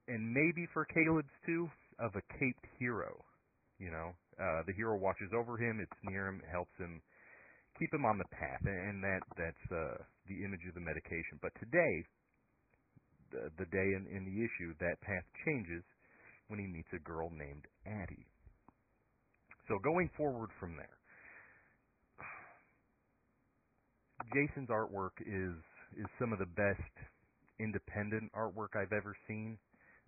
and 0.06 0.22
maybe 0.30 0.66
for 0.72 0.86
Caleb's 0.86 1.34
too, 1.46 1.66
of 1.98 2.14
a 2.14 2.22
caped 2.38 2.66
hero. 2.78 3.24
You 3.78 3.90
know, 3.90 4.14
uh, 4.38 4.62
the 4.66 4.74
hero 4.74 4.98
watches 4.98 5.30
over 5.34 5.58
him, 5.58 5.78
it's 5.82 6.00
near 6.02 6.26
him, 6.26 6.42
helps 6.50 6.74
him 6.78 7.02
keep 7.78 7.94
him 7.94 8.04
on 8.04 8.18
the 8.18 8.30
path, 8.34 8.62
and 8.66 9.02
that 9.02 9.22
that's 9.38 9.66
uh, 9.70 10.02
the 10.26 10.42
image 10.42 10.62
of 10.66 10.74
the 10.74 10.82
medication. 10.82 11.38
But 11.42 11.54
today, 11.62 11.94
the, 13.30 13.42
the 13.58 13.68
day 13.70 13.88
in, 13.94 14.06
in 14.10 14.22
the 14.26 14.38
issue, 14.42 14.74
that 14.82 14.98
path 15.02 15.26
changes 15.46 15.84
when 16.48 16.58
he 16.58 16.66
meets 16.66 16.88
a 16.94 16.98
girl 16.98 17.30
named 17.30 17.64
Addie. 17.86 18.26
So 19.68 19.78
going 19.78 20.10
forward 20.16 20.50
from 20.58 20.76
there, 20.76 20.96
Jason's 24.34 24.68
artwork 24.68 25.20
is 25.20 25.54
is 25.96 26.06
some 26.18 26.32
of 26.32 26.38
the 26.38 26.46
best 26.46 26.92
independent 27.58 28.30
artwork 28.32 28.76
I've 28.76 28.92
ever 28.92 29.16
seen, 29.26 29.58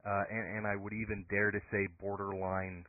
uh, 0.05 0.24
and, 0.31 0.59
and 0.59 0.66
I 0.66 0.76
would 0.76 0.92
even 0.92 1.24
dare 1.31 1.50
to 1.50 1.61
say 1.70 1.88
borderline 2.00 2.85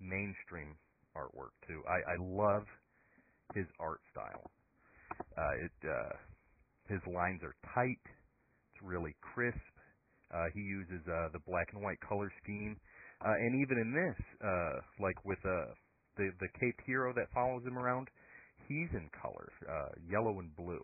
mainstream 0.00 0.76
artwork 1.16 1.54
too. 1.66 1.82
I, 1.88 2.12
I 2.12 2.16
love 2.20 2.64
his 3.54 3.66
art 3.78 4.00
style. 4.10 4.50
Uh, 5.36 5.64
it 5.64 5.88
uh, 5.88 6.12
his 6.88 7.00
lines 7.06 7.42
are 7.42 7.54
tight. 7.74 8.00
It's 8.74 8.82
really 8.82 9.14
crisp. 9.20 9.58
Uh, 10.32 10.48
he 10.54 10.60
uses 10.60 11.02
uh, 11.06 11.28
the 11.32 11.40
black 11.46 11.68
and 11.74 11.82
white 11.82 12.00
color 12.08 12.32
scheme, 12.42 12.76
uh, 13.24 13.36
and 13.38 13.52
even 13.62 13.78
in 13.78 13.90
this, 13.92 14.18
uh, 14.42 14.76
like 15.04 15.16
with 15.24 15.40
uh, 15.44 15.72
the 16.16 16.30
the 16.40 16.48
Cape 16.60 16.80
hero 16.86 17.12
that 17.14 17.30
follows 17.34 17.62
him 17.64 17.78
around, 17.78 18.08
he's 18.68 18.90
in 18.92 19.08
color, 19.20 19.48
uh, 19.68 19.92
yellow 20.10 20.40
and 20.40 20.54
blue. 20.56 20.82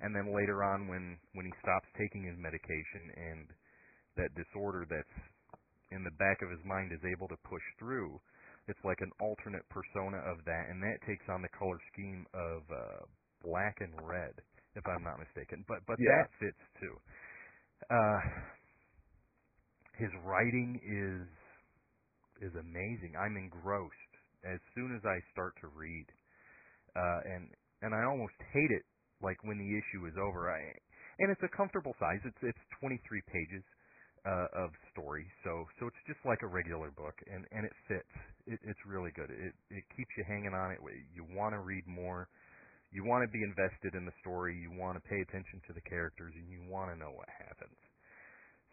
And 0.00 0.14
then 0.16 0.34
later 0.34 0.64
on, 0.64 0.88
when 0.88 1.18
when 1.34 1.46
he 1.46 1.52
stops 1.62 1.88
taking 1.98 2.24
his 2.24 2.36
medication 2.38 3.12
and 3.16 3.46
that 4.16 4.30
disorder 4.34 4.86
that's 4.88 5.16
in 5.92 6.04
the 6.04 6.14
back 6.18 6.42
of 6.42 6.50
his 6.50 6.62
mind 6.64 6.92
is 6.92 7.02
able 7.04 7.28
to 7.28 7.36
push 7.48 7.62
through, 7.78 8.20
it's 8.68 8.80
like 8.84 8.98
an 9.00 9.12
alternate 9.20 9.66
persona 9.70 10.18
of 10.26 10.44
that, 10.46 10.66
and 10.70 10.82
that 10.82 10.98
takes 11.06 11.24
on 11.28 11.42
the 11.42 11.52
color 11.58 11.78
scheme 11.92 12.26
of 12.34 12.62
uh, 12.70 13.02
black 13.44 13.76
and 13.80 13.92
red, 14.02 14.34
if 14.76 14.84
I'm 14.86 15.04
not 15.04 15.18
mistaken. 15.18 15.64
But 15.68 15.80
but 15.86 15.98
Yeah. 15.98 16.10
that 16.10 16.30
fits 16.40 16.62
too. 16.80 16.96
Uh, 17.90 18.20
his 20.00 20.10
writing 20.24 20.80
is 20.80 21.28
is 22.40 22.56
amazing. 22.56 23.12
I'm 23.20 23.36
engrossed 23.36 24.14
as 24.48 24.56
soon 24.72 24.96
as 24.96 25.04
I 25.04 25.20
start 25.36 25.52
to 25.60 25.68
read, 25.76 26.08
uh, 26.96 27.20
and 27.28 27.52
and 27.84 27.92
I 27.92 28.08
almost 28.08 28.36
hate 28.52 28.72
it 28.72 28.88
like 29.20 29.36
when 29.44 29.60
the 29.60 29.68
issue 29.76 30.08
is 30.08 30.16
over. 30.16 30.48
I 30.48 30.60
and 31.20 31.28
it's 31.28 31.44
a 31.44 31.52
comfortable 31.52 31.92
size. 32.00 32.24
It's 32.24 32.40
it's 32.40 32.64
23 32.80 32.96
pages 33.28 33.64
uh, 34.24 34.64
of 34.64 34.72
story, 34.96 35.28
so 35.44 35.68
so 35.76 35.86
it's 35.86 36.02
just 36.08 36.20
like 36.24 36.40
a 36.40 36.48
regular 36.48 36.88
book, 36.96 37.20
and 37.28 37.44
and 37.52 37.68
it 37.68 37.76
fits. 37.84 38.14
It, 38.48 38.58
it's 38.64 38.80
really 38.88 39.12
good. 39.12 39.28
It 39.28 39.52
it 39.68 39.84
keeps 39.92 40.10
you 40.16 40.24
hanging 40.24 40.56
on 40.56 40.72
it. 40.72 40.80
You 41.12 41.28
want 41.36 41.52
to 41.52 41.60
read 41.60 41.84
more. 41.84 42.28
You 42.90 43.04
want 43.04 43.22
to 43.22 43.30
be 43.30 43.44
invested 43.44 43.94
in 43.94 44.08
the 44.08 44.16
story. 44.24 44.56
You 44.56 44.72
want 44.72 44.96
to 44.96 45.02
pay 45.04 45.20
attention 45.20 45.60
to 45.68 45.72
the 45.76 45.84
characters, 45.84 46.32
and 46.34 46.48
you 46.48 46.64
want 46.66 46.90
to 46.90 46.96
know 46.96 47.12
what 47.12 47.28
happens. 47.28 47.76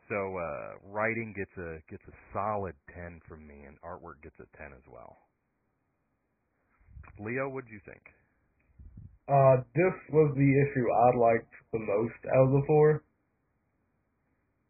So 0.10 0.16
uh, 0.16 0.90
writing 0.90 1.34
gets 1.38 1.52
a 1.58 1.80
gets 1.92 2.04
a 2.08 2.16
solid 2.34 2.76
10 2.96 3.22
from 3.28 3.48
me, 3.48 3.64
and 3.68 3.78
artwork 3.82 4.22
gets 4.24 4.36
a 4.40 4.48
10 4.58 4.74
as 4.74 4.84
well. 4.92 5.18
Leo, 7.20 7.46
what 7.48 7.66
would 7.66 7.70
you 7.72 7.82
think? 7.86 8.04
Uh, 9.28 9.64
this 9.76 9.96
was 10.12 10.36
the 10.36 10.52
issue 10.68 10.88
I 10.92 11.10
liked 11.16 11.54
the 11.72 11.80
most 11.80 12.20
out 12.36 12.52
of 12.52 12.54
the 12.60 12.64
four. 12.68 13.04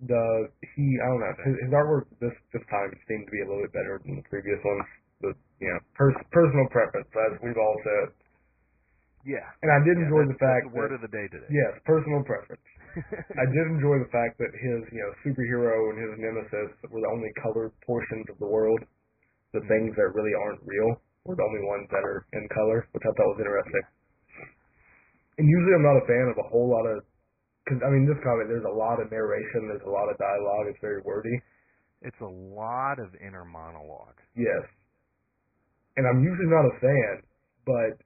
The 0.05 0.51
he, 0.75 0.85
I 1.01 1.05
don't 1.09 1.21
know, 1.21 1.35
his, 1.45 1.55
his 1.67 1.73
artwork 1.73 2.07
this 2.21 2.35
this 2.53 2.65
time 2.69 2.91
seemed 3.09 3.25
to 3.27 3.33
be 3.33 3.41
a 3.43 3.47
little 3.49 3.63
bit 3.65 3.73
better 3.73 4.01
than 4.05 4.17
the 4.21 4.27
previous 4.29 4.59
ones. 4.65 4.87
But 5.21 5.35
you 5.61 5.69
know, 5.71 5.79
pers- 5.95 6.25
personal 6.31 6.67
preference, 6.69 7.09
as 7.13 7.39
we've 7.41 7.57
all 7.57 7.79
said. 7.83 8.07
Yeah, 9.25 9.49
And 9.63 9.69
I 9.73 9.79
did 9.85 9.97
yeah, 9.97 10.11
enjoy 10.11 10.29
the 10.29 10.39
fact 10.39 10.65
the 10.65 10.69
word 10.69 10.91
that 10.91 10.93
of 10.93 11.01
the 11.01 11.09
day 11.09 11.27
today. 11.31 11.53
yes, 11.53 11.81
personal 11.85 12.23
preference. 12.23 12.63
I 13.37 13.45
did 13.49 13.65
enjoy 13.73 14.01
the 14.01 14.11
fact 14.11 14.39
that 14.41 14.51
his 14.53 14.79
you 14.91 15.01
know 15.01 15.11
superhero 15.21 15.93
and 15.93 15.97
his 16.01 16.13
nemesis 16.17 16.69
were 16.89 17.01
the 17.01 17.11
only 17.11 17.29
colored 17.43 17.73
portions 17.85 18.25
of 18.29 18.37
the 18.39 18.49
world. 18.49 18.81
The 19.53 19.63
things 19.67 19.95
that 19.95 20.11
really 20.11 20.35
aren't 20.35 20.61
real 20.65 21.01
were 21.23 21.35
the 21.35 21.43
only 21.43 21.63
ones 21.67 21.87
that 21.91 22.03
are 22.03 22.25
in 22.33 22.47
color, 22.51 22.87
which 22.91 23.03
I 23.03 23.11
thought 23.15 23.31
was 23.35 23.41
interesting. 23.43 23.85
And 25.37 25.45
usually 25.45 25.73
I'm 25.77 25.85
not 25.85 26.01
a 26.01 26.07
fan 26.09 26.27
of 26.33 26.37
a 26.41 26.47
whole 26.49 26.67
lot 26.67 26.85
of, 26.89 27.05
because 27.63 27.79
I 27.85 27.89
mean 27.93 28.09
this 28.09 28.17
comic 28.25 28.49
there's 28.49 28.65
a 28.65 28.73
lot 28.73 28.97
of 28.97 29.11
narration, 29.11 29.69
there's 29.69 29.85
a 29.85 29.93
lot 29.93 30.09
of 30.09 30.17
dialogue, 30.17 30.71
it's 30.71 30.81
very 30.81 31.01
wordy. 31.05 31.35
It's 32.01 32.21
a 32.21 32.29
lot 32.29 32.99
of 32.99 33.13
inner 33.17 33.45
monologue. 33.45 34.17
Yes. 34.35 34.65
And 35.97 36.05
I'm 36.05 36.21
usually 36.21 36.49
not 36.49 36.65
a 36.69 36.75
fan, 36.77 37.13
but 37.65 37.97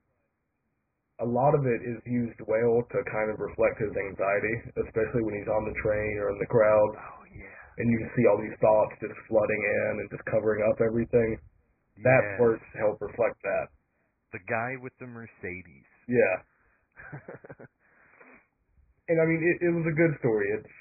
a 1.21 1.27
lot 1.27 1.53
of 1.53 1.63
it 1.69 1.81
is 1.85 2.01
used 2.09 2.41
well 2.49 2.81
to 2.81 2.97
kind 3.13 3.29
of 3.29 3.37
reflect 3.37 3.77
his 3.77 3.93
anxiety, 3.93 4.55
especially 4.81 5.21
when 5.21 5.37
he's 5.37 5.47
on 5.47 5.63
the 5.69 5.75
train 5.85 6.17
or 6.17 6.33
in 6.33 6.39
the 6.41 6.49
crowd, 6.49 6.91
Oh 6.97 7.23
yeah, 7.29 7.57
and 7.77 7.85
you 7.87 7.97
see 8.17 8.25
all 8.25 8.41
these 8.41 8.57
thoughts 8.57 8.97
just 8.99 9.13
flooding 9.29 9.61
in 9.61 9.91
and 10.01 10.07
just 10.09 10.25
covering 10.25 10.65
up 10.65 10.81
everything. 10.81 11.37
That 12.01 12.41
works 12.41 12.65
to 12.73 12.77
help 12.81 12.97
reflect 13.01 13.37
that. 13.45 13.69
The 14.33 14.41
guy 14.49 14.73
with 14.81 14.93
the 14.97 15.05
Mercedes. 15.05 15.89
Yeah. 16.09 16.35
And 19.09 19.19
I 19.19 19.25
mean, 19.27 19.43
it, 19.43 19.67
it 19.67 19.71
was 19.75 19.83
a 19.91 19.95
good 19.97 20.15
story. 20.23 20.47
It's 20.55 20.71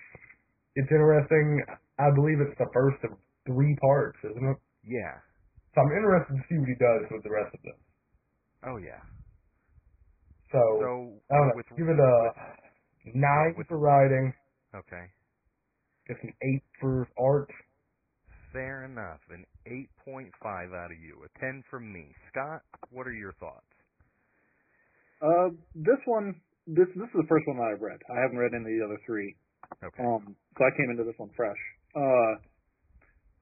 it's 0.79 0.91
interesting. 0.93 1.67
I 1.99 2.15
believe 2.15 2.39
it's 2.39 2.55
the 2.63 2.71
first 2.71 3.03
of 3.03 3.19
three 3.43 3.75
parts, 3.83 4.19
isn't 4.23 4.47
it? 4.55 4.59
yeah. 4.87 5.19
So 5.75 5.83
I'm 5.83 5.91
interested 5.91 6.35
to 6.39 6.43
see 6.47 6.59
what 6.59 6.71
he 6.71 6.79
does 6.79 7.11
with 7.11 7.23
the 7.27 7.31
rest 7.35 7.51
of 7.55 7.61
this. 7.67 7.79
Oh 8.67 8.79
yeah. 8.79 9.03
So, 10.53 10.59
So 10.81 10.91
I 11.31 11.37
don't 11.37 11.49
know. 11.49 11.53
with 11.57 11.67
give 11.77 11.89
it 11.89 11.99
a 11.99 12.15
nine 13.15 13.55
with- 13.57 13.69
for 13.69 13.79
writing. 13.79 14.33
okay, 14.75 15.07
Guess 16.09 16.19
an 16.23 16.35
eight 16.43 16.65
for 16.81 17.07
art. 17.19 17.51
fair 18.53 18.83
enough. 18.85 19.21
An 19.31 19.47
8.5 19.65 20.75
out 20.75 20.91
of 20.91 20.99
you. 20.99 21.23
A 21.23 21.29
10 21.39 21.63
from 21.71 21.93
me. 21.93 22.13
Scott, 22.33 22.63
what 22.91 23.07
are 23.07 23.13
your 23.13 23.31
thoughts? 23.35 23.71
Uh, 25.23 25.51
this 25.77 26.01
one, 26.07 26.35
this 26.67 26.89
this 26.97 27.07
is 27.07 27.15
the 27.15 27.27
first 27.29 27.47
one 27.47 27.59
that 27.59 27.71
I've 27.75 27.81
read. 27.81 28.01
I 28.11 28.19
haven't 28.21 28.39
read 28.39 28.51
any 28.55 28.65
of 28.75 28.79
the 28.81 28.85
other 28.87 28.99
three. 29.07 29.37
Okay. 29.85 30.03
Um, 30.03 30.35
so 30.59 30.65
I 30.65 30.71
came 30.77 30.91
into 30.91 31.05
this 31.05 31.15
one 31.19 31.31
fresh. 31.37 31.59
Uh, 31.95 32.35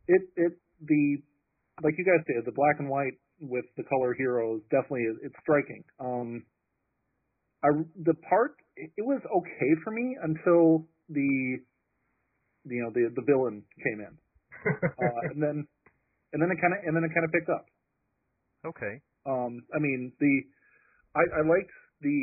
it 0.08 0.22
it 0.36 0.52
the 0.82 1.22
like 1.82 1.94
you 1.96 2.04
guys 2.04 2.20
did 2.26 2.44
the 2.44 2.52
black 2.52 2.76
and 2.80 2.90
white 2.90 3.16
with 3.40 3.64
the 3.76 3.84
color 3.84 4.12
heroes 4.12 4.60
definitely 4.70 5.04
is 5.08 5.16
it's 5.22 5.38
striking. 5.40 5.84
Um, 6.00 6.44
I 7.64 7.68
the 8.04 8.14
part 8.28 8.56
it, 8.76 8.92
was 8.98 9.20
okay 9.26 9.72
for 9.82 9.90
me 9.90 10.16
until 10.22 10.86
the 11.08 11.58
you 12.64 12.80
know 12.82 12.90
the 12.94 13.10
the 13.14 13.24
villain 13.26 13.64
came 13.82 14.00
in, 14.00 14.14
uh, 14.66 15.20
and 15.32 15.42
then 15.42 15.66
and 16.32 16.38
then 16.42 16.50
it 16.50 16.58
kind 16.60 16.74
of 16.74 16.80
and 16.86 16.94
then 16.94 17.04
it 17.04 17.12
kind 17.14 17.24
of 17.24 17.32
picked 17.32 17.50
up. 17.50 17.66
Okay. 18.66 19.00
Um, 19.26 19.62
I 19.74 19.78
mean, 19.78 20.12
the 20.20 20.34
I, 21.14 21.40
I 21.40 21.42
liked 21.42 21.72
the 22.00 22.18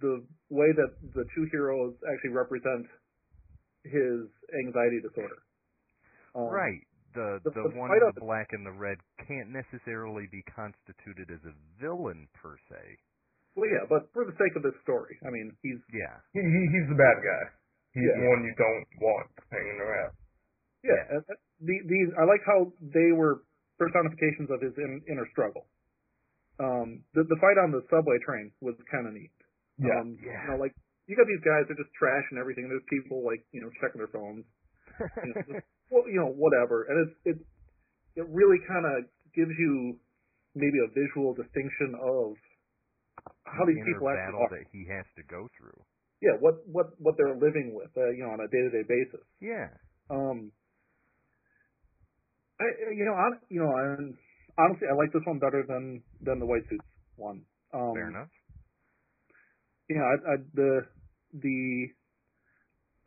the 0.00 0.24
way 0.50 0.72
that 0.74 0.90
the 1.14 1.24
two 1.34 1.46
heroes 1.52 1.94
actually 2.10 2.30
represent 2.34 2.86
his 3.84 4.26
anxiety 4.66 5.00
disorder. 5.02 5.38
Um, 6.34 6.50
right. 6.50 6.82
The 7.14 7.40
the- 7.44 7.50
the, 7.50 7.68
the 7.70 7.78
one 7.78 7.90
in 7.90 8.12
the 8.14 8.20
black 8.20 8.48
and 8.52 8.64
the 8.66 8.72
red 8.72 8.98
can't 9.26 9.50
necessarily 9.50 10.26
be 10.30 10.42
constituted 10.54 11.30
as 11.30 11.42
a 11.46 11.54
villain 11.80 12.28
per 12.34 12.56
se. 12.70 12.98
Well, 13.58 13.66
yeah, 13.68 13.84
but 13.90 14.08
for 14.14 14.24
the 14.24 14.36
sake 14.38 14.54
of 14.56 14.62
this 14.62 14.76
story, 14.86 15.18
I 15.26 15.30
mean, 15.30 15.50
he's 15.62 15.80
Yeah. 15.92 16.16
he, 16.32 16.40
he 16.40 16.60
he's 16.70 16.88
the 16.88 16.98
bad 16.98 17.18
guy. 17.22 17.42
He's 17.94 18.06
Yeah. 18.06 18.22
the 18.22 18.26
one 18.30 18.40
you 18.46 18.54
don't 18.54 18.86
want 19.02 19.30
hanging 19.50 19.80
around. 19.82 20.12
yeah. 20.84 20.94
Yeah. 20.94 21.16
and- 21.18 21.38
The, 21.60 21.76
these 21.84 22.08
I 22.16 22.24
like 22.24 22.40
how 22.46 22.72
they 22.80 23.12
were 23.12 23.42
personifications 23.76 24.48
of 24.50 24.60
his 24.64 24.72
in, 24.78 25.02
inner 25.10 25.26
struggle. 25.34 25.66
Um, 26.60 27.04
the 27.16 27.24
the 27.24 27.36
fight 27.40 27.56
on 27.60 27.72
the 27.72 27.82
subway 27.90 28.16
train 28.24 28.52
was 28.60 28.76
kind 28.90 29.06
of 29.08 29.12
neat. 29.14 29.32
Yeah. 29.78 29.98
Um, 30.00 30.16
Yeah. 30.22 30.40
You 30.44 30.48
know, 30.52 30.58
like 30.60 30.72
you 31.08 31.16
got 31.16 31.26
these 31.26 31.42
guys 31.44 31.66
that 31.68 31.74
are 31.74 31.82
just 31.82 31.92
trash 31.98 32.24
and 32.30 32.38
everything. 32.38 32.68
There's 32.68 32.84
people 32.88 33.24
like 33.24 33.42
you 33.52 33.60
know 33.60 33.70
checking 33.80 33.98
their 33.98 34.12
phones. 34.12 34.44
You 35.00 35.32
know, 35.34 35.42
just, 35.42 35.64
well, 35.90 36.04
you 36.08 36.20
know, 36.20 36.30
whatever. 36.32 36.84
And 36.88 36.96
it's 37.08 37.16
it 37.24 37.36
it 38.20 38.26
really 38.28 38.60
kind 38.68 38.84
of 38.86 39.04
gives 39.34 39.52
you 39.58 39.96
maybe 40.54 40.78
a 40.84 40.88
visual 40.92 41.32
distinction 41.34 41.96
of 41.96 42.36
how 43.52 43.64
The 43.66 43.72
these 43.74 43.84
people 43.84 44.08
actually 44.08 44.24
battle 44.30 44.42
are. 44.46 44.52
that 44.56 44.66
he 44.72 44.82
has 44.88 45.06
to 45.16 45.22
go 45.26 45.48
through. 45.58 45.78
Yeah, 46.22 46.36
what 46.40 46.60
what 46.68 46.92
what 47.00 47.16
they're 47.16 47.34
living 47.36 47.72
with, 47.74 47.90
uh, 47.96 48.10
you 48.12 48.22
know, 48.24 48.30
on 48.36 48.40
a 48.44 48.48
day 48.48 48.60
to 48.60 48.70
day 48.70 48.84
basis. 48.86 49.24
Yeah. 49.40 49.68
Um, 50.10 50.52
I 52.60 52.64
you 52.92 53.04
know 53.08 53.16
on 53.16 53.40
you 53.48 53.60
know 53.64 53.72
and 53.72 54.14
honestly 54.58 54.86
I 54.90 54.94
like 54.94 55.12
this 55.12 55.22
one 55.24 55.38
better 55.40 55.64
than 55.66 56.02
than 56.20 56.38
the 56.38 56.46
white 56.46 56.68
suits 56.68 56.84
one. 57.16 57.42
Um, 57.72 57.94
Fair 57.94 58.08
enough. 58.08 58.28
you 59.88 59.96
know, 59.96 60.04
I, 60.04 60.14
I, 60.32 60.36
the 60.54 60.70
the 61.40 61.88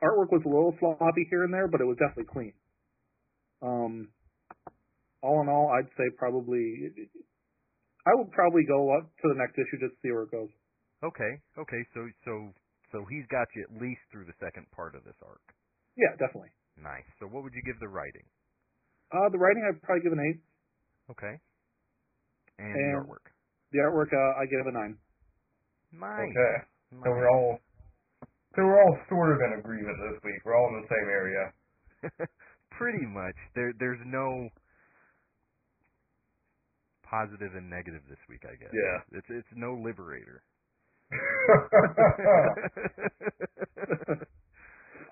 artwork 0.02 0.32
was 0.32 0.42
a 0.46 0.50
little 0.50 0.76
sloppy 0.80 1.28
here 1.30 1.44
and 1.44 1.54
there, 1.54 1.68
but 1.68 1.82
it 1.82 1.86
was 1.86 1.98
definitely 1.98 2.32
clean. 2.34 2.54
Um, 3.62 4.10
all 5.22 5.42
in 5.42 5.50
all, 5.50 5.70
I'd 5.72 5.88
say 5.98 6.10
probably 6.18 6.90
I 8.06 8.12
would 8.16 8.32
probably 8.32 8.64
go 8.68 8.92
up 9.00 9.08
to 9.08 9.26
the 9.32 9.38
next 9.40 9.56
issue 9.56 9.80
just 9.80 9.96
to 9.96 10.00
see 10.04 10.12
where 10.12 10.28
it 10.28 10.32
goes. 10.32 10.52
Okay, 11.04 11.34
okay, 11.60 11.82
so 11.96 12.08
so 12.24 12.34
so 12.92 12.98
he's 13.10 13.28
got 13.32 13.48
you 13.56 13.64
at 13.68 13.72
least 13.82 14.04
through 14.12 14.26
the 14.28 14.38
second 14.40 14.68
part 14.72 14.96
of 14.96 15.04
this 15.04 15.18
arc. 15.24 15.44
Yeah, 15.96 16.12
definitely. 16.20 16.52
Nice. 16.78 17.06
So 17.20 17.28
what 17.28 17.44
would 17.44 17.54
you 17.54 17.64
give 17.66 17.80
the 17.80 17.88
writing? 17.92 18.26
Uh, 19.14 19.30
the 19.30 19.38
writing 19.38 19.62
I'd 19.68 19.82
probably 19.84 20.04
give 20.04 20.14
an 20.14 20.24
eight. 20.26 20.40
Okay. 21.12 21.36
And, 22.58 22.74
And 22.74 22.94
the 22.94 22.98
artwork. 23.04 23.26
The 23.72 23.80
artwork 23.84 24.10
uh, 24.14 24.42
I 24.42 24.44
give 24.50 24.66
a 24.66 24.74
nine. 24.74 24.98
Nice. 25.94 26.34
Okay. 26.34 26.56
So 27.04 27.10
we're 27.10 27.30
all 27.30 27.60
so 28.56 28.62
we're 28.62 28.82
all 28.82 28.98
sort 29.10 29.34
of 29.34 29.40
in 29.42 29.60
agreement 29.60 29.98
this 30.12 30.22
week. 30.24 30.40
We're 30.46 30.56
all 30.56 30.70
in 30.74 30.82
the 30.86 30.90
same 30.90 31.08
area. 31.10 31.44
Pretty 32.78 33.06
much. 33.06 33.36
There 33.56 33.74
there's 33.80 34.02
no 34.06 34.50
positive 37.14 37.54
and 37.54 37.70
negative 37.70 38.02
this 38.10 38.18
week, 38.28 38.42
I 38.50 38.58
guess. 38.58 38.74
Yeah. 38.74 38.98
It's 39.22 39.30
it's 39.30 39.54
no 39.54 39.78
liberator. 39.78 40.42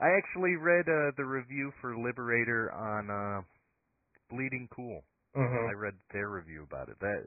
I 0.02 0.10
actually 0.18 0.58
read 0.58 0.90
uh, 0.90 1.14
the 1.18 1.26
review 1.26 1.70
for 1.80 1.94
Liberator 1.94 2.74
on 2.74 3.06
uh, 3.14 3.42
Bleeding 4.34 4.66
Cool. 4.74 5.04
mhm. 5.38 5.70
I 5.70 5.74
read 5.78 5.94
their 6.12 6.30
review 6.30 6.64
about 6.66 6.90
it. 6.90 6.98
That 7.00 7.22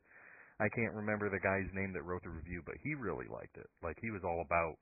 I 0.58 0.66
can't 0.74 0.92
remember 0.94 1.30
the 1.30 1.38
guy's 1.38 1.70
name 1.74 1.92
that 1.94 2.02
wrote 2.02 2.22
the 2.26 2.34
review, 2.34 2.62
but 2.66 2.74
he 2.82 2.94
really 2.98 3.26
liked 3.30 3.54
it. 3.56 3.70
Like 3.82 3.94
he 4.02 4.10
was 4.10 4.22
all 4.26 4.42
about 4.42 4.74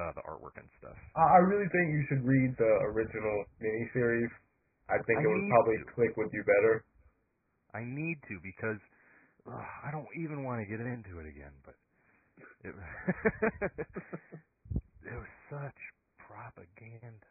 uh, 0.00 0.12
the 0.16 0.24
artwork 0.24 0.56
and 0.56 0.68
stuff. 0.80 0.96
I 1.16 1.36
I 1.36 1.38
really 1.44 1.68
think 1.68 1.92
you 1.92 2.04
should 2.08 2.24
read 2.24 2.56
the 2.56 2.72
original 2.88 3.44
miniseries. 3.60 4.32
I 4.88 4.96
think 5.04 5.20
I 5.20 5.24
it 5.24 5.28
would 5.28 5.48
probably 5.52 5.76
to. 5.84 5.92
click 5.92 6.16
with 6.16 6.32
you 6.32 6.40
better. 6.44 6.84
I 7.74 7.84
need 7.84 8.16
to 8.32 8.40
because 8.40 8.80
ugh, 9.48 9.68
I 9.84 9.90
don't 9.90 10.08
even 10.16 10.44
want 10.44 10.60
to 10.60 10.66
get 10.66 10.80
into 10.80 11.18
it 11.20 11.26
again. 11.26 11.52
But 11.64 11.76
it, 12.64 12.74
it 15.04 15.16
was 15.16 15.32
such 15.50 15.78
propaganda. 16.18 17.28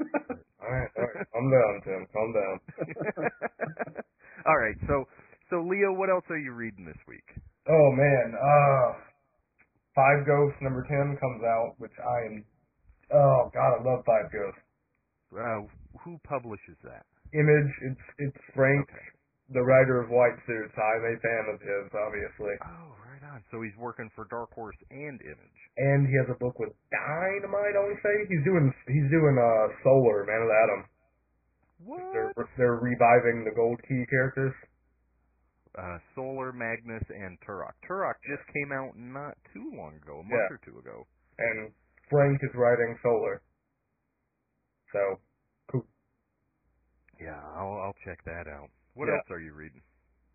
All 0.60 0.68
right, 0.70 0.88
all 0.96 1.04
right. 1.04 1.26
Calm 1.32 1.46
down, 1.50 1.74
Tim. 1.84 2.06
Calm 2.12 2.30
down. 2.36 2.56
all 4.46 4.56
right, 4.58 4.76
so 4.86 5.04
so 5.48 5.64
Leo, 5.64 5.92
what 5.96 6.10
else 6.10 6.24
are 6.30 6.38
you 6.38 6.52
reading 6.52 6.84
this 6.84 7.00
week? 7.08 7.24
Oh 7.68 7.88
man, 7.96 8.34
uh, 8.36 8.92
Five 9.96 10.26
Ghosts 10.26 10.58
number 10.60 10.84
ten 10.88 11.16
comes 11.20 11.42
out, 11.44 11.74
which 11.78 11.96
I 11.98 12.26
am. 12.28 12.44
Oh 13.12 13.50
God, 13.52 13.80
I 13.80 13.82
love 13.82 14.04
Five 14.04 14.28
Ghosts. 14.32 14.60
Uh, 15.32 15.64
who 16.04 16.18
publishes 16.24 16.76
that? 16.84 17.06
Image, 17.32 17.72
it's 17.82 18.04
it's 18.18 18.38
Frank, 18.54 18.88
Okay. 18.88 19.06
The 19.50 19.62
writer 19.62 19.98
of 20.00 20.10
White 20.10 20.38
Suits. 20.46 20.74
I'm 20.78 21.02
a 21.10 21.14
fan 21.18 21.44
of 21.50 21.58
his, 21.60 21.90
obviously, 21.90 22.54
Oh, 22.62 22.94
right 23.02 23.22
on. 23.34 23.42
So 23.50 23.62
he's 23.62 23.74
working 23.76 24.06
for 24.14 24.24
Dark 24.30 24.54
Horse 24.54 24.78
and 24.90 25.18
Image. 25.20 25.58
and 25.76 26.06
he 26.06 26.14
has 26.22 26.30
a 26.30 26.38
book 26.38 26.58
with 26.62 26.70
Dynamite. 26.94 27.74
I 27.74 27.80
want 27.82 27.98
to 27.98 28.02
say 28.02 28.14
he's 28.30 28.44
doing 28.46 28.70
he's 28.86 29.10
doing 29.10 29.34
uh 29.38 29.66
Solar 29.82 30.22
Man 30.24 30.42
of 30.46 30.50
Atom. 30.54 30.80
What? 31.82 32.12
They're 32.14 32.32
they're 32.58 32.78
reviving 32.78 33.42
the 33.42 33.50
Gold 33.56 33.80
Key 33.88 34.04
characters. 34.10 34.54
uh, 35.78 35.98
Solar, 36.14 36.52
Magnus, 36.52 37.02
and 37.10 37.38
Turok. 37.46 37.74
Turok 37.88 38.18
just 38.26 38.42
came 38.54 38.70
out 38.74 38.94
not 38.98 39.38
too 39.54 39.70
long 39.74 39.94
ago, 40.02 40.18
a 40.18 40.22
month 40.26 40.46
Yeah. 40.50 40.54
or 40.54 40.60
two 40.66 40.78
ago. 40.78 41.06
and 41.38 41.72
Frank 42.10 42.38
is 42.42 42.50
writing 42.54 42.98
Solar. 43.02 43.40
So, 44.92 45.20
cool. 45.70 45.86
Yeah, 47.20 47.38
I'll 47.54 47.78
I'll 47.90 47.96
check 48.04 48.18
that 48.26 48.46
out. 48.50 48.68
What 48.94 49.08
Yeah. 49.08 49.20
else 49.20 49.26
are 49.30 49.40
you 49.40 49.52
reading? 49.54 49.82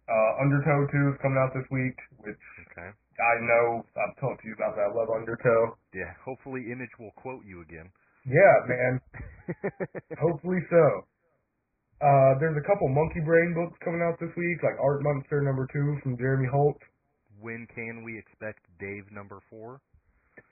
Uh, 0.07 0.31
Undertow 0.41 0.85
2 0.91 1.13
is 1.15 1.21
coming 1.21 1.39
out 1.41 1.53
this 1.53 1.65
week, 1.71 1.97
which 2.23 2.43
Okay. 2.71 2.89
I 3.19 3.35
know 3.41 3.83
I've 3.97 4.15
talked 4.21 4.41
to 4.43 4.47
you 4.47 4.53
about 4.55 4.75
that. 4.75 4.91
I 4.91 4.93
love 4.93 5.09
Undertow. 5.09 5.77
Yeah, 5.93 6.13
hopefully 6.23 6.71
Image 6.71 6.91
will 6.99 7.11
quote 7.17 7.45
you 7.45 7.61
again. 7.61 7.91
Yeah, 8.25 8.55
man. 8.67 8.93
Hopefully 10.19 10.59
so. 10.69 10.85
Uh, 12.01 12.37
there's 12.39 12.57
a 12.57 12.65
couple 12.67 12.89
Monkeybrain 12.89 13.55
books 13.55 13.77
coming 13.83 14.01
out 14.01 14.19
this 14.19 14.33
week, 14.35 14.59
like 14.63 14.77
Art 14.81 15.01
Monster 15.01 15.41
number 15.41 15.67
2 15.71 15.99
from 16.03 16.17
Jeremy 16.17 16.47
Holt. 16.51 16.77
when 17.39 17.67
can 17.73 18.03
we 18.03 18.17
expect 18.17 18.65
Dave 18.79 19.11
number 19.11 19.39
four? 19.49 19.81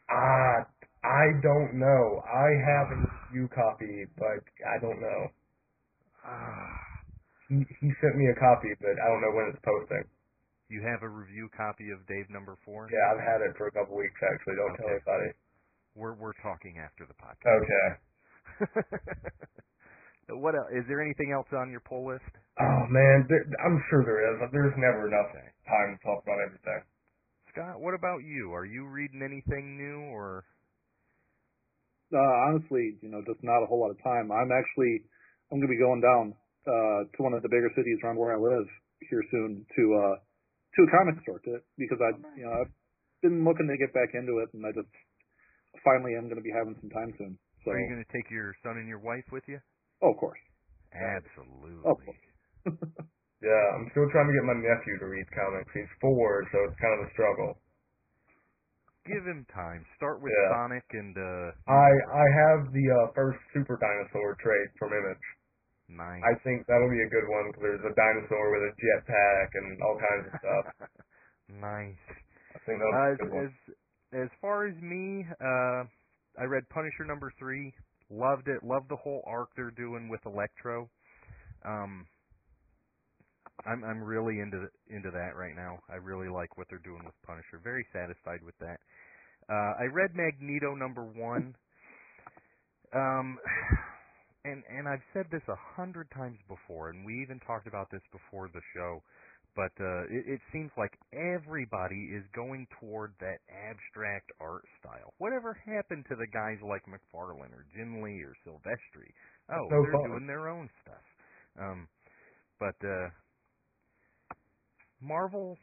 Ah, 0.10 0.68
I 1.04 1.26
don't 1.42 1.80
know. 1.80 2.22
I 2.28 2.50
have 2.68 2.88
a 2.92 2.98
review 3.02 3.50
copy, 3.56 4.06
but 4.18 4.44
I 4.68 4.80
don't 4.82 5.02
know. 5.02 5.22
He, 7.54 7.62
he 7.86 7.90
sent 8.02 8.18
me 8.18 8.26
a 8.34 8.38
copy, 8.42 8.74
but 8.82 8.98
I 8.98 9.06
don't 9.14 9.22
know 9.22 9.34
when 9.38 9.54
it's 9.54 9.62
posting. 9.62 10.10
you 10.74 10.82
have 10.82 11.06
a 11.06 11.10
review 11.12 11.54
copy 11.54 11.94
of 11.94 12.02
Dave 12.10 12.26
number 12.34 12.58
four? 12.66 12.90
Yeah, 12.90 13.14
I've 13.14 13.22
had 13.22 13.46
it 13.46 13.54
for 13.62 13.70
a 13.70 13.74
couple 13.78 13.94
weeks 13.94 14.18
actually. 14.26 14.58
Don't 14.58 14.74
tell 14.82 14.90
anybody. 14.90 15.30
We're 15.94 16.18
we're 16.18 16.34
talking 16.42 16.82
after 16.82 17.06
the 17.06 17.14
podcast. 17.14 17.62
Okay. 17.62 17.88
what 20.42 20.56
else? 20.58 20.74
Is 20.74 20.86
there 20.90 21.02
anything 21.02 21.30
else 21.32 21.46
on 21.54 21.70
your 21.70 21.82
pull 21.86 22.08
list? 22.10 22.26
Oh 22.58 22.82
man, 22.90 23.26
there, 23.30 23.46
I'm 23.66 23.78
sure 23.90 24.02
there 24.06 24.26
is. 24.34 24.42
There's 24.52 24.74
never 24.78 25.06
enough 25.08 25.30
Okay. 25.30 25.50
time 25.70 25.94
to 25.94 26.00
talk 26.02 26.24
about 26.26 26.42
everything. 26.46 26.82
Scott, 27.54 27.78
what 27.78 27.94
about 27.94 28.26
you? 28.26 28.50
Are 28.54 28.66
you 28.66 28.86
reading 28.90 29.22
anything 29.22 29.78
new 29.78 30.02
or 30.10 30.46
Uh, 32.14 32.18
honestly, 32.50 32.98
you 33.02 33.10
know, 33.10 33.22
just 33.26 33.42
not 33.44 33.62
a 33.62 33.66
whole 33.66 33.82
lot 33.82 33.90
of 33.94 33.98
time. 34.04 34.30
I'm 34.32 34.50
actually, 34.54 35.02
I'm 35.50 35.58
going 35.58 35.70
to 35.70 35.74
be 35.74 35.82
going 35.82 36.02
down 36.02 36.34
uh, 36.68 37.00
to 37.12 37.18
one 37.24 37.34
of 37.34 37.42
the 37.44 37.52
bigger 37.52 37.70
cities 37.76 38.00
around 38.04 38.18
where 38.18 38.34
I 38.36 38.40
live 38.40 38.68
here 39.10 39.24
soon 39.32 39.66
to 39.66 39.84
uh, 40.00 40.16
to 40.20 40.80
a 40.84 40.90
comic 40.90 41.22
store 41.24 41.40
to, 41.46 41.60
because 41.78 42.00
I, 42.02 42.10
you 42.40 42.46
know, 42.48 42.54
I've 42.66 42.74
been 43.22 43.44
looking 43.46 43.68
to 43.70 43.78
get 43.78 43.94
back 43.94 44.16
into 44.18 44.40
it, 44.42 44.50
and 44.58 44.66
I 44.66 44.72
just 44.74 44.90
finally 45.86 46.16
am 46.18 46.26
going 46.32 46.42
to 46.42 46.46
be 46.46 46.54
having 46.54 46.76
some 46.82 46.90
time 46.90 47.14
soon. 47.20 47.38
So, 47.64 47.72
are 47.72 47.80
you 47.80 47.88
going 47.94 48.04
to 48.04 48.12
take 48.12 48.28
your 48.32 48.52
son 48.64 48.76
and 48.82 48.88
your 48.88 49.00
wife 49.00 49.24
with 49.32 49.44
you? 49.48 49.60
oh, 50.04 50.12
of 50.12 50.18
course. 50.20 50.40
Absolutely. 50.92 51.84
Of 51.86 51.98
course. 52.04 52.24
Yeah, 53.44 53.66
I'm 53.76 53.92
still 53.92 54.08
trying 54.16 54.32
to 54.32 54.36
get 54.40 54.48
my 54.48 54.56
nephew 54.56 54.96
to 55.04 55.08
read 55.12 55.28
comics. 55.36 55.68
He's 55.76 55.92
four, 56.00 56.48
so 56.48 56.64
it's 56.64 56.80
kind 56.80 56.96
of 56.96 57.04
a 57.04 57.12
struggle. 57.12 57.60
Give 59.04 59.20
him 59.28 59.44
time. 59.52 59.84
Start 60.00 60.24
with 60.24 60.32
Yeah. 60.32 60.48
Sonic 60.56 60.88
and 60.96 61.12
uh 61.12 61.52
I 61.68 61.92
I 62.24 62.26
have 62.40 62.72
the 62.72 62.86
uh, 62.88 63.12
first 63.12 63.36
Super 63.52 63.76
Dinosaur 63.76 64.40
trade 64.40 64.70
from 64.80 64.96
Image. 64.96 65.26
Nice. 65.90 66.26
I 66.26 66.34
think 66.44 66.66
that'll 66.68 66.90
be 66.92 67.04
a 67.04 67.12
good 67.14 67.28
one 67.30 67.52
because 67.52 67.64
there's 67.64 67.88
a 67.92 67.96
dinosaur 67.96 68.46
with 68.56 68.72
a 68.72 68.74
jetpack 68.80 69.50
and 69.56 69.68
all 69.84 69.98
kinds 70.00 70.26
of 70.32 70.36
stuff. 70.40 70.66
nice. 71.50 71.98
I 72.56 72.60
think 72.66 72.80
that'll 72.80 72.94
Uh, 72.94 73.14
be 73.16 73.16
a 73.16 73.20
good 73.20 73.34
one. 73.34 73.48
as 73.48 73.52
as 74.14 74.30
far 74.42 74.68
as 74.68 74.76
me, 74.82 75.26
uh 75.42 75.86
I 76.40 76.46
read 76.50 76.68
Punisher 76.70 77.06
number 77.06 77.32
three. 77.40 77.74
Loved 78.10 78.48
it. 78.48 78.64
Loved 78.64 78.90
the 78.90 78.98
whole 78.98 79.24
arc 79.28 79.50
they're 79.56 79.72
doing 79.72 80.10
with 80.10 80.22
Electro. 80.26 80.90
Um 81.66 82.08
I'm 83.66 83.84
I'm 83.84 84.04
really 84.04 84.40
into 84.42 84.68
into 84.90 85.12
that 85.12 85.36
right 85.38 85.56
now. 85.56 85.80
I 85.90 85.96
really 85.96 86.30
like 86.30 86.58
what 86.58 86.68
they're 86.70 86.80
doing 86.86 87.06
with 87.06 87.16
Punisher. 87.26 87.60
Very 87.64 87.86
satisfied 87.94 88.44
with 88.44 88.58
that. 88.60 88.80
Uh 89.50 89.74
I 89.80 89.86
read 89.94 90.12
Magneto 90.16 90.76
number 90.76 91.04
one. 91.06 91.56
Um 92.94 93.40
and 94.46 94.64
and 94.70 94.88
I've 94.88 95.04
said 95.14 95.26
this 95.32 95.44
a 95.48 95.56
hundred 95.76 96.10
times 96.12 96.38
before, 96.48 96.90
and 96.90 97.06
we 97.06 97.22
even 97.24 97.40
talked 97.48 97.68
about 97.68 97.90
this 97.92 98.02
before 98.12 98.50
the 98.54 98.62
show. 98.76 99.02
But 99.56 99.72
uh, 99.80 100.04
it, 100.10 100.26
it 100.38 100.42
seems 100.52 100.72
like 100.78 100.98
everybody 101.14 102.10
is 102.10 102.24
going 102.36 102.66
toward 102.80 103.14
that 103.20 103.38
abstract 103.54 104.32
art 104.42 104.66
style. 104.80 105.14
Whatever 105.20 105.54
happened 105.54 106.06
to 106.10 106.16
the 106.16 106.26
guys 106.34 106.58
like 106.66 106.82
McFarlane 106.90 107.54
or 107.54 107.66
Jim 107.76 108.02
Lee 108.02 108.24
or 108.26 108.34
Silvestri? 108.48 109.14
Oh, 109.54 109.70
No 109.70 109.84
they're 109.84 109.94
fun. 109.94 110.10
doing 110.10 110.26
their 110.28 110.50
own 110.50 110.70
stuff. 110.82 111.06
Um, 111.60 111.88
but 112.60 112.76
uh, 112.84 113.10
Marvel, 115.02 115.58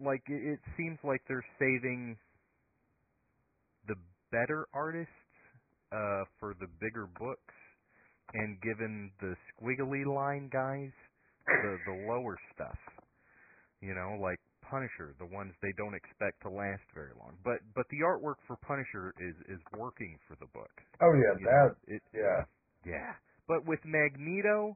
like 0.00 0.22
it, 0.28 0.54
it 0.54 0.60
seems 0.76 0.98
like 1.02 1.22
they're 1.28 1.44
saving 1.58 2.16
the 3.88 3.96
better 4.30 4.66
artists 4.72 5.10
uh, 5.92 6.24
for 6.38 6.54
the 6.60 6.68
bigger 6.80 7.08
books, 7.18 7.54
and 8.34 8.60
given 8.62 9.10
the 9.20 9.34
squiggly 9.54 10.04
line 10.06 10.48
guys 10.52 10.90
the 11.46 11.78
the 11.86 11.96
lower 12.08 12.36
stuff. 12.54 12.78
You 13.80 13.94
know, 13.94 14.18
like 14.20 14.40
Punisher, 14.66 15.14
the 15.20 15.26
ones 15.30 15.54
they 15.62 15.70
don't 15.78 15.94
expect 15.94 16.42
to 16.42 16.50
last 16.50 16.82
very 16.94 17.14
long. 17.20 17.38
But 17.44 17.62
but 17.74 17.86
the 17.90 18.02
artwork 18.02 18.42
for 18.46 18.56
Punisher 18.66 19.14
is 19.20 19.36
is 19.46 19.62
working 19.78 20.18
for 20.26 20.34
the 20.40 20.50
book. 20.50 20.72
Oh 21.00 21.12
yeah, 21.14 21.38
You 21.38 21.46
that 21.46 21.70
know, 21.70 21.94
it 21.96 22.02
yeah. 22.14 22.40
yeah. 22.84 23.12
But 23.46 23.62
with 23.64 23.78
Magneto, 23.86 24.74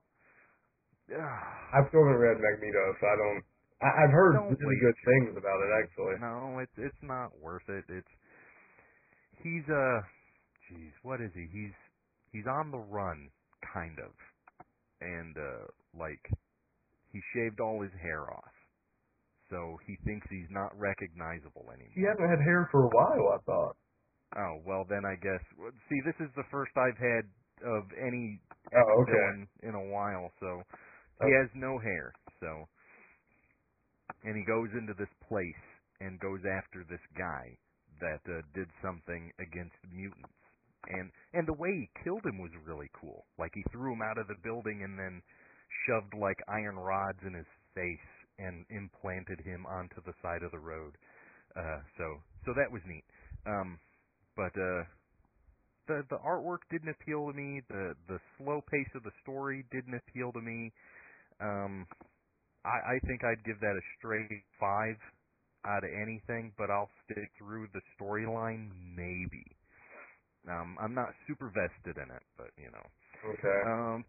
ugh, 1.11 1.19
I 1.19 1.83
still 1.91 2.07
haven't 2.07 2.23
read 2.23 2.39
Magneto, 2.39 2.85
so 3.01 3.05
I 3.07 3.17
don't. 3.19 3.43
I, 3.83 3.89
I've 4.05 4.15
heard 4.15 4.37
really 4.47 4.79
good 4.79 4.99
things 5.03 5.35
about 5.35 5.59
it 5.59 5.71
actually. 5.83 6.15
no, 6.23 6.61
it's 6.63 6.77
it's 6.79 7.03
not 7.03 7.35
worth 7.41 7.67
it. 7.67 7.83
It's 7.89 8.15
he's 9.43 9.67
uh, 9.67 9.75
a 9.75 10.07
jeez, 10.71 10.95
what 11.03 11.21
is 11.21 11.33
he? 11.35 11.49
He's 11.51 11.75
he's 12.31 12.47
on 12.47 12.71
the 12.71 12.79
run, 12.79 13.31
kind 13.75 13.99
of, 14.01 14.13
and 15.01 15.37
uh, 15.37 15.67
like 15.99 16.23
he 17.13 17.21
shaved 17.35 17.61
all 17.61 17.83
his 17.83 17.93
hair 18.03 18.31
off, 18.33 18.55
so 19.51 19.79
he 19.87 19.97
thinks 20.05 20.27
he's 20.31 20.51
not 20.51 20.73
recognizable 20.79 21.67
anymore. 21.75 21.95
He 21.95 22.03
hasn't 22.03 22.31
had 22.31 22.41
hair 22.45 22.69
for 22.73 22.85
a 22.85 22.89
while, 22.89 23.35
I 23.35 23.39
thought. 23.45 23.77
Oh 24.37 24.63
well, 24.67 24.85
then 24.89 25.05
I 25.07 25.17
guess. 25.17 25.43
See, 25.89 26.01
this 26.05 26.17
is 26.21 26.33
the 26.37 26.45
first 26.51 26.73
I've 26.77 26.99
had 26.99 27.25
of 27.67 27.85
any 27.97 28.41
Oh, 28.75 29.03
okay. 29.03 29.29
villain 29.29 29.49
in 29.63 29.75
a 29.75 29.87
while, 29.93 30.33
so 30.41 30.63
he 31.21 31.29
Okay. 31.29 31.37
has 31.41 31.49
no 31.55 31.79
hair. 31.79 32.17
So, 32.41 32.67
and 34.25 34.37
he 34.37 34.45
goes 34.45 34.71
into 34.79 34.95
this 34.99 35.13
place 35.29 35.65
and 36.01 36.21
goes 36.21 36.41
after 36.47 36.85
this 36.89 37.03
guy 37.19 37.59
that 38.01 38.23
uh, 38.31 38.43
did 38.55 38.69
something 38.83 39.33
against 39.41 39.77
mutants. 39.93 40.40
And 40.89 41.11
and 41.33 41.47
the 41.47 41.53
way 41.53 41.71
he 41.71 42.03
killed 42.03 42.25
him 42.25 42.39
was 42.39 42.51
really 42.67 42.91
cool. 42.93 43.27
Like 43.39 43.53
he 43.55 43.63
threw 43.71 43.93
him 43.93 44.03
out 44.03 44.19
of 44.19 44.29
the 44.29 44.41
building 44.43 44.83
and 44.83 44.99
then 44.99 45.23
shoved 45.87 46.15
like 46.15 46.39
iron 46.49 46.77
rods 46.77 47.21
in 47.27 47.35
his 47.35 47.47
face 47.75 48.11
and 48.39 48.65
implanted 48.71 49.41
him 49.45 49.67
onto 49.67 50.01
the 50.07 50.15
side 50.23 50.43
of 50.43 50.51
the 50.51 50.59
road. 50.59 50.97
Uh, 51.57 51.81
so 51.99 52.17
so 52.47 52.53
that 52.57 52.73
was 52.73 52.81
neat. 52.87 53.05
Um, 53.47 53.79
but 54.37 54.57
uh, 54.57 54.85
the 55.87 56.03
the 56.09 56.19
artwork 56.25 56.65
didn't 56.71 56.89
appeal 56.91 57.29
to 57.31 57.37
me. 57.37 57.61
The 57.69 57.95
the 58.09 58.19
slow 58.39 58.63
pace 58.71 58.91
of 58.95 59.03
the 59.03 59.13
story 59.23 59.65
didn't 59.71 59.95
appeal 59.95 60.33
to 60.33 60.41
me. 60.41 60.73
Um, 61.41 61.87
I, 62.65 62.97
I 62.97 62.99
think 63.07 63.25
I'd 63.25 63.45
give 63.45 63.61
that 63.61 63.77
a 63.77 63.85
straight 63.99 64.43
five 64.59 64.97
out 65.67 65.85
of 65.85 65.91
anything, 65.91 66.53
but 66.57 66.71
I'll 66.71 66.91
stick 67.05 67.31
through 67.39 67.69
the 67.73 67.81
storyline 67.99 68.71
maybe. 68.97 69.45
Um, 70.51 70.77
I'm 70.83 70.95
not 70.95 71.15
super 71.29 71.49
vested 71.55 71.97
in 72.03 72.11
it, 72.11 72.25
but 72.39 72.51
you 72.59 72.71
know. 72.73 72.87
Okay. 73.25 73.63
Um, 73.65 74.05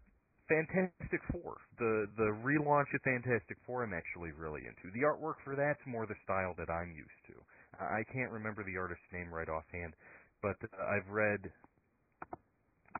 Fantastic 0.48 1.22
Four, 1.32 1.58
the 1.78 2.06
the 2.18 2.30
relaunch 2.44 2.90
of 2.94 3.02
Fantastic 3.04 3.58
Four, 3.66 3.84
I'm 3.84 3.94
actually 3.94 4.32
really 4.32 4.62
into. 4.66 4.90
The 4.92 5.06
artwork 5.06 5.36
for 5.44 5.56
that's 5.56 5.80
more 5.86 6.06
the 6.06 6.18
style 6.24 6.54
that 6.58 6.70
I'm 6.70 6.92
used 6.92 7.20
to. 7.28 7.36
I 7.80 8.04
can't 8.12 8.32
remember 8.32 8.64
the 8.64 8.76
artist's 8.78 9.06
name 9.12 9.32
right 9.32 9.48
offhand, 9.48 9.94
but 10.42 10.56
uh, 10.64 10.76
I've 10.84 11.08
read 11.08 11.40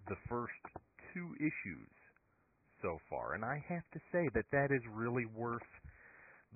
the 0.08 0.16
first 0.28 0.54
two 1.14 1.34
issues 1.40 1.92
so 2.82 2.98
far, 3.10 3.34
and 3.34 3.44
I 3.44 3.64
have 3.68 3.84
to 3.94 4.00
say 4.12 4.28
that 4.34 4.46
that 4.52 4.70
is 4.74 4.82
really 4.92 5.26
worth 5.26 5.66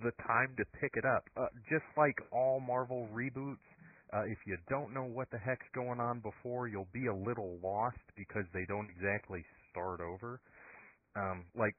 the 0.03 0.13
time 0.27 0.55
to 0.59 0.65
pick 0.81 0.93
it 0.97 1.05
up. 1.05 1.25
Uh, 1.37 1.49
just 1.71 1.85
like 1.99 2.17
all 2.33 2.61
Marvel 2.61 3.09
reboots, 3.13 3.65
uh, 4.13 4.25
if 4.27 4.39
you 4.47 4.57
don't 4.69 4.95
know 4.95 5.05
what 5.05 5.31
the 5.31 5.39
heck's 5.39 5.67
going 5.75 6.01
on 6.01 6.21
before, 6.21 6.69
you'll 6.69 6.91
be 6.93 7.07
a 7.07 7.15
little 7.15 7.59
lost 7.63 8.03
because 8.17 8.45
they 8.55 8.65
don't 8.69 8.89
exactly 8.91 9.45
start 9.71 10.01
over. 10.01 10.41
Um, 11.17 11.45
like 11.57 11.75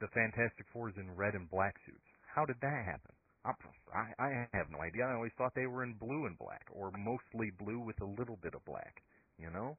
the 0.00 0.08
Fantastic 0.14 0.66
Four's 0.72 0.94
in 0.96 1.10
red 1.14 1.34
and 1.34 1.50
black 1.50 1.74
suits. 1.86 2.08
How 2.34 2.44
did 2.44 2.56
that 2.62 2.84
happen? 2.84 3.14
I, 3.94 4.12
I 4.18 4.28
have 4.52 4.68
no 4.70 4.80
idea. 4.82 5.04
I 5.04 5.14
always 5.14 5.32
thought 5.38 5.52
they 5.54 5.66
were 5.66 5.82
in 5.82 5.94
blue 5.94 6.26
and 6.26 6.36
black, 6.38 6.66
or 6.72 6.90
mostly 6.92 7.50
blue 7.58 7.80
with 7.80 8.00
a 8.02 8.04
little 8.04 8.36
bit 8.42 8.54
of 8.54 8.64
black. 8.64 9.02
You 9.38 9.50
know, 9.50 9.78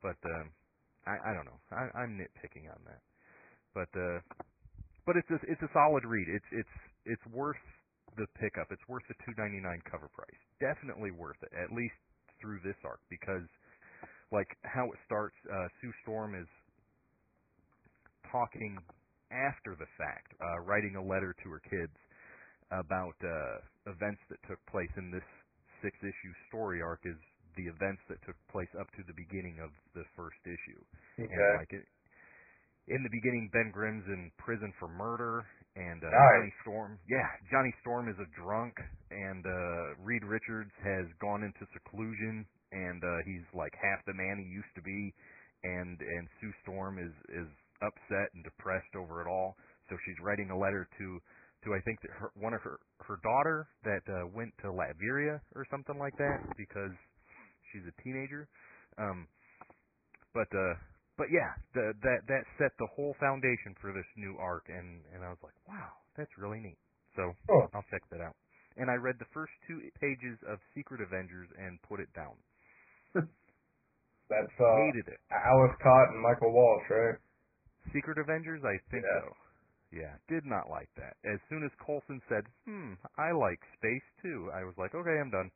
but 0.00 0.16
um, 0.24 0.50
I, 1.06 1.18
I 1.30 1.34
don't 1.34 1.44
know. 1.44 1.60
I, 1.72 1.90
I'm 1.98 2.16
nitpicking 2.16 2.70
on 2.70 2.80
that, 2.86 3.02
but 3.74 3.90
uh, 3.98 4.20
but 5.04 5.16
it's 5.16 5.28
a, 5.30 5.38
it's 5.50 5.62
a 5.62 5.70
solid 5.74 6.04
read. 6.04 6.28
It's 6.30 6.50
it's 6.52 6.76
it's 7.04 7.26
worth 7.34 7.60
the 8.16 8.26
pickup. 8.38 8.68
It's 8.70 8.86
worth 8.88 9.02
the 9.08 9.16
two 9.24 9.32
ninety 9.36 9.60
nine 9.60 9.80
cover 9.88 10.08
price. 10.12 10.40
Definitely 10.60 11.10
worth 11.10 11.40
it, 11.42 11.52
at 11.56 11.72
least 11.72 11.96
through 12.40 12.60
this 12.64 12.76
arc, 12.84 13.00
because 13.08 13.46
like 14.32 14.48
how 14.64 14.88
it 14.90 14.98
starts, 15.04 15.36
uh, 15.46 15.68
Sue 15.80 15.92
Storm 16.02 16.34
is 16.34 16.48
talking 18.30 18.78
after 19.32 19.76
the 19.76 19.88
fact, 19.96 20.32
uh, 20.40 20.60
writing 20.64 20.96
a 20.96 21.04
letter 21.04 21.34
to 21.42 21.46
her 21.48 21.62
kids 21.68 21.96
about 22.72 23.16
uh, 23.24 23.92
events 23.92 24.20
that 24.28 24.40
took 24.48 24.60
place 24.72 24.92
in 24.96 25.12
this 25.12 25.24
six 25.84 25.96
issue 26.00 26.32
story 26.48 26.80
arc 26.80 27.00
is 27.04 27.16
the 27.56 27.68
events 27.68 28.00
that 28.08 28.16
took 28.24 28.36
place 28.48 28.68
up 28.80 28.88
to 28.96 29.04
the 29.04 29.12
beginning 29.12 29.60
of 29.60 29.68
the 29.92 30.04
first 30.16 30.40
issue. 30.44 30.80
Okay. 31.20 31.28
And 31.28 31.60
like 31.60 31.72
it, 31.72 31.84
in 32.88 33.04
the 33.04 33.12
beginning, 33.12 33.52
Ben 33.52 33.70
Grimm's 33.72 34.08
in 34.08 34.32
prison 34.40 34.72
for 34.80 34.88
murder, 34.88 35.44
and 35.76 36.04
uh, 36.04 36.10
Nice. 36.10 36.18
Johnny 36.40 36.52
Storm, 36.62 36.98
yeah, 37.08 37.28
Johnny 37.50 37.72
Storm 37.80 38.08
is 38.08 38.16
a 38.20 38.28
drunk, 38.36 38.74
and 39.10 39.44
uh, 39.46 39.96
Reed 40.04 40.24
Richards 40.24 40.72
has 40.84 41.06
gone 41.20 41.42
into 41.42 41.64
seclusion, 41.72 42.44
and 42.72 43.00
uh, 43.02 43.08
he's 43.24 43.46
like 43.54 43.72
half 43.80 44.04
the 44.06 44.12
man 44.14 44.36
he 44.36 44.48
used 44.52 44.72
to 44.76 44.82
be, 44.82 45.14
and 45.64 45.96
and 46.00 46.28
Sue 46.40 46.52
Storm 46.62 46.98
is 46.98 47.14
is 47.32 47.48
upset 47.80 48.28
and 48.34 48.44
depressed 48.44 48.92
over 48.96 49.20
it 49.24 49.28
all, 49.28 49.56
so 49.88 49.96
she's 50.04 50.18
writing 50.22 50.50
a 50.50 50.58
letter 50.58 50.88
to 50.98 51.06
to 51.64 51.74
I 51.74 51.80
think 51.86 52.00
that 52.02 52.12
her, 52.20 52.30
one 52.36 52.52
of 52.52 52.60
her 52.62 52.78
her 53.08 53.18
daughter 53.22 53.68
that 53.84 54.04
uh, 54.12 54.28
went 54.34 54.52
to 54.62 54.68
Latveria 54.68 55.40
or 55.56 55.64
something 55.70 55.98
like 55.98 56.16
that 56.18 56.38
because 56.56 56.92
she's 57.72 57.82
a 57.88 57.94
teenager. 58.02 58.48
Um, 58.98 59.26
but 60.34 60.48
uh, 60.52 60.74
but 61.18 61.28
yeah, 61.30 61.52
the, 61.74 61.92
that 62.02 62.20
that 62.28 62.44
set 62.58 62.72
the 62.78 62.88
whole 62.94 63.14
foundation 63.20 63.74
for 63.80 63.92
this 63.92 64.06
new 64.16 64.36
arc, 64.38 64.68
and 64.68 65.02
and 65.14 65.24
I 65.24 65.28
was 65.30 65.38
like, 65.42 65.56
wow, 65.68 65.92
that's 66.16 66.32
really 66.38 66.60
neat. 66.60 66.78
So 67.16 67.32
Oh. 67.50 67.68
I'll 67.74 67.84
check 67.90 68.02
that 68.10 68.20
out. 68.20 68.36
And 68.76 68.90
I 68.90 68.94
read 68.96 69.16
the 69.20 69.28
first 69.34 69.52
two 69.68 69.80
pages 70.00 70.38
of 70.48 70.58
Secret 70.74 71.00
Avengers 71.04 71.48
and 71.58 71.76
put 71.82 72.00
it 72.00 72.08
down. 72.16 72.36
That's 74.32 74.54
uh, 74.56 74.76
Hated 74.88 75.08
it. 75.12 75.20
Ales 75.28 75.76
Kot 75.82 76.08
and 76.16 76.22
Michael 76.22 76.52
Walsh, 76.56 76.88
right? 76.88 77.18
Secret 77.92 78.16
Avengers, 78.16 78.62
I 78.64 78.78
think 78.90 79.04
Yeah. 79.04 79.20
so. 79.20 79.36
Yeah, 79.92 80.16
did 80.26 80.46
not 80.46 80.70
like 80.70 80.88
that. 80.96 81.20
As 81.28 81.36
soon 81.50 81.62
as 81.64 81.70
Coulson 81.84 82.22
said, 82.28 82.48
"Hmm, 82.64 82.94
I 83.18 83.32
like 83.32 83.60
space 83.76 84.06
too," 84.22 84.48
I 84.54 84.64
was 84.64 84.72
like, 84.78 84.94
"Okay, 84.94 85.20
I'm 85.20 85.28
done," 85.28 85.50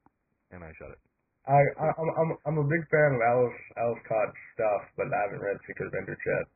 and 0.51 0.63
I 0.63 0.73
shut 0.77 0.91
it. 0.93 1.01
I, 1.47 1.63
I'm 1.79 2.11
I'm 2.19 2.31
I'm 2.45 2.59
a 2.59 2.67
big 2.67 2.83
fan 2.91 3.15
of 3.15 3.21
Ales 3.23 3.55
Ales 3.79 3.99
stuff, 4.55 4.83
but 4.97 5.07
I 5.07 5.19
haven't 5.31 5.41
read 5.41 5.57
Secret 5.67 5.87
Avengers 5.95 6.19
yet. 6.27 6.47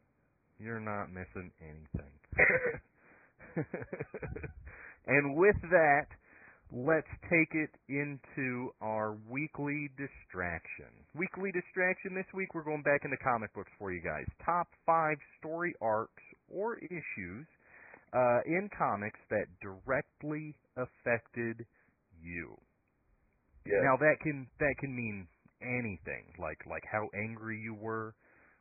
You're 0.59 0.81
not 0.81 1.13
missing 1.15 1.53
anything. 1.63 2.13
and 5.07 5.37
with 5.37 5.57
that, 5.71 6.07
let's 6.73 7.09
take 7.31 7.55
it 7.55 7.71
into 7.89 8.71
our 8.83 9.17
weekly 9.31 9.91
distraction. 9.97 10.91
Weekly 11.15 11.51
distraction 11.53 12.15
this 12.15 12.27
week, 12.35 12.55
we're 12.55 12.65
going 12.65 12.83
back 12.83 13.03
into 13.05 13.17
comic 13.23 13.55
books 13.55 13.73
for 13.79 13.93
you 13.93 14.03
guys. 14.03 14.27
Top 14.45 14.67
five 14.85 15.17
story 15.39 15.73
arcs 15.81 16.23
or 16.53 16.79
issues 16.79 17.47
uh, 18.13 18.41
in 18.45 18.69
comics 18.77 19.21
that 19.31 19.47
directly 19.63 20.55
affected 20.77 21.65
you. 22.23 22.59
Yeah. 23.71 23.85
Now 23.85 23.97
that 23.99 24.17
can 24.23 24.49
that 24.59 24.75
can 24.81 24.95
mean 24.95 25.29
anything, 25.63 26.35
like 26.39 26.59
like 26.69 26.85
how 26.91 27.09
angry 27.15 27.61
you 27.63 27.75
were 27.75 28.15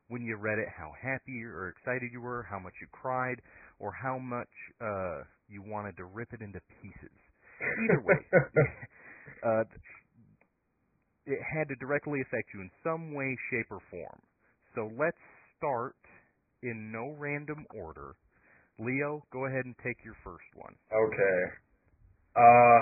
when 0.09 0.23
you 0.23 0.37
read 0.37 0.59
it, 0.59 0.67
how 0.75 0.91
happy 1.01 1.43
or 1.43 1.69
excited 1.69 2.09
you 2.11 2.21
were, 2.21 2.43
how 2.49 2.59
much 2.59 2.73
you 2.81 2.87
cried, 2.91 3.41
or 3.79 3.91
how 3.93 4.17
much 4.19 4.49
uh, 4.81 5.23
you 5.47 5.61
wanted 5.65 5.95
to 5.97 6.05
rip 6.05 6.33
it 6.33 6.41
into 6.41 6.59
pieces. 6.81 7.17
Either 7.77 8.01
way, 8.01 8.25
uh, 9.43 9.63
it 11.25 11.39
had 11.55 11.67
to 11.69 11.75
directly 11.75 12.21
affect 12.21 12.49
you 12.53 12.61
in 12.61 12.71
some 12.83 13.13
way, 13.13 13.37
shape, 13.51 13.67
or 13.71 13.79
form. 13.91 14.21
So 14.75 14.89
let's 14.99 15.17
start 15.57 15.95
in 16.63 16.91
no 16.91 17.15
random 17.19 17.65
order. 17.75 18.15
Leo, 18.79 19.23
go 19.31 19.45
ahead 19.45 19.65
and 19.65 19.75
take 19.83 19.97
your 20.05 20.15
first 20.23 20.49
one. 20.55 20.75
okay. 20.93 21.39
Uh, 22.35 22.79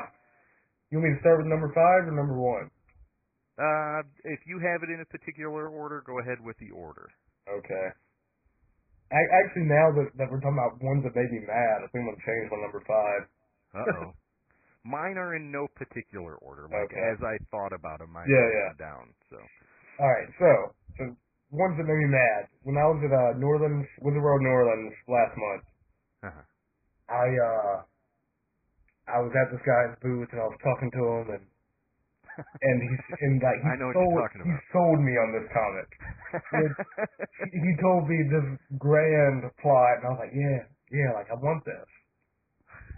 you 0.92 1.00
want 1.00 1.12
me 1.12 1.16
to 1.16 1.22
start 1.22 1.38
with 1.44 1.52
number 1.52 1.70
five 1.76 2.08
or 2.08 2.14
number 2.16 2.38
one? 2.38 2.68
Uh, 3.58 4.06
if 4.24 4.40
you 4.46 4.62
have 4.62 4.84
it 4.86 4.94
in 4.94 5.02
a 5.02 5.10
particular 5.10 5.68
order, 5.68 6.04
go 6.06 6.20
ahead 6.20 6.38
with 6.40 6.56
the 6.62 6.70
order. 6.72 7.10
Okay. 7.50 7.88
A- 9.12 9.32
actually, 9.42 9.66
now 9.72 9.90
that, 9.98 10.12
that 10.20 10.28
we're 10.30 10.44
talking 10.44 10.60
about 10.60 10.78
ones 10.84 11.02
that 11.08 11.16
made 11.16 11.32
me 11.32 11.42
mad, 11.48 11.82
I 11.84 11.88
think 11.90 12.06
I'm 12.06 12.12
gonna 12.14 12.26
change 12.28 12.46
my 12.52 12.60
number 12.62 12.84
five. 12.86 13.22
Uh 13.74 13.88
oh. 13.98 14.10
Mine 14.86 15.18
are 15.20 15.36
in 15.36 15.52
no 15.52 15.68
particular 15.76 16.36
order. 16.40 16.70
Like 16.70 16.88
Okay. 16.88 17.02
as 17.12 17.20
I 17.20 17.36
thought 17.52 17.74
about 17.76 18.00
them, 18.00 18.16
I 18.16 18.24
Yeah, 18.30 18.48
yeah. 18.56 18.72
down. 18.80 19.12
So 19.30 19.38
All 20.00 20.08
right, 20.12 20.30
so 20.40 20.50
so 20.98 21.04
ones 21.52 21.76
that 21.76 21.84
made 21.90 21.98
me 22.00 22.08
mad. 22.14 22.48
When 22.64 22.78
I 22.78 22.86
was 22.88 23.00
at 23.04 23.12
uh, 23.12 23.36
New 23.40 23.48
Orleans, 23.48 23.88
Wizard 24.00 24.22
World 24.24 24.42
New 24.46 24.54
Orleans 24.54 24.94
last 25.10 25.34
month, 25.36 25.64
uh-huh. 26.24 26.46
I 27.10 27.26
uh 27.36 27.76
I 29.08 29.20
was 29.24 29.32
at 29.36 29.48
this 29.52 29.64
guy's 29.66 29.96
booth 30.04 30.30
and 30.32 30.40
I 30.42 30.48
was 30.48 30.60
talking 30.64 30.92
to 30.92 31.04
him 31.04 31.26
and 31.40 31.46
and 32.62 32.78
he's 32.84 33.04
and 33.22 33.36
like 33.42 33.60
he 33.64 33.70
I 33.70 33.76
know 33.80 33.88
what 33.92 33.98
sold 33.98 34.14
you're 34.14 34.24
talking 34.28 34.42
he 34.44 34.54
sold 34.74 35.00
me 35.02 35.14
on 35.18 35.30
this 35.36 35.48
comic. 35.54 35.90
He, 36.52 36.62
he 37.66 37.72
told 37.82 38.08
me 38.10 38.18
this 38.30 38.48
grand 38.78 39.44
plot 39.62 40.02
and 40.02 40.06
I 40.06 40.10
was 40.16 40.22
like, 40.26 40.36
yeah, 40.36 40.62
yeah, 40.92 41.10
like 41.18 41.30
I 41.32 41.38
want 41.40 41.64
this. 41.66 41.88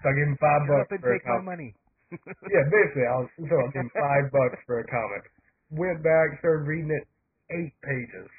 So 0.03 0.09
I 0.09 0.13
gave 0.15 0.27
him 0.31 0.37
five 0.39 0.61
Shut 0.65 0.87
bucks 0.87 0.89
for 0.99 1.11
a 1.15 1.21
comic. 1.27 1.45
money. 1.45 1.69
Yeah, 2.49 2.63
basically, 2.71 3.05
I 3.05 3.15
was 3.21 3.29
so 3.37 3.55
I 3.55 3.67
gave 3.75 3.83
him 3.85 3.91
five 3.93 4.25
bucks 4.31 4.59
for 4.65 4.79
a 4.81 4.87
comic. 4.87 5.23
Went 5.71 6.01
back, 6.01 6.39
started 6.39 6.65
reading 6.65 6.89
it. 6.91 7.05
eight 7.51 7.75
pages 7.83 8.29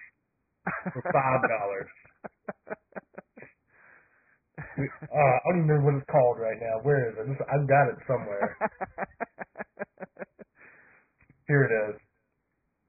for 0.92 1.02
five 1.12 1.40
dollars. 1.46 1.90
Uh, 4.60 5.36
I 5.42 5.46
don't 5.50 5.64
even 5.64 5.68
remember 5.68 5.92
what 5.92 5.98
it's 6.02 6.10
called 6.10 6.38
right 6.38 6.58
now. 6.60 6.80
Where 6.82 7.10
is 7.10 7.16
it? 7.18 7.26
I've 7.48 7.68
got 7.68 7.88
it 7.92 7.98
somewhere. 8.06 8.56
Here 11.48 11.64
it 11.66 11.72
is. 11.90 11.96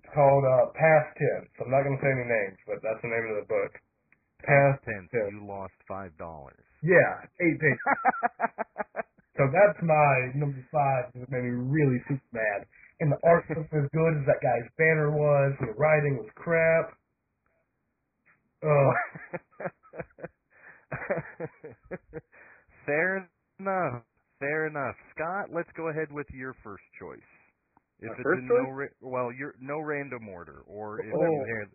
It's 0.04 0.14
called 0.14 0.44
uh, 0.46 0.72
Past 0.76 1.10
Tense. 1.18 1.50
I'm 1.62 1.72
not 1.72 1.84
going 1.84 1.98
to 1.98 2.04
say 2.04 2.12
any 2.12 2.28
names, 2.28 2.60
but 2.68 2.80
that's 2.84 3.02
the 3.02 3.10
name 3.10 3.26
of 3.34 3.38
the 3.44 3.48
book. 3.50 3.72
Past 4.44 4.82
tense. 4.86 5.10
tense. 5.12 5.32
You 5.34 5.46
lost 5.46 5.74
five 5.88 6.16
dollars. 6.18 6.66
Yeah, 6.84 7.26
eight 7.42 7.58
pages. 7.64 7.92
so 9.38 9.46
that's 9.54 9.80
my 9.86 10.14
number 10.36 10.62
five. 10.74 11.14
That 11.14 11.30
made 11.30 11.46
me 11.46 11.54
really 11.70 12.02
super 12.10 12.26
mad. 12.34 12.66
And 13.02 13.12
the 13.12 13.18
art 13.26 13.46
wasn't 13.50 13.70
as 13.74 13.90
good 13.94 14.14
as 14.18 14.26
that 14.30 14.42
guy's 14.42 14.70
banner 14.78 15.12
was. 15.12 15.54
And 15.60 15.70
the 15.70 15.78
writing 15.78 16.18
was 16.22 16.30
crap. 16.36 16.94
Ugh. 18.66 18.96
Fair 22.86 23.30
enough. 23.60 24.04
Fair 24.40 24.68
enough. 24.68 24.96
Scott, 25.16 25.50
let's 25.54 25.70
go 25.78 25.81
ahead 25.92 26.12
with 26.12 26.28
your 26.34 26.56
first 26.64 26.84
choice. 27.00 27.30
If 28.00 28.10
My 28.10 28.16
it's 28.16 28.24
first 28.24 28.42
a 28.44 28.48
choice? 28.50 28.66
no, 28.66 28.72
ra- 28.72 28.98
well, 29.02 29.30
you're 29.32 29.56
no 29.62 29.80
random 29.80 30.28
order, 30.28 30.64
or 30.66 31.00
if 31.00 31.06
Oh. 31.14 31.22
you 31.22 31.46
had, 31.60 31.70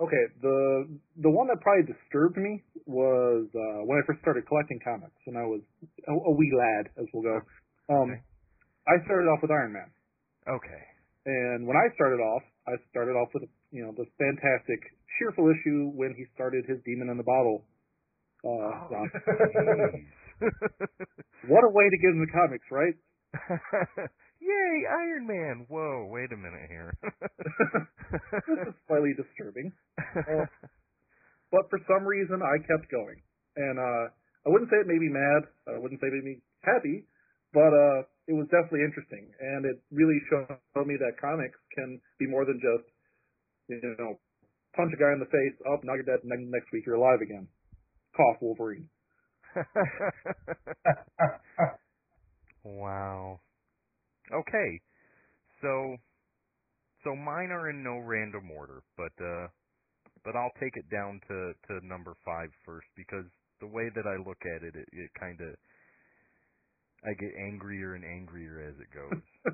Okay, 0.00 0.24
the 0.40 0.88
the 1.20 1.28
one 1.28 1.46
that 1.52 1.60
probably 1.60 1.84
disturbed 1.84 2.38
me 2.38 2.64
was 2.86 3.44
uh, 3.52 3.84
when 3.84 4.00
I 4.00 4.02
first 4.08 4.20
started 4.24 4.46
collecting 4.48 4.80
comics, 4.80 5.12
when 5.28 5.36
I 5.36 5.44
was 5.44 5.60
a, 6.08 6.12
a 6.16 6.32
wee 6.32 6.52
lad, 6.56 6.88
as 6.96 7.04
we'll 7.12 7.22
go. 7.22 7.36
Um, 7.92 8.08
Okay. 8.08 8.22
I 8.88 8.96
started 9.04 9.28
off 9.28 9.42
with 9.42 9.50
Iron 9.52 9.74
Man, 9.76 9.90
okay, 10.48 10.82
and 11.26 11.66
when 11.68 11.76
I 11.76 11.92
started 12.00 12.16
off, 12.16 12.42
I 12.66 12.80
started 12.88 13.12
off 13.12 13.28
with 13.34 13.44
you 13.76 13.84
know 13.84 13.92
the 13.92 14.08
fantastic, 14.16 14.80
cheerful 15.20 15.52
issue 15.52 15.92
when 15.92 16.14
he 16.16 16.24
started 16.34 16.64
his 16.64 16.80
Demon 16.88 17.10
in 17.12 17.18
the 17.20 17.28
Bottle. 17.28 17.68
Uh, 18.40 18.88
Oh. 18.88 19.04
what 21.50 21.66
a 21.66 21.74
way 21.74 21.90
to 21.90 21.98
get 21.98 22.14
into 22.14 22.30
comics, 22.30 22.66
right? 22.70 22.94
Yay, 24.40 24.74
Iron 24.86 25.26
Man! 25.26 25.66
Whoa, 25.68 26.06
wait 26.08 26.30
a 26.32 26.38
minute 26.38 26.70
here. 26.70 26.94
this 27.02 28.70
is 28.70 28.74
slightly 28.86 29.12
disturbing, 29.18 29.74
but 31.52 31.64
for 31.68 31.78
some 31.90 32.06
reason 32.06 32.40
I 32.40 32.56
kept 32.64 32.88
going, 32.90 33.18
and 33.58 33.76
uh, 33.76 34.04
I 34.46 34.48
wouldn't 34.48 34.70
say 34.70 34.80
it 34.80 34.88
made 34.88 35.02
me 35.02 35.12
mad. 35.12 35.42
I 35.68 35.78
wouldn't 35.78 36.00
say 36.00 36.08
it 36.08 36.16
made 36.16 36.24
me 36.24 36.38
happy, 36.64 37.04
but 37.52 37.74
uh, 37.74 38.00
it 38.30 38.34
was 38.38 38.48
definitely 38.48 38.86
interesting, 38.86 39.28
and 39.38 39.66
it 39.66 39.76
really 39.92 40.18
showed 40.30 40.86
me 40.86 40.96
that 41.02 41.20
comics 41.20 41.58
can 41.74 42.00
be 42.18 42.30
more 42.30 42.46
than 42.46 42.62
just 42.62 42.86
you 43.68 43.82
know 43.98 44.16
punch 44.74 44.94
a 44.94 44.98
guy 44.98 45.12
in 45.12 45.20
the 45.20 45.28
face, 45.28 45.56
up, 45.66 45.82
now 45.82 45.98
you're 45.98 46.06
dead, 46.06 46.22
and 46.22 46.30
next 46.50 46.70
week 46.72 46.86
you're 46.86 46.98
alive 46.98 47.20
again. 47.20 47.46
Cough, 48.16 48.38
Wolverine. 48.40 48.88
wow. 52.64 53.40
Okay. 54.32 54.80
So 55.62 55.96
so 57.04 57.16
mine 57.16 57.50
are 57.50 57.70
in 57.70 57.82
no 57.82 57.98
random 57.98 58.50
order, 58.50 58.82
but 58.96 59.12
uh 59.22 59.48
but 60.24 60.36
I'll 60.36 60.52
take 60.60 60.76
it 60.76 60.88
down 60.90 61.20
to 61.28 61.52
to 61.68 61.86
number 61.86 62.14
five 62.24 62.48
first 62.64 62.86
because 62.96 63.24
the 63.60 63.66
way 63.66 63.90
that 63.94 64.06
I 64.06 64.16
look 64.16 64.40
at 64.56 64.62
it, 64.62 64.74
it, 64.74 64.88
it 64.92 65.10
kind 65.18 65.40
of 65.40 65.54
I 67.04 67.12
get 67.16 67.32
angrier 67.48 67.94
and 67.94 68.04
angrier 68.04 68.60
as 68.68 68.76
it 68.76 68.92
goes. 68.92 69.22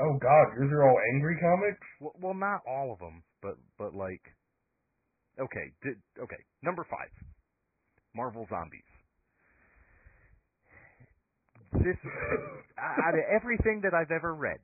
oh 0.00 0.18
God, 0.20 0.46
yours 0.56 0.72
are 0.72 0.88
all 0.88 0.98
angry 1.14 1.36
comics. 1.40 1.86
well, 2.00 2.14
well, 2.20 2.34
not 2.34 2.60
all 2.66 2.92
of 2.92 2.98
them, 2.98 3.22
but 3.42 3.56
but 3.78 3.94
like 3.94 4.22
okay, 5.38 5.72
did, 5.82 5.96
okay, 6.20 6.40
number 6.62 6.86
five, 6.90 7.12
Marvel 8.14 8.46
Zombies. 8.48 8.99
This 11.72 11.96
out 12.78 13.14
of 13.14 13.20
everything 13.30 13.80
that 13.82 13.94
I've 13.94 14.10
ever 14.10 14.34
read, 14.34 14.58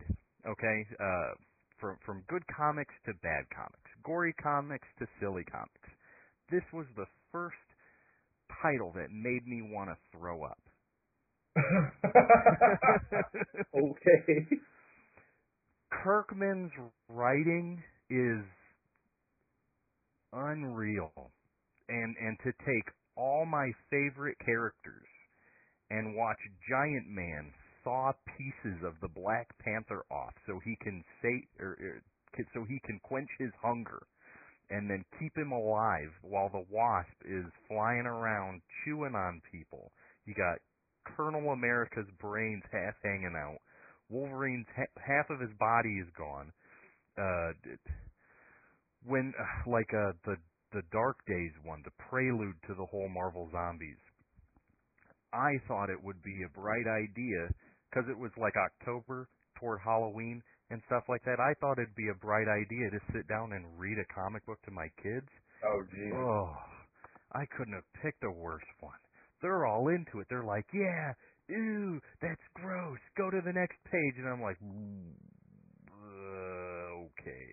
okay, 0.47 0.87
uh, 0.99 1.35
from 1.79 1.97
from 2.05 2.23
good 2.29 2.43
comics 2.49 2.95
to 3.07 3.13
bad 3.23 3.45
comics, 3.55 3.91
gory 4.05 4.35
comics 4.43 4.89
to 4.99 5.07
silly 5.21 5.45
comics, 5.45 5.89
this 6.51 6.65
was 6.73 6.87
the 6.97 7.07
first 7.31 7.57
title 8.63 8.93
that 8.97 9.11
made 9.11 9.47
me 9.47 9.63
want 9.63 9.91
to 9.91 9.97
throw 10.19 10.43
up. 10.45 10.59
okay. 13.77 14.47
Kirkman's 15.91 16.73
writing 17.09 17.83
is 18.11 18.45
unreal. 20.33 21.13
And 21.89 22.17
and 22.21 22.37
to 22.45 22.53
take 22.65 22.91
all 23.17 23.47
my 23.47 23.71
favorite 23.91 24.37
characters 24.45 25.07
and 25.91 26.17
watch 26.17 26.39
Giant 26.69 27.09
Man 27.09 27.53
saw 27.85 28.13
pieces 28.37 28.83
of 28.85 28.95
the 29.01 29.09
Black 29.09 29.49
Panther 29.59 30.05
off 30.11 30.35
so 30.47 30.61
he 30.65 30.77
can 30.83 31.05
say 31.23 31.47
or, 31.61 31.79
or 31.81 32.03
so 32.53 32.65
he 32.65 32.81
can 32.85 33.01
quench 33.03 33.31
his 33.39 33.53
hunger 33.63 34.03
and 34.71 34.91
then 34.91 35.05
keep 35.19 35.37
him 35.37 35.53
alive 35.53 36.11
while 36.23 36.49
the 36.49 36.65
wasp 36.71 37.15
is 37.25 37.45
flying 37.69 38.07
around 38.07 38.61
chewing 38.85 39.15
on 39.15 39.41
people. 39.53 39.93
You 40.25 40.35
got 40.35 40.59
Colonel 41.17 41.51
America's 41.51 42.09
brains 42.21 42.65
half 42.73 42.95
hanging 43.03 43.37
out. 43.37 43.59
Wolverine's 44.09 44.67
ha- 44.77 45.01
half 45.01 45.31
of 45.31 45.41
his 45.41 45.55
body 45.59 45.99
is 45.99 46.09
gone. 46.19 46.53
Uh, 47.17 47.53
when 49.07 49.33
uh, 49.39 49.71
like 49.71 49.95
uh, 49.95 50.13
the 50.25 50.37
the 50.73 50.83
Dark 50.93 51.17
Days 51.27 51.53
one, 51.65 51.83
the 51.85 51.95
prelude 52.11 52.57
to 52.67 52.75
the 52.75 52.85
whole 52.85 53.09
Marvel 53.09 53.49
Zombies, 53.53 53.97
I 55.33 55.59
thought 55.69 55.91
it 55.91 56.03
would 56.03 56.23
be 56.23 56.43
a 56.45 56.53
bright 56.59 56.87
idea 56.87 57.49
because 57.91 58.09
it 58.11 58.19
was 58.19 58.31
like 58.37 58.55
October 58.57 59.29
toward 59.59 59.81
Halloween 59.85 60.43
and 60.71 60.83
stuff 60.87 61.05
like 61.09 61.23
that. 61.25 61.39
I 61.41 61.55
thought 61.61 61.79
it'd 61.79 61.95
be 61.95 62.09
a 62.11 62.19
bright 62.19 62.49
idea 62.49 62.91
to 62.91 63.01
sit 63.13 63.27
down 63.29 63.53
and 63.53 63.79
read 63.79 63.99
a 63.99 64.13
comic 64.13 64.45
book 64.47 64.59
to 64.65 64.71
my 64.71 64.89
kids. 65.03 65.29
oh 65.65 65.81
geez. 65.91 66.13
Oh, 66.15 66.51
I 67.33 67.45
couldn't 67.57 67.75
have 67.75 68.03
picked 68.03 68.25
a 68.25 68.31
worse 68.31 68.67
one. 68.81 68.99
They're 69.43 69.67
all 69.67 69.89
into 69.89 70.21
it. 70.21 70.27
They're 70.31 70.45
like, 70.45 70.67
yeah, 70.73 71.13
ew, 71.49 72.01
that's 72.23 72.41
gross. 72.55 72.99
Go 73.17 73.31
to 73.31 73.41
the 73.45 73.53
next 73.53 73.77
page. 73.85 74.15
And 74.19 74.29
I'm 74.29 74.41
like, 74.43 74.57
uh, 75.93 76.89
okay. 77.07 77.49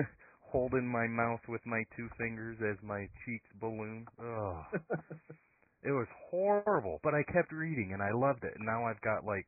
Holding 0.52 0.86
my 0.86 1.06
mouth 1.06 1.40
with 1.48 1.60
my 1.66 1.82
two 1.96 2.08
fingers 2.18 2.58
as 2.62 2.76
my 2.82 3.06
cheeks 3.24 3.48
balloon. 3.60 4.06
Oh, 4.20 4.62
it 5.82 5.92
was 5.92 6.06
horrible. 6.30 7.00
But 7.02 7.14
I 7.14 7.22
kept 7.32 7.52
reading 7.52 7.92
and 7.92 8.02
I 8.02 8.12
loved 8.12 8.44
it. 8.44 8.52
And 8.56 8.66
now 8.66 8.84
I've 8.86 9.00
got 9.00 9.24
like 9.24 9.46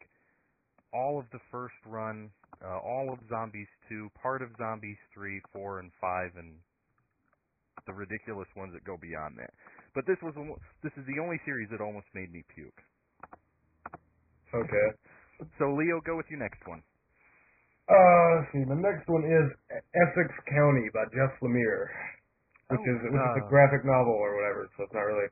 all 0.93 1.19
of 1.19 1.27
the 1.33 1.41
first 1.51 1.77
run, 1.87 2.31
uh, 2.65 2.79
all 2.79 3.13
of 3.13 3.19
Zombies 3.29 3.69
2, 3.89 4.09
part 4.21 4.43
of 4.43 4.51
Zombies 4.59 5.01
3, 5.15 5.41
4, 5.53 5.81
and 5.81 5.91
5, 6.01 6.37
and 6.37 6.57
the 7.87 7.93
ridiculous 7.93 8.49
ones 8.57 8.73
that 8.73 8.85
go 8.85 8.97
beyond 9.01 9.37
that. 9.41 9.51
But 9.95 10.05
this 10.07 10.21
was 10.23 10.33
this 10.83 10.93
is 10.97 11.05
the 11.05 11.21
only 11.21 11.41
series 11.45 11.69
that 11.73 11.81
almost 11.81 12.07
made 12.15 12.33
me 12.33 12.45
puke. 12.55 12.81
Okay. 14.55 14.89
So 15.59 15.73
Leo, 15.73 16.01
go 16.05 16.17
with 16.17 16.29
your 16.31 16.39
next 16.39 16.61
one. 16.69 16.85
Uh, 17.91 18.27
let's 18.39 18.49
see. 18.55 18.65
The 18.65 18.79
next 18.79 19.09
one 19.09 19.25
is 19.27 19.47
Essex 19.73 20.29
County 20.49 20.87
by 20.95 21.05
Jeff 21.13 21.35
Lemire, 21.43 21.91
which 22.71 22.81
Oh, 22.81 22.93
is 22.95 22.99
which 23.11 23.21
is 23.21 23.37
a 23.43 23.45
uh, 23.45 23.49
graphic 23.49 23.85
novel 23.85 24.15
or 24.15 24.37
whatever. 24.39 24.69
So 24.77 24.85
it's 24.85 24.95
not 24.95 25.05
really. 25.05 25.29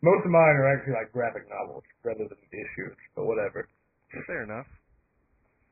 Most 0.00 0.24
of 0.24 0.32
mine 0.32 0.56
are 0.56 0.68
actually 0.72 0.96
like 0.96 1.12
graphic 1.12 1.44
novels 1.52 1.84
rather 2.04 2.24
than 2.24 2.40
issues, 2.48 2.96
but 3.12 3.28
whatever. 3.28 3.68
Fair 4.26 4.44
enough. 4.48 4.66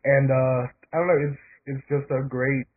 And 0.05 0.29
uh, 0.31 0.61
I 0.93 0.95
don't 1.01 1.09
know. 1.09 1.21
It's 1.33 1.43
it's 1.69 1.85
just 1.89 2.09
a 2.13 2.23
great. 2.29 2.69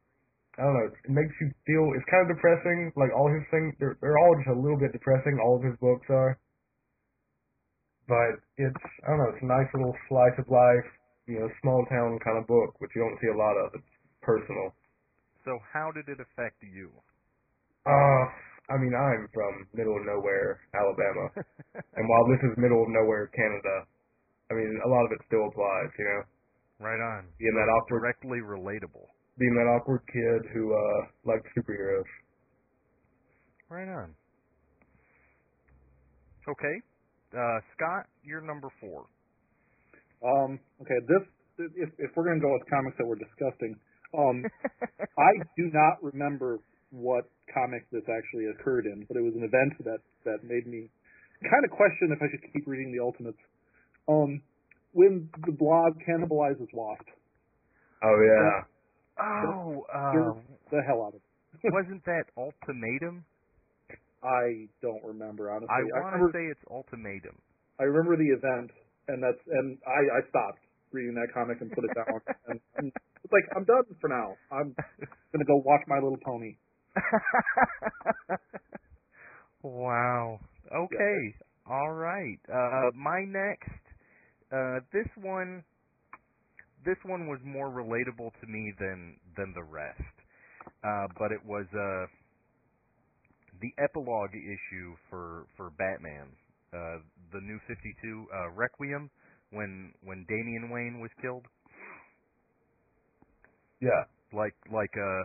I 0.60 0.64
don't 0.64 0.76
know. 0.76 0.90
It 0.92 1.12
makes 1.12 1.36
you 1.40 1.52
feel. 1.68 1.92
It's 1.96 2.08
kind 2.08 2.24
of 2.28 2.36
depressing. 2.36 2.92
Like 2.96 3.12
all 3.12 3.28
his 3.28 3.44
things, 3.52 3.76
they're 3.80 4.00
they're 4.00 4.18
all 4.18 4.34
just 4.40 4.52
a 4.52 4.58
little 4.58 4.80
bit 4.80 4.92
depressing. 4.96 5.40
All 5.44 5.60
of 5.60 5.64
his 5.64 5.76
books 5.84 6.08
are. 6.10 6.40
But 8.08 8.42
it's 8.58 8.84
I 9.06 9.12
don't 9.12 9.20
know. 9.20 9.32
It's 9.36 9.44
a 9.44 9.52
nice 9.52 9.70
little 9.76 9.96
slice 10.10 10.36
of 10.40 10.48
life. 10.50 10.88
You 11.28 11.46
know, 11.46 11.50
small 11.62 11.86
town 11.88 12.18
kind 12.24 12.40
of 12.40 12.48
book, 12.48 12.80
which 12.80 12.92
you 12.96 13.04
don't 13.04 13.20
see 13.22 13.30
a 13.32 13.38
lot 13.38 13.56
of. 13.60 13.76
It's 13.76 13.92
personal. 14.24 14.74
So 15.46 15.60
how 15.72 15.92
did 15.92 16.08
it 16.10 16.20
affect 16.20 16.64
you? 16.64 16.92
Uh, 17.86 18.26
I 18.70 18.78
mean, 18.78 18.94
I'm 18.94 19.28
from 19.34 19.68
middle 19.74 19.98
of 19.98 20.04
nowhere, 20.06 20.62
Alabama, 20.76 21.26
and 21.98 22.06
while 22.08 22.26
this 22.32 22.42
is 22.46 22.54
middle 22.62 22.84
of 22.84 22.90
nowhere, 22.94 23.28
Canada, 23.34 23.76
I 24.50 24.54
mean, 24.56 24.72
a 24.86 24.90
lot 24.90 25.04
of 25.08 25.12
it 25.12 25.22
still 25.28 25.48
applies. 25.48 25.92
You 25.98 26.06
know, 26.06 26.22
right 26.88 27.02
on. 27.02 27.28
being 27.40 27.56
that 27.56 27.70
awkward, 27.72 28.02
Directly 28.06 28.40
relatable. 28.40 29.08
being 29.40 29.56
that 29.56 29.68
awkward 29.76 30.02
kid 30.08 30.52
who 30.54 30.72
uh 30.72 31.00
likes 31.26 31.48
superheroes. 31.58 32.08
Right 33.70 33.88
on. 33.88 34.14
Okay. 36.48 36.76
Uh, 37.32 37.60
Scott, 37.76 38.08
you're 38.24 38.42
number 38.42 38.68
four. 38.82 39.06
Um, 40.24 40.60
okay, 40.82 41.00
this 41.08 41.24
if 41.78 41.90
if 41.98 42.12
we're 42.16 42.26
gonna 42.28 42.42
go 42.44 42.52
with 42.54 42.68
comics 42.70 42.98
that 42.98 43.06
were 43.08 43.16
disgusting, 43.20 43.76
Um, 44.18 44.44
I 45.18 45.32
do 45.58 45.72
not 45.72 46.04
remember 46.04 46.60
what 46.92 47.26
comic 47.54 47.90
this 47.92 48.04
actually 48.08 48.48
occurred 48.48 48.86
in, 48.86 49.06
but 49.08 49.18
it 49.18 49.24
was 49.24 49.34
an 49.36 49.44
event 49.44 49.76
that 49.84 50.00
that 50.24 50.44
made 50.44 50.68
me 50.68 50.88
kind 51.42 51.66
of 51.66 51.72
question 51.72 52.12
if 52.12 52.22
I 52.22 52.28
should 52.30 52.46
keep 52.54 52.68
reading 52.68 52.92
the 52.92 53.02
Ultimates. 53.02 53.42
Um, 54.08 54.42
when 54.94 55.30
the 55.46 55.52
Blob 55.52 55.96
cannibalizes 56.08 56.68
Wasp, 56.74 57.08
Oh 58.02 58.18
yeah. 58.18 58.66
Oh, 59.22 59.86
you're 60.14 60.32
uh, 60.32 60.42
the 60.72 60.82
hell 60.82 61.06
out 61.06 61.14
of 61.14 61.22
it. 61.22 61.70
wasn't 61.74 62.04
that 62.06 62.26
Ultimatum? 62.34 63.24
I 64.24 64.66
don't 64.82 65.04
remember 65.06 65.52
honestly. 65.52 65.70
I 65.70 65.86
I 65.98 66.02
want 66.02 66.34
to 66.34 66.34
say 66.34 66.46
it's 66.50 66.66
Ultimatum. 66.70 67.38
I 67.80 67.84
remember 67.84 68.18
the 68.18 68.34
event, 68.34 68.72
and 69.08 69.22
that's 69.22 69.42
and 69.46 69.78
I 69.86 70.02
I 70.18 70.22
stopped 70.30 70.66
reading 70.92 71.14
that 71.16 71.30
comic 71.34 71.62
and 71.62 71.72
put 71.72 71.86
it 71.86 71.94
down. 71.94 72.22
and, 72.50 72.60
and 72.78 72.92
it's 73.24 73.34
like 73.34 73.46
I'm 73.56 73.66
done 73.66 73.86
for 74.02 74.10
now. 74.10 74.34
I'm 74.50 74.74
gonna 75.34 75.46
go 75.46 75.62
watch 75.62 75.82
My 75.88 76.02
Little 76.02 76.22
Pony. 76.26 76.58
Wow. 79.64 80.40
Okay. 80.74 81.36
All 81.70 81.92
right. 81.92 82.40
Uh, 82.52 82.92
my 82.96 83.24
next. 83.28 83.70
Uh, 84.52 84.80
this 84.94 85.08
one. 85.22 85.64
This 86.84 86.98
one 87.06 87.28
was 87.28 87.40
more 87.46 87.70
relatable 87.70 88.32
to 88.42 88.48
me 88.48 88.74
than 88.80 89.18
than 89.38 89.54
the 89.54 89.64
rest. 89.64 90.02
Uh, 90.84 91.08
but 91.18 91.32
it 91.32 91.44
was 91.46 91.66
uh, 91.74 92.08
the 93.62 93.72
epilogue 93.78 94.34
issue 94.36 94.96
for 95.10 95.46
for 95.58 95.70
Batman, 95.72 96.28
uh, 96.74 97.00
the 97.34 97.42
new 97.42 97.60
52 97.68 98.28
uh, 98.34 98.50
Requiem, 98.52 99.10
when 99.52 99.94
when 100.04 100.26
Damian 100.28 100.70
Wayne 100.72 101.00
was 101.00 101.12
killed. 101.22 101.46
Yeah. 103.82 104.06
like 104.34 104.56
like 104.72 104.94
uh 104.98 105.24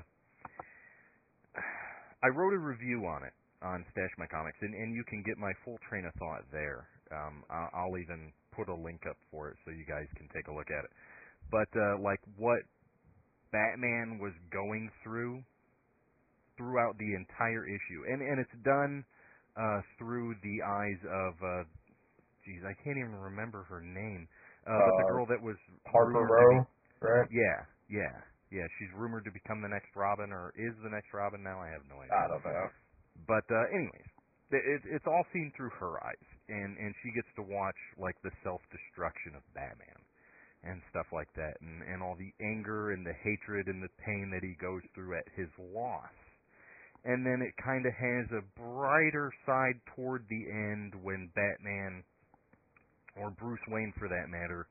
I 2.25 2.29
wrote 2.29 2.55
a 2.55 2.59
review 2.59 3.07
on 3.07 3.25
it 3.25 3.35
on 3.63 3.85
Stash 3.93 4.15
My 4.19 4.27
Comics, 4.29 4.59
and 4.63 4.75
and 4.75 4.95
you 4.95 5.05
can 5.09 5.23
get 5.25 5.39
my 5.39 5.53
full 5.65 5.79
train 5.89 6.07
of 6.07 6.15
thought 6.17 6.45
there. 6.53 6.89
Um, 7.13 7.45
I'll, 7.51 7.71
I'll 7.75 7.99
even 7.99 8.33
put 8.57 8.69
a 8.69 8.75
link 8.75 9.03
up 9.09 9.17
for 9.31 9.51
it 9.51 9.57
so 9.65 9.73
you 9.73 9.87
guys 9.87 10.07
can 10.17 10.29
take 10.35 10.49
a 10.49 10.55
look 10.55 10.69
at 10.71 10.85
it. 10.85 10.93
But 11.51 11.69
uh, 11.79 11.99
like 12.03 12.21
what 12.37 12.63
Batman 13.53 14.19
was 14.21 14.33
going 14.53 14.91
through 15.05 15.45
throughout 16.59 16.99
the 16.99 17.15
entire 17.17 17.67
issue, 17.67 18.03
and 18.09 18.23
and 18.23 18.41
it's 18.41 18.65
done 18.65 19.05
uh, 19.57 19.81
through 19.99 20.35
the 20.43 20.59
eyes 20.65 21.01
of, 21.05 21.35
uh, 21.43 21.65
geez, 22.47 22.63
I 22.65 22.75
can't 22.85 22.99
even 22.99 23.17
remember 23.17 23.65
her 23.65 23.81
name, 23.83 24.29
uh, 24.67 24.81
but 24.85 24.97
the 24.97 25.05
Uh, 25.05 25.09
girl 25.09 25.27
that 25.27 25.43
was 25.43 25.57
Harper 25.87 26.23
rumored 26.23 26.37
to 26.39 26.47
be- 26.47 26.61
Row, 26.61 26.67
right? 27.03 27.31
yeah, 27.31 27.67
yeah, 27.91 28.21
yeah. 28.57 28.67
She's 28.81 28.89
rumored 28.97 29.29
to 29.29 29.33
become 29.33 29.61
the 29.61 29.69
next 29.69 29.93
Robin, 29.93 30.33
or 30.33 30.57
is 30.57 30.73
the 30.81 30.89
next 30.89 31.13
Robin 31.13 31.45
now? 31.45 31.61
I 31.61 31.69
have 31.69 31.85
no 31.93 32.01
idea. 32.01 32.17
I 32.17 32.27
don't 32.33 32.41
know. 32.41 32.69
But 33.29 33.45
uh, 33.53 33.69
anyways, 33.69 34.09
it, 34.51 34.65
it, 34.65 34.81
it's 34.89 35.07
all 35.07 35.25
seen 35.33 35.53
through 35.57 35.77
her 35.77 36.01
eyes, 36.01 36.29
and 36.49 36.77
and 36.81 36.95
she 37.05 37.13
gets 37.13 37.29
to 37.37 37.45
watch 37.45 37.79
like 38.01 38.17
the 38.25 38.33
self 38.41 38.65
destruction 38.73 39.37
of 39.37 39.45
Batman 39.53 40.01
and 40.65 40.81
stuff 40.91 41.07
like 41.13 41.29
that, 41.37 41.61
and 41.61 41.83
and 41.85 42.03
all 42.03 42.17
the 42.17 42.33
anger 42.41 42.93
and 42.93 43.05
the 43.05 43.15
hatred 43.23 43.69
and 43.69 43.83
the 43.83 43.93
pain 44.01 44.33
that 44.33 44.43
he 44.43 44.57
goes 44.57 44.83
through 44.95 45.17
at 45.17 45.29
his 45.37 45.49
loss. 45.75 46.17
And 47.05 47.23
then 47.25 47.39
it 47.39 47.55
kind 47.63 47.87
of 47.87 47.95
has 47.95 48.27
a 48.35 48.43
brighter 48.59 49.31
side 49.47 49.79
toward 49.95 50.27
the 50.27 50.43
end 50.51 50.91
when 51.07 51.31
Batman, 51.37 52.03
or 53.15 53.31
Bruce 53.31 53.63
Wayne 53.69 53.95
for 53.97 54.09
that 54.09 54.27
matter, 54.27 54.67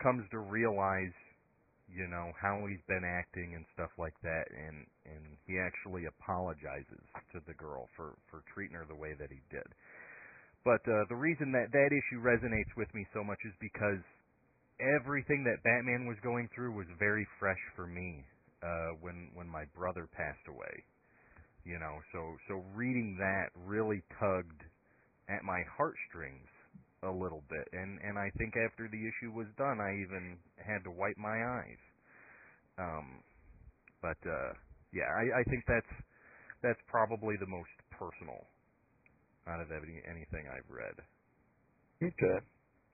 comes 0.00 0.22
to 0.30 0.38
realize 0.38 1.10
you 1.92 2.08
know 2.08 2.32
how 2.40 2.64
he's 2.64 2.82
been 2.88 3.04
acting 3.04 3.52
and 3.54 3.64
stuff 3.76 3.92
like 4.00 4.16
that 4.24 4.48
and 4.48 4.88
and 5.04 5.36
he 5.46 5.60
actually 5.60 6.08
apologizes 6.08 7.04
to 7.32 7.38
the 7.46 7.54
girl 7.54 7.88
for 7.96 8.16
for 8.32 8.40
treating 8.54 8.74
her 8.74 8.88
the 8.88 8.96
way 8.96 9.12
that 9.12 9.28
he 9.28 9.44
did. 9.52 9.68
But 10.64 10.80
uh 10.88 11.04
the 11.12 11.20
reason 11.20 11.52
that 11.52 11.70
that 11.70 11.90
issue 11.92 12.24
resonates 12.24 12.72
with 12.76 12.88
me 12.94 13.06
so 13.12 13.22
much 13.22 13.38
is 13.44 13.52
because 13.60 14.00
everything 14.80 15.44
that 15.44 15.62
Batman 15.62 16.08
was 16.08 16.16
going 16.24 16.48
through 16.54 16.72
was 16.72 16.88
very 16.98 17.28
fresh 17.38 17.60
for 17.76 17.86
me 17.86 18.24
uh 18.64 18.96
when 19.04 19.30
when 19.34 19.46
my 19.46 19.68
brother 19.76 20.08
passed 20.16 20.48
away. 20.48 20.74
You 21.64 21.78
know 21.78 22.00
so 22.12 22.20
so 22.48 22.64
reading 22.74 23.20
that 23.20 23.52
really 23.68 24.02
tugged 24.18 24.64
at 25.28 25.44
my 25.44 25.60
heartstrings 25.76 26.48
a 27.04 27.10
little 27.12 27.42
bit 27.50 27.66
and 27.72 27.98
and 28.02 28.18
I 28.18 28.30
think 28.38 28.54
after 28.56 28.88
the 28.88 29.02
issue 29.02 29.32
was 29.34 29.48
done 29.58 29.80
I 29.80 29.92
even 30.02 30.38
had 30.58 30.84
to 30.84 30.90
wipe 30.90 31.18
my 31.18 31.34
eyes. 31.34 31.82
Um 32.78 33.22
but 34.02 34.18
uh 34.26 34.52
yeah 34.92 35.08
I 35.10 35.40
I 35.40 35.42
think 35.50 35.64
that's 35.66 35.92
that's 36.62 36.80
probably 36.88 37.36
the 37.40 37.50
most 37.50 37.74
personal 37.90 38.46
out 39.48 39.60
of 39.60 39.70
any, 39.72 39.98
anything 40.06 40.46
I've 40.46 40.70
read. 40.70 40.94
Okay. 42.02 42.38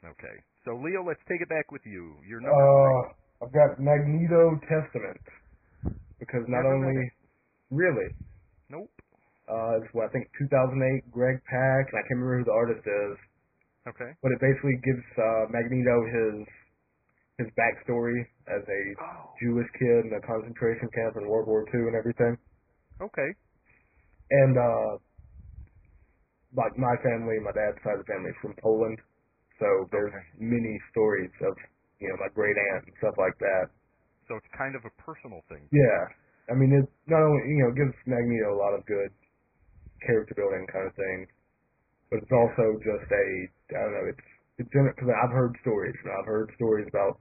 okay. 0.05 0.37
So 0.65 0.77
Leo 0.77 1.05
let's 1.05 1.21
take 1.29 1.41
it 1.41 1.49
back 1.49 1.73
with 1.73 1.83
you. 1.85 2.17
Your 2.27 2.41
number 2.41 2.57
Uh, 2.57 3.45
I've 3.45 3.53
got 3.53 3.79
Magneto 3.81 4.59
Testament 4.69 5.21
because 6.19 6.45
not 6.49 6.65
Never 6.65 6.75
only 6.75 7.11
really? 7.71 8.11
Nope. 8.69 8.91
Uh, 9.49 9.81
it's 9.81 9.93
what 9.95 10.09
I 10.09 10.13
think 10.13 10.29
2008 10.39 11.11
Greg 11.13 11.41
Pak 11.45 11.89
and 11.93 11.97
I 11.97 12.03
can't 12.09 12.21
remember 12.21 12.39
who 12.39 12.45
the 12.45 12.53
artist 12.57 12.85
is, 12.85 13.17
okay 13.89 14.13
but 14.23 14.33
it 14.33 14.41
basically 14.41 14.77
gives 14.85 15.05
uh, 15.19 15.47
Magneto 15.51 15.97
his 16.11 16.49
his 17.39 17.49
backstory 17.59 18.19
as 18.51 18.63
a 18.67 18.83
oh 19.01 19.31
Jewish 19.43 19.69
kid 19.79 20.11
in 20.11 20.13
a 20.15 20.23
concentration 20.27 20.89
camp 20.95 21.17
in 21.19 21.29
World 21.29 21.49
War 21.49 21.65
II 21.75 21.89
and 21.91 21.97
everything. 21.97 22.39
okay 23.03 23.31
And 24.31 24.57
uh 24.59 24.99
like 26.57 26.73
my 26.79 26.97
family, 27.05 27.37
my 27.45 27.53
dad's 27.53 27.77
side 27.85 28.01
of 28.01 28.07
the 28.07 28.11
family 28.13 28.31
is 28.33 28.41
from 28.41 28.57
Poland. 28.63 28.97
So 29.61 29.67
there's 29.93 30.15
Okay. 30.15 30.25
many 30.39 30.81
stories 30.93 31.31
of, 31.45 31.53
you 32.01 32.09
know, 32.09 32.17
my 32.21 32.31
great 32.33 32.57
aunt 32.73 32.87
and 32.89 32.95
stuff 32.99 33.15
like 33.19 33.37
that. 33.41 33.69
so 34.29 34.37
it's 34.37 34.47
kind 34.57 34.77
of 34.77 34.85
a 34.85 34.93
personal 35.03 35.43
thing 35.49 35.71
Yeah. 35.73 36.01
I 36.51 36.55
mean 36.55 36.73
it 36.73 36.87
not 37.07 37.23
only 37.23 37.43
you 37.49 37.65
know, 37.65 37.73
gives 37.75 37.97
Magneto 38.07 38.55
a 38.55 38.61
lot 38.61 38.75
of 38.75 38.87
good 38.87 39.13
character 40.07 40.35
building 40.37 40.67
kind 40.73 40.87
of 40.89 40.95
thing. 40.97 41.27
But 42.11 42.25
it's 42.25 42.33
also 42.33 42.65
just 42.81 43.07
a 43.11 43.27
I 43.77 43.81
don't 43.85 43.95
know, 43.95 44.07
it's 44.13 44.27
it's 44.59 44.75
in 44.75 44.85
it 44.89 44.97
because 44.97 45.13
I've 45.13 45.35
heard 45.35 45.55
stories. 45.63 45.95
You 46.03 46.11
know, 46.11 46.17
I've 46.21 46.31
heard 46.31 46.51
stories 46.57 46.89
about 46.89 47.21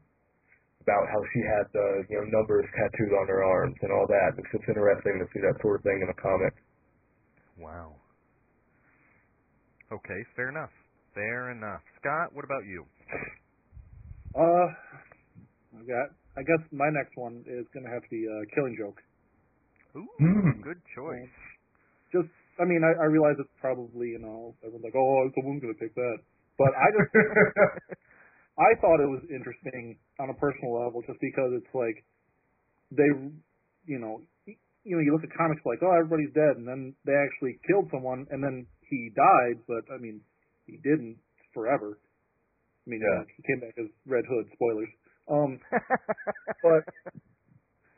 about 0.81 1.05
how 1.11 1.21
she 1.33 1.41
had 1.43 1.65
the 1.73 1.87
you 2.09 2.17
know 2.19 2.25
numbers 2.39 2.65
tattooed 2.75 3.13
on 3.17 3.27
her 3.27 3.43
arms 3.43 3.77
and 3.83 3.91
all 3.91 4.07
that. 4.07 4.37
It's 4.39 4.51
just 4.51 4.67
interesting 4.69 5.19
to 5.19 5.27
see 5.33 5.41
that 5.43 5.59
sort 5.61 5.79
of 5.79 5.83
thing 5.83 5.99
in 6.03 6.09
a 6.09 6.17
comic. 6.21 6.53
wow 7.57 7.95
okay 9.91 10.21
fair 10.35 10.49
enough 10.49 10.71
fair 11.13 11.51
enough 11.51 11.81
Scott 11.99 12.33
what 12.33 12.45
about 12.45 12.65
you 12.65 12.85
Uh, 14.35 14.67
I 15.79 15.81
got. 15.87 16.09
I 16.37 16.43
guess 16.45 16.61
my 16.71 16.89
next 16.93 17.17
one 17.17 17.43
is 17.47 17.65
gonna 17.73 17.89
have 17.89 18.03
to 18.03 18.09
be 18.09 18.23
uh, 18.27 18.45
Killing 18.55 18.77
Joke. 18.77 19.01
ooh 19.97 20.07
Hmm. 20.19 20.61
good 20.63 20.81
choice 20.95 21.35
Just, 22.13 22.29
I 22.59 22.65
mean, 22.65 22.81
I, 22.83 23.03
I 23.03 23.07
realize 23.07 23.37
it's 23.39 23.53
probably 23.61 24.13
you 24.15 24.21
know 24.21 24.55
everyone's 24.63 24.85
like, 24.85 24.97
oh, 24.97 25.29
someone's 25.37 25.61
gonna 25.61 25.77
pick 25.79 25.93
that, 25.95 26.17
but 26.57 26.71
I 26.73 26.87
just 26.97 27.11
I 28.57 28.73
thought 28.81 28.97
it 29.01 29.09
was 29.09 29.21
interesting 29.29 29.97
on 30.19 30.29
a 30.29 30.37
personal 30.41 30.73
level, 30.73 31.05
just 31.05 31.21
because 31.21 31.53
it's 31.53 31.73
like 31.77 32.01
they, 32.89 33.09
you 33.85 33.99
know, 33.99 34.21
you 34.47 34.95
know, 34.95 35.03
you 35.03 35.11
look 35.13 35.23
at 35.23 35.35
comics 35.37 35.61
like, 35.65 35.79
oh, 35.83 35.93
everybody's 35.93 36.33
dead, 36.33 36.57
and 36.57 36.65
then 36.67 36.95
they 37.05 37.13
actually 37.13 37.59
killed 37.67 37.91
someone, 37.91 38.25
and 38.31 38.41
then 38.41 38.65
he 38.89 39.11
died, 39.13 39.61
but 39.67 39.83
I 39.93 39.99
mean, 39.99 40.21
he 40.65 40.77
didn't 40.81 41.17
forever. 41.53 41.99
I 42.87 42.89
mean, 42.89 43.01
Yeah. 43.03 43.23
he 43.35 43.43
came 43.43 43.59
back 43.59 43.75
as 43.77 43.91
Red 44.07 44.23
Hood. 44.25 44.47
Spoilers. 44.55 44.89
Um, 45.27 45.59
but 46.63 46.87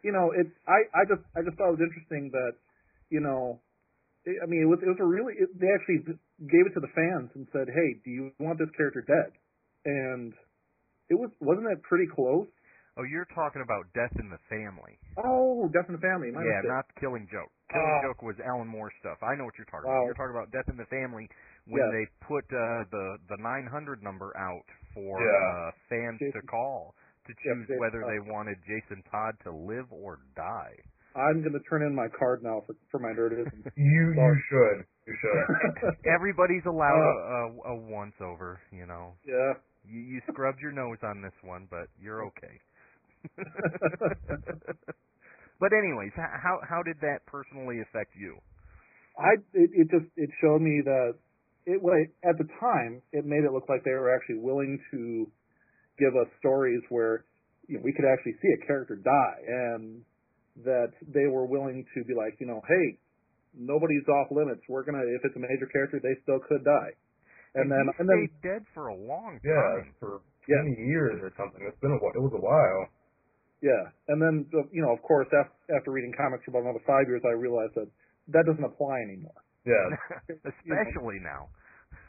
you 0.03 0.11
know, 0.11 0.31
it. 0.35 0.47
I 0.67 0.79
I 0.97 1.05
just 1.05 1.21
I 1.37 1.41
just 1.45 1.55
thought 1.57 1.69
it 1.71 1.77
was 1.77 1.85
interesting 1.87 2.31
that 2.33 2.53
you 3.09 3.21
know, 3.21 3.61
I 4.27 4.45
mean, 4.45 4.61
it 4.61 4.69
was 4.69 4.79
it 4.83 4.89
was 4.89 4.99
a 4.99 5.05
really 5.07 5.33
it, 5.39 5.49
they 5.59 5.67
actually 5.73 6.03
gave 6.43 6.65
it 6.67 6.73
to 6.75 6.81
the 6.83 6.91
fans 6.93 7.31
and 7.35 7.47
said, 7.51 7.67
hey, 7.71 7.99
do 8.03 8.11
you 8.11 8.31
want 8.39 8.59
this 8.59 8.69
character 8.75 9.01
dead? 9.01 9.31
And 9.85 10.33
it 11.09 11.15
was 11.17 11.31
wasn't 11.39 11.67
that 11.69 11.81
pretty 11.83 12.05
close? 12.07 12.47
oh 12.97 13.03
you're 13.07 13.29
talking 13.31 13.61
about 13.63 13.87
Death 13.95 14.11
in 14.19 14.27
the 14.27 14.41
Family 14.51 14.99
Oh, 15.15 15.69
Death 15.71 15.87
in 15.87 15.95
the 15.95 16.03
Family. 16.03 16.31
My 16.35 16.43
yeah, 16.43 16.59
mistake. 16.59 16.75
not 16.75 16.85
Killing 16.99 17.25
Joke. 17.31 17.47
Killing 17.71 17.95
Oh. 17.95 18.11
Joke 18.11 18.21
was 18.27 18.35
Alan 18.43 18.67
Moore 18.67 18.91
stuff. 18.99 19.23
I 19.23 19.39
know 19.39 19.45
what 19.47 19.55
you're 19.55 19.69
talking 19.71 19.87
Wow. 19.87 20.03
about. 20.03 20.05
You're 20.11 20.19
talking 20.19 20.35
about 20.35 20.51
Death 20.51 20.67
in 20.67 20.75
the 20.75 20.89
Family 20.91 21.29
when 21.65 21.79
Yes. 21.79 21.91
they 21.95 22.05
put 22.27 22.43
uh, 22.51 22.83
the 22.91 23.05
the 23.31 23.37
900 23.39 24.03
number 24.03 24.35
out 24.35 24.67
for 24.93 25.15
Yeah. 25.23 25.31
uh, 25.31 25.71
fans 25.87 26.19
to 26.19 26.41
call 26.43 26.93
to 27.25 27.31
choose 27.39 27.67
Jason 27.71 27.79
whether 27.79 28.03
they 28.03 28.19
wanted 28.19 28.57
Jason 28.67 28.99
Todd 29.09 29.37
to 29.47 29.51
live 29.53 29.87
or 29.95 30.19
die. 30.35 30.75
I'm 31.19 31.43
gonna 31.43 31.59
turn 31.69 31.83
in 31.83 31.93
my 31.93 32.07
card 32.17 32.41
now 32.43 32.63
for 32.65 32.75
for 32.91 32.99
my 32.99 33.09
nerdism. 33.09 33.63
you 33.75 34.13
you 34.15 34.35
should. 34.49 34.85
You 35.05 35.15
should. 35.19 35.93
Everybody's 36.15 36.63
allowed 36.65 36.97
Uh. 37.01 37.03
a, 37.03 37.71
a, 37.71 37.73
a 37.73 37.75
once 37.75 38.15
over, 38.21 38.59
you 38.71 38.85
know. 38.85 39.13
yeah. 39.27 39.53
You, 39.87 39.99
you 40.01 40.21
scrubbed 40.31 40.59
your 40.61 40.71
nose 40.71 40.97
on 41.03 41.21
this 41.21 41.33
one, 41.41 41.67
but 41.71 41.87
you're 42.01 42.23
okay. 42.27 42.59
but 45.59 45.71
anyways, 45.73 46.11
how 46.15 46.59
how 46.67 46.83
did 46.83 46.97
that 47.01 47.25
personally 47.25 47.81
affect 47.81 48.15
you? 48.15 48.37
I 49.17 49.33
it, 49.53 49.69
it 49.73 49.87
just 49.91 50.05
it 50.15 50.29
showed 50.41 50.61
me 50.61 50.81
that 50.85 51.15
it 51.65 51.81
well, 51.81 51.95
at 52.23 52.37
the 52.37 52.47
time 52.59 53.01
it 53.11 53.25
made 53.25 53.43
it 53.43 53.51
look 53.51 53.67
like 53.67 53.83
they 53.83 53.91
were 53.91 54.13
actually 54.15 54.39
willing 54.39 54.79
to 54.91 55.27
give 55.97 56.15
us 56.15 56.27
stories 56.39 56.81
where 56.89 57.25
you 57.67 57.75
know, 57.77 57.81
we 57.83 57.91
could 57.93 58.05
actually 58.05 58.33
see 58.41 58.49
a 58.61 58.65
character 58.65 58.95
die 58.95 59.39
and 59.47 60.01
that 60.65 60.91
they 61.07 61.27
were 61.27 61.45
willing 61.45 61.85
to 61.95 62.03
be 62.03 62.13
like, 62.13 62.35
you 62.39 62.47
know, 62.47 62.61
hey, 62.67 62.97
nobody's 63.55 64.05
off 64.07 64.27
limits. 64.31 64.61
We're 64.69 64.83
gonna 64.83 65.03
if 65.03 65.21
it's 65.23 65.35
a 65.35 65.39
major 65.39 65.67
character, 65.71 65.99
they 66.01 66.15
still 66.23 66.39
could 66.47 66.63
die. 66.63 66.93
And, 67.55 67.65
and 67.65 67.71
then 67.71 67.85
he 67.87 67.99
and 67.99 68.05
then 68.09 68.19
stayed 68.29 68.41
dead 68.47 68.63
for 68.73 68.87
a 68.87 68.95
long 68.95 69.39
Yeah, 69.43 69.57
time. 69.81 69.95
for 69.99 70.21
Yeah. 70.47 70.61
twenty 70.61 70.85
years 70.85 71.17
or 71.23 71.31
something. 71.37 71.61
It's 71.65 71.79
been 71.81 71.91
a 71.91 71.97
while. 71.97 72.13
It 72.13 72.21
was 72.21 72.33
a 72.37 72.41
while. 72.43 72.81
yeah, 73.61 73.91
and 74.07 74.21
then 74.21 74.45
you 74.71 74.81
know, 74.81 74.93
of 74.93 75.01
course, 75.01 75.27
after, 75.33 75.75
after 75.75 75.91
reading 75.91 76.13
comics 76.15 76.45
for 76.45 76.51
about 76.51 76.63
another 76.69 76.83
five 76.85 77.07
years, 77.07 77.21
I 77.25 77.33
realized 77.35 77.73
that 77.75 77.89
that 78.29 78.45
doesn't 78.45 78.63
apply 78.63 79.01
anymore. 79.03 79.35
Yeah. 79.65 79.85
Especially 80.45 81.19
now. 81.19 81.49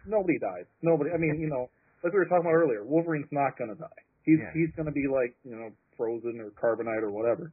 Nobody 0.07 0.39
dies. 0.39 0.67
Nobody. 0.83 1.11
I 1.11 1.19
mean, 1.19 1.41
you 1.41 1.49
know, 1.49 1.69
like 2.05 2.13
we 2.13 2.19
were 2.21 2.27
talking 2.29 2.45
about 2.47 2.55
earlier, 2.57 2.85
Wolverine's 2.85 3.29
not 3.33 3.57
gonna 3.59 3.75
die. 3.75 4.01
He's 4.25 4.39
Yeah. 4.39 4.53
he's 4.53 4.71
gonna 4.77 4.93
be 4.93 5.09
like 5.09 5.35
you 5.45 5.57
know 5.57 5.71
frozen 5.97 6.41
or 6.41 6.53
carbonite 6.57 7.03
or 7.03 7.11
whatever. 7.11 7.53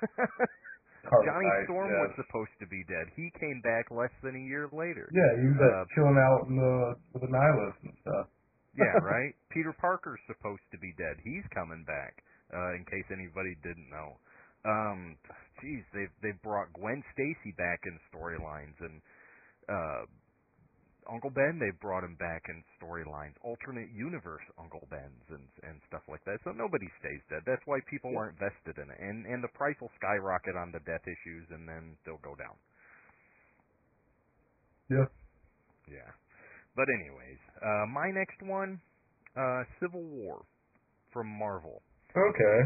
Johnny 1.06 1.46
Carbonite, 1.46 1.64
Storm 1.70 1.88
yeah. 1.90 2.02
was 2.02 2.12
supposed 2.18 2.54
to 2.58 2.66
be 2.66 2.82
dead. 2.90 3.06
He 3.14 3.30
came 3.38 3.62
back 3.62 3.90
less 3.94 4.10
than 4.26 4.34
a 4.34 4.44
year 4.44 4.66
later. 4.74 5.06
Yeah, 5.14 5.32
he 5.38 5.46
was 5.54 5.60
uh, 5.62 5.84
chilling 5.94 6.18
out 6.18 6.50
in 6.50 6.58
the 6.58 6.74
with 7.14 7.22
the 7.22 7.30
nihilists 7.30 7.82
and 7.84 7.96
stuff. 8.02 8.26
Yeah, 8.76 8.92
right. 9.08 9.32
Peter 9.48 9.72
Parker's 9.72 10.20
supposed 10.28 10.68
to 10.68 10.76
be 10.76 10.92
dead. 11.00 11.16
He's 11.24 11.48
coming 11.48 11.80
back. 11.88 12.20
Uh, 12.52 12.76
in 12.76 12.84
case 12.84 13.08
anybody 13.08 13.56
didn't 13.64 13.88
know. 13.88 14.20
Um, 14.68 15.16
geez, 15.58 15.82
they've 15.96 16.12
they've 16.22 16.42
brought 16.44 16.70
Gwen 16.76 17.02
Stacy 17.16 17.56
back 17.58 17.80
in 17.88 17.98
storylines, 18.12 18.76
and 18.84 19.00
uh, 19.66 20.06
Uncle 21.10 21.30
Ben 21.30 21.58
they've 21.58 21.78
brought 21.80 22.04
him 22.04 22.16
back 22.16 22.44
in 22.48 22.62
storylines. 22.78 23.34
Alternate 23.42 23.90
universe 23.90 24.42
Uncle 24.58 24.86
Ben's 24.90 25.26
and 25.30 25.46
and 25.62 25.80
stuff 25.88 26.02
like 26.08 26.24
that. 26.24 26.38
So 26.44 26.52
nobody 26.52 26.86
stays 27.00 27.20
dead. 27.30 27.42
That's 27.46 27.62
why 27.66 27.80
people 27.90 28.12
Yeah. 28.12 28.18
aren't 28.18 28.38
vested 28.38 28.78
in 28.78 28.90
it, 28.90 28.98
and 29.00 29.26
and 29.26 29.42
the 29.42 29.48
price 29.54 29.76
will 29.80 29.92
skyrocket 29.96 30.56
on 30.56 30.72
the 30.72 30.80
death 30.80 31.06
issues, 31.06 31.50
and 31.50 31.68
then 31.68 31.96
they'll 32.04 32.22
go 32.22 32.34
down. 32.34 32.56
Yeah. 34.88 35.06
Yeah. 35.88 36.10
But 36.76 36.86
anyways, 36.88 37.38
uh, 37.62 37.86
my 37.86 38.10
next 38.10 38.42
one, 38.42 38.80
uh, 39.36 39.64
Civil 39.80 40.02
War 40.02 40.44
from 41.12 41.26
Marvel. 41.26 41.82
Okay. 42.16 42.58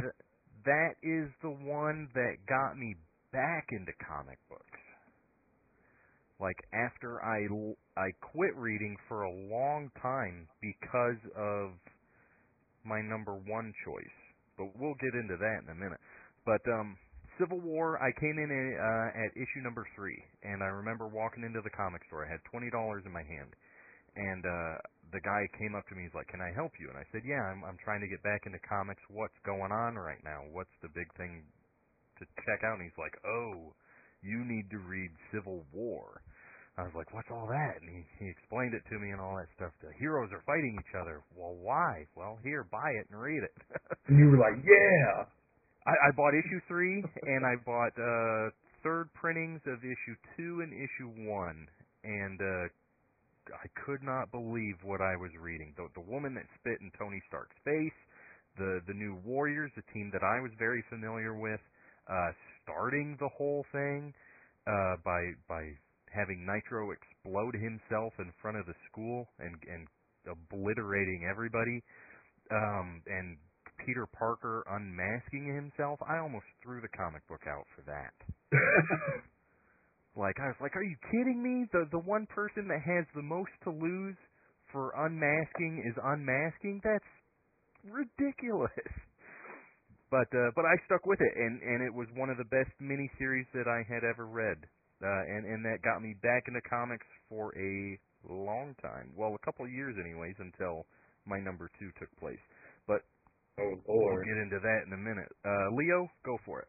That 0.64 0.95
is 1.03 1.30
the 1.43 1.51
one 1.51 2.09
that 2.14 2.36
got 2.47 2.76
me 2.76 2.97
back 3.32 3.68
into 3.72 3.93
comic 4.07 4.38
books. 4.49 4.69
Like 6.41 6.57
after 6.72 7.22
I 7.22 7.45
I 8.01 8.11
quit 8.32 8.57
reading 8.57 8.97
for 9.09 9.22
a 9.22 9.32
long 9.53 9.91
time 10.01 10.49
because 10.62 11.20
of 11.36 11.76
my 12.84 13.01
number 13.03 13.34
one 13.34 13.72
choice. 13.84 14.18
But 14.57 14.72
we'll 14.78 14.97
get 15.01 15.14
into 15.14 15.36
that 15.36 15.59
in 15.64 15.68
a 15.70 15.74
minute. 15.74 16.01
But 16.47 16.64
um 16.72 16.97
Civil 17.41 17.61
War, 17.64 17.97
I 17.97 18.12
came 18.20 18.36
in 18.36 18.53
uh, 18.53 19.09
at 19.16 19.32
issue 19.32 19.64
number 19.64 19.88
three, 19.97 20.20
and 20.45 20.61
I 20.62 20.68
remember 20.68 21.09
walking 21.09 21.41
into 21.41 21.64
the 21.64 21.72
comic 21.72 22.05
store. 22.05 22.26
I 22.26 22.28
had 22.28 22.45
twenty 22.45 22.68
dollars 22.68 23.05
in 23.09 23.12
my 23.16 23.24
hand, 23.24 23.57
and 24.12 24.45
uh, 24.45 24.76
the 25.16 25.24
guy 25.24 25.49
came 25.57 25.72
up 25.72 25.88
to 25.88 25.95
me. 25.97 26.05
He's 26.05 26.12
like, 26.12 26.28
"Can 26.28 26.45
I 26.45 26.53
help 26.53 26.76
you?" 26.76 26.93
And 26.93 27.01
I 27.01 27.07
said, 27.12 27.24
"Yeah, 27.24 27.41
I'm 27.41 27.64
I'm 27.64 27.80
trying 27.80 28.05
to 28.05 28.11
get 28.12 28.20
back 28.20 28.45
into 28.45 28.61
comics. 28.61 29.01
What's 29.09 29.38
going 29.49 29.72
on 29.72 29.97
right 29.97 30.20
now? 30.20 30.45
What's 30.53 30.74
the 30.84 30.93
big 30.93 31.09
thing 31.16 31.49
to 32.20 32.28
check 32.45 32.61
out?" 32.61 32.76
And 32.76 32.84
he's 32.84 33.01
like, 33.01 33.16
"Oh, 33.24 33.72
you 34.20 34.45
need 34.45 34.68
to 34.70 34.78
read 34.84 35.09
Civil 35.32 35.64
War." 35.72 36.20
I 36.78 36.82
was 36.82 36.92
like, 36.94 37.12
"What's 37.12 37.28
all 37.30 37.46
that?" 37.48 37.80
And 37.80 37.90
he 37.90 38.04
he 38.18 38.30
explained 38.30 38.74
it 38.74 38.82
to 38.88 38.98
me 38.98 39.10
and 39.10 39.20
all 39.20 39.36
that 39.36 39.48
stuff. 39.56 39.72
The 39.82 39.92
heroes 39.98 40.30
are 40.32 40.42
fighting 40.46 40.78
each 40.80 40.94
other. 40.94 41.22
Well, 41.36 41.54
why? 41.60 42.06
Well, 42.16 42.38
here, 42.42 42.64
buy 42.64 42.90
it 43.00 43.06
and 43.10 43.20
read 43.20 43.42
it. 43.42 43.54
And 44.08 44.18
you 44.18 44.26
were 44.30 44.38
like, 44.38 44.58
yeah. 44.64 45.24
I, 45.86 46.08
I 46.08 46.10
bought 46.16 46.34
issue 46.34 46.60
three, 46.66 47.04
and 47.22 47.46
I 47.46 47.54
bought 47.64 47.94
uh, 47.94 48.50
third 48.82 49.08
printings 49.14 49.60
of 49.66 49.78
issue 49.84 50.16
two 50.36 50.60
and 50.60 50.72
issue 50.72 51.08
one, 51.30 51.68
and 52.04 52.40
uh, 52.40 52.66
I 53.54 53.66
could 53.86 54.02
not 54.02 54.30
believe 54.30 54.76
what 54.82 55.00
I 55.00 55.16
was 55.16 55.30
reading. 55.40 55.74
The, 55.76 55.88
the 55.94 56.00
woman 56.04 56.34
that 56.34 56.44
spit 56.58 56.80
in 56.80 56.90
Tony 56.98 57.22
Stark's 57.28 57.56
face, 57.64 57.96
the 58.58 58.80
the 58.86 58.94
new 58.94 59.16
Warriors, 59.24 59.70
the 59.76 59.86
team 59.92 60.10
that 60.12 60.22
I 60.22 60.40
was 60.40 60.50
very 60.58 60.82
familiar 60.90 61.34
with, 61.34 61.60
uh, 62.08 62.32
starting 62.62 63.16
the 63.20 63.28
whole 63.28 63.64
thing 63.72 64.12
uh, 64.66 64.96
by 65.04 65.32
by 65.48 65.72
having 66.12 66.46
Nitro 66.46 66.90
explode 66.90 67.54
himself 67.54 68.12
in 68.18 68.32
front 68.42 68.58
of 68.58 68.66
the 68.66 68.74
school 68.90 69.26
and 69.38 69.54
and 69.66 69.88
obliterating 70.28 71.26
everybody, 71.30 71.82
um, 72.50 73.02
and 73.06 73.38
Peter 73.86 74.06
Parker 74.06 74.62
unmasking 74.68 75.48
himself, 75.48 75.98
I 76.06 76.18
almost 76.18 76.44
threw 76.62 76.80
the 76.80 76.92
comic 76.92 77.26
book 77.26 77.46
out 77.48 77.64
for 77.74 77.82
that. 77.88 78.14
Like 80.16 80.36
I 80.42 80.50
was 80.50 80.58
like, 80.61 80.74
are 80.74 80.82
you 80.82 80.96
kidding 81.11 81.38
me? 81.38 81.66
The 81.72 81.86
the 81.90 82.02
one 82.02 82.26
person 82.26 82.66
that 82.66 82.82
has 82.82 83.06
the 83.14 83.22
most 83.22 83.54
to 83.64 83.70
lose 83.70 84.18
for 84.72 84.90
unmasking 84.98 85.86
is 85.86 85.94
unmasking. 86.02 86.80
That's 86.82 87.12
ridiculous. 87.86 88.90
But 90.11 90.26
uh, 90.34 90.50
but 90.58 90.66
I 90.66 90.74
stuck 90.86 91.06
with 91.06 91.20
it, 91.22 91.32
and 91.38 91.62
and 91.62 91.86
it 91.86 91.94
was 91.94 92.08
one 92.18 92.30
of 92.30 92.38
the 92.38 92.50
best 92.50 92.74
miniseries 92.82 93.46
that 93.54 93.70
I 93.70 93.86
had 93.86 94.02
ever 94.02 94.26
read, 94.26 94.58
uh, 95.03 95.22
and 95.28 95.46
and 95.48 95.64
that 95.64 95.82
got 95.82 96.03
me 96.03 96.14
back 96.22 96.44
into 96.48 96.61
comics 96.68 97.07
for 97.28 97.53
a 97.57 97.98
long 98.28 98.76
time. 98.82 99.12
Well, 99.16 99.34
a 99.34 99.42
couple 99.44 99.64
of 99.64 99.72
years, 99.72 99.96
anyways, 99.96 100.36
until 100.38 100.84
my 101.26 101.40
number 101.40 101.70
two 101.78 101.90
took 101.98 102.12
place. 102.20 102.40
But 102.86 103.01
oh 103.61 103.74
We'll 103.88 104.24
get 104.24 104.38
into 104.40 104.61
that 104.61 104.80
in 104.86 104.92
a 104.92 105.01
minute. 105.01 105.30
Uh, 105.44 105.72
Leo, 105.76 106.09
go 106.24 106.36
for 106.44 106.61
it. 106.61 106.68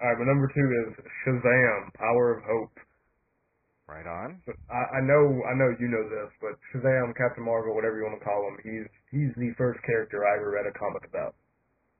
All 0.00 0.08
right, 0.10 0.18
my 0.18 0.26
number 0.26 0.50
two 0.50 0.68
is 0.82 0.98
Shazam: 1.22 1.94
Power 1.94 2.38
of 2.38 2.44
Hope. 2.44 2.76
Right 3.86 4.06
on. 4.06 4.40
I, 4.70 4.82
I 4.96 5.00
know, 5.04 5.22
I 5.44 5.52
know 5.58 5.68
you 5.76 5.90
know 5.90 6.06
this, 6.08 6.30
but 6.40 6.56
Shazam, 6.72 7.12
Captain 7.18 7.44
Marvel, 7.44 7.74
whatever 7.74 7.98
you 7.98 8.06
want 8.08 8.16
to 8.16 8.24
call 8.24 8.40
him, 8.48 8.56
he's 8.64 8.88
he's 9.10 9.32
the 9.36 9.52
first 9.58 9.82
character 9.84 10.24
I 10.24 10.38
ever 10.38 10.54
read 10.54 10.64
a 10.64 10.74
comic 10.78 11.04
about. 11.04 11.34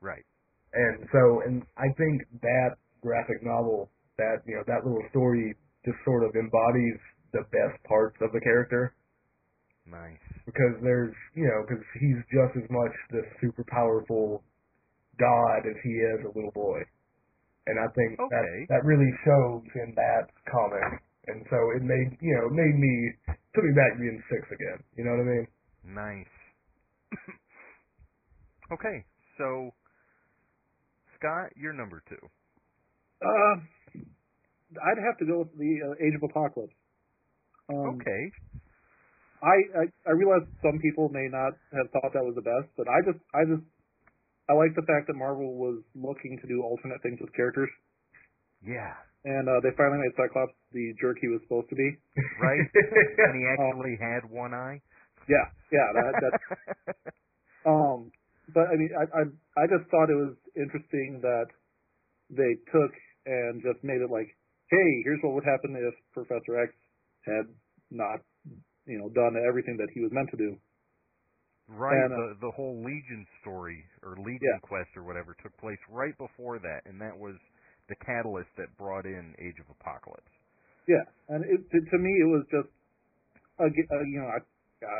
Right. 0.01 0.25
And 0.73 1.05
so, 1.12 1.43
and 1.45 1.62
I 1.77 1.93
think 1.99 2.25
that 2.41 2.81
graphic 3.03 3.45
novel, 3.45 3.91
that 4.16 4.41
you 4.47 4.57
know, 4.57 4.64
that 4.66 4.87
little 4.87 5.05
story, 5.11 5.55
just 5.85 5.99
sort 6.05 6.24
of 6.24 6.35
embodies 6.37 6.99
the 7.33 7.43
best 7.51 7.83
parts 7.89 8.16
of 8.20 8.33
the 8.33 8.41
character 8.41 8.95
Nice. 9.87 10.18
because 10.47 10.74
there's, 10.83 11.14
you 11.35 11.45
know, 11.47 11.64
because 11.66 11.85
he's 12.01 12.18
just 12.30 12.57
as 12.62 12.68
much 12.70 12.93
this 13.11 13.26
super 13.41 13.64
powerful 13.68 14.43
god 15.18 15.66
as 15.68 15.76
he 15.85 15.91
is 15.91 16.20
a 16.24 16.33
little 16.35 16.53
boy, 16.53 16.80
and 17.66 17.78
I 17.78 17.87
think 17.95 18.18
Okay. 18.20 18.30
that 18.30 18.66
that 18.68 18.85
really 18.85 19.11
shows 19.24 19.62
in 19.76 19.95
that 19.95 20.30
comic, 20.51 21.03
and 21.28 21.45
so 21.51 21.57
it 21.76 21.83
made, 21.83 22.16
you 22.20 22.35
know, 22.39 22.49
made 22.51 22.76
me 22.78 22.95
took 23.55 23.64
me 23.64 23.72
back 23.76 23.95
to 23.95 24.01
being 24.01 24.22
six 24.30 24.43
again. 24.51 24.83
You 24.97 25.05
know 25.05 25.12
what 25.12 25.26
I 25.26 25.30
mean? 25.30 25.47
Nice. 25.85 26.35
okay, 28.72 29.05
so 29.39 29.70
Scott, 31.18 31.51
you're 31.57 31.72
number 31.74 32.03
two. 32.09 32.18
Uh, 33.22 33.55
I'd 34.79 35.01
have 35.03 35.18
to 35.18 35.27
go 35.27 35.45
with 35.45 35.53
the 35.59 35.73
uh, 35.85 35.95
Age 36.05 36.14
of 36.16 36.23
Apocalypse. 36.25 36.75
Um, 37.70 37.99
okay. 38.01 38.23
I, 39.43 39.57
I 39.75 39.85
I 40.07 40.12
realize 40.14 40.47
some 40.62 40.79
people 40.79 41.11
may 41.11 41.27
not 41.27 41.53
have 41.75 41.91
thought 41.91 42.14
that 42.14 42.23
was 42.23 42.35
the 42.39 42.47
best, 42.47 42.70
but 42.79 42.87
I 42.87 43.03
just 43.03 43.18
I 43.35 43.43
just 43.49 43.64
I 44.49 44.55
like 44.55 44.75
the 44.79 44.87
fact 44.87 45.07
that 45.11 45.18
Marvel 45.18 45.55
was 45.59 45.83
looking 45.99 46.39
to 46.43 46.47
do 46.47 46.62
alternate 46.62 47.03
things 47.03 47.18
with 47.20 47.31
characters, 47.35 47.70
Yeah. 48.62 48.95
and 49.27 49.47
uh, 49.49 49.59
they 49.62 49.70
finally 49.79 49.99
made 50.03 50.14
Cyclops 50.18 50.55
the 50.75 50.95
jerk 51.01 51.18
he 51.23 51.27
was 51.31 51.43
supposed 51.47 51.70
to 51.70 51.79
be. 51.79 51.89
Right. 52.43 52.62
and 52.62 53.35
he 53.39 53.43
actually 53.55 53.97
had 53.99 54.27
one 54.31 54.55
eye. 54.55 54.79
Yeah, 55.31 55.47
yeah, 55.70 55.89
that, 55.95 56.12
that 56.23 56.35
Um, 57.66 58.11
but 58.55 58.66
I 58.70 58.75
mean, 58.75 58.91
I, 58.99 59.05
I 59.07 59.23
I 59.62 59.64
just 59.70 59.87
thought 59.91 60.11
it 60.11 60.18
was 60.18 60.35
interesting 60.59 61.23
that 61.23 61.47
they 62.31 62.59
took 62.75 62.91
and 63.27 63.62
just 63.62 63.79
made 63.87 64.03
it 64.03 64.11
like, 64.11 64.35
hey, 64.71 64.91
here's 65.05 65.21
what 65.23 65.35
would 65.35 65.45
happen 65.45 65.75
if 65.77 65.95
Professor 66.13 66.61
X 66.63 66.73
had 67.27 67.47
not, 67.91 68.21
you 68.87 68.99
know, 68.99 69.09
done 69.11 69.37
everything 69.49 69.77
that 69.79 69.89
he 69.95 70.01
was 70.01 70.11
meant 70.13 70.31
to 70.31 70.37
do. 70.39 70.57
right. 71.69 71.95
And, 72.05 72.13
uh, 72.13 72.17
the 72.17 72.49
the 72.49 72.53
whole 72.53 72.79
Legion 72.85 73.27
story 73.41 73.85
or 74.03 74.17
Legion 74.19 74.41
Yeah. 74.43 74.59
quest 74.63 74.91
or 74.97 75.05
whatever 75.05 75.37
took 75.43 75.57
place 75.59 75.79
right 75.91 76.17
before 76.19 76.59
that, 76.59 76.83
and 76.87 77.01
that 77.01 77.17
was 77.17 77.37
the 77.89 77.97
catalyst 78.05 78.51
that 78.59 78.77
brought 78.79 79.07
in 79.07 79.35
Age 79.39 79.59
of 79.61 79.67
Apocalypse. 79.71 80.33
Yeah, 80.89 81.05
and 81.29 81.45
it, 81.47 81.63
to, 81.71 81.79
to 81.79 81.99
me, 81.99 82.11
it 82.23 82.29
was 82.31 82.45
just, 82.51 82.71
a, 83.61 83.71
g- 83.71 83.89
uh, 83.91 84.05
you 84.11 84.19
know, 84.21 84.31
I 84.31 84.41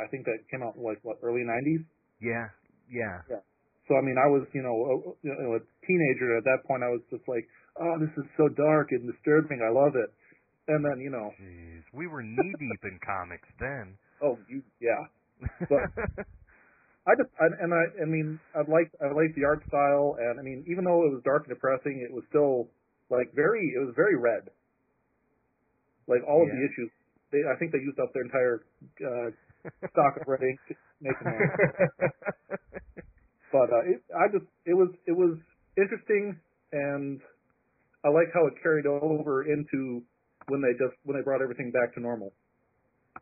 I 0.05 0.07
think 0.11 0.25
that 0.25 0.39
came 0.51 0.63
out 0.63 0.79
like 0.79 0.99
what 1.03 1.19
early 1.23 1.43
'90s, 1.43 1.85
Yeah. 2.21 2.49
Yeah. 3.29 3.41
So 3.87 3.95
I 3.99 4.01
mean, 4.01 4.15
I 4.19 4.27
was 4.31 4.47
you 4.53 4.63
know 4.63 4.75
a, 4.75 4.95
you 5.23 5.31
know, 5.35 5.55
a 5.59 5.61
teenager 5.87 6.37
at 6.37 6.43
that 6.45 6.63
point. 6.67 6.83
I 6.83 6.91
was 6.91 7.01
just 7.11 7.27
like, 7.27 7.43
oh, 7.79 7.95
this 7.99 8.13
is 8.17 8.25
so 8.37 8.47
dark 8.49 8.89
and 8.91 9.09
disturbing. 9.11 9.61
I 9.61 9.71
love 9.73 9.95
it. 9.95 10.09
And 10.67 10.83
then 10.85 10.99
you 11.01 11.09
know, 11.09 11.31
Jeez, 11.41 11.83
we 11.93 12.07
were 12.07 12.23
knee 12.23 12.53
deep 12.59 12.83
in 12.83 12.99
comics 13.05 13.47
then. 13.59 13.97
oh, 14.23 14.37
you 14.47 14.61
yeah. 14.79 15.03
But- 15.69 15.91
I 17.05 17.19
just 17.19 17.27
I, 17.35 17.51
and 17.59 17.73
I 17.75 17.83
I 17.99 18.05
mean 18.07 18.39
I 18.55 18.59
like 18.63 18.87
I 19.03 19.11
like 19.11 19.35
the 19.35 19.43
art 19.43 19.59
style 19.67 20.15
and 20.23 20.39
I 20.39 20.43
mean 20.43 20.63
even 20.71 20.85
though 20.87 21.03
it 21.03 21.11
was 21.11 21.19
dark 21.25 21.43
and 21.43 21.51
depressing, 21.53 21.99
it 21.99 22.13
was 22.15 22.23
still 22.31 22.71
like 23.11 23.35
very 23.35 23.73
it 23.75 23.83
was 23.83 23.91
very 23.95 24.15
red. 24.15 24.47
Like 26.07 26.23
all 26.23 26.43
of 26.43 26.47
the 26.47 26.63
issues, 26.63 26.91
they 27.35 27.43
I 27.43 27.59
think 27.59 27.71
they 27.75 27.83
used 27.83 27.99
up 27.99 28.07
their 28.15 28.23
entire 28.23 28.63
uh, 29.03 29.29
stock 29.91 30.15
of 30.15 30.27
red 30.27 30.47
ink. 30.47 30.59
But 33.51 33.69
uh, 33.69 33.83
it, 33.85 34.01
I 34.17 34.31
just 34.33 34.49
it 34.65 34.73
was 34.73 34.89
it 35.05 35.13
was 35.13 35.37
interesting 35.77 36.39
and 36.71 37.21
I 38.05 38.09
like 38.09 38.27
how 38.33 38.47
it 38.47 38.53
carried 38.63 38.85
over 38.87 39.43
into 39.43 40.03
when 40.47 40.61
they 40.61 40.73
just 40.73 40.97
when 41.03 41.17
they 41.17 41.23
brought 41.23 41.41
everything 41.41 41.71
back 41.71 41.93
to 41.95 42.01
normal. 42.01 42.33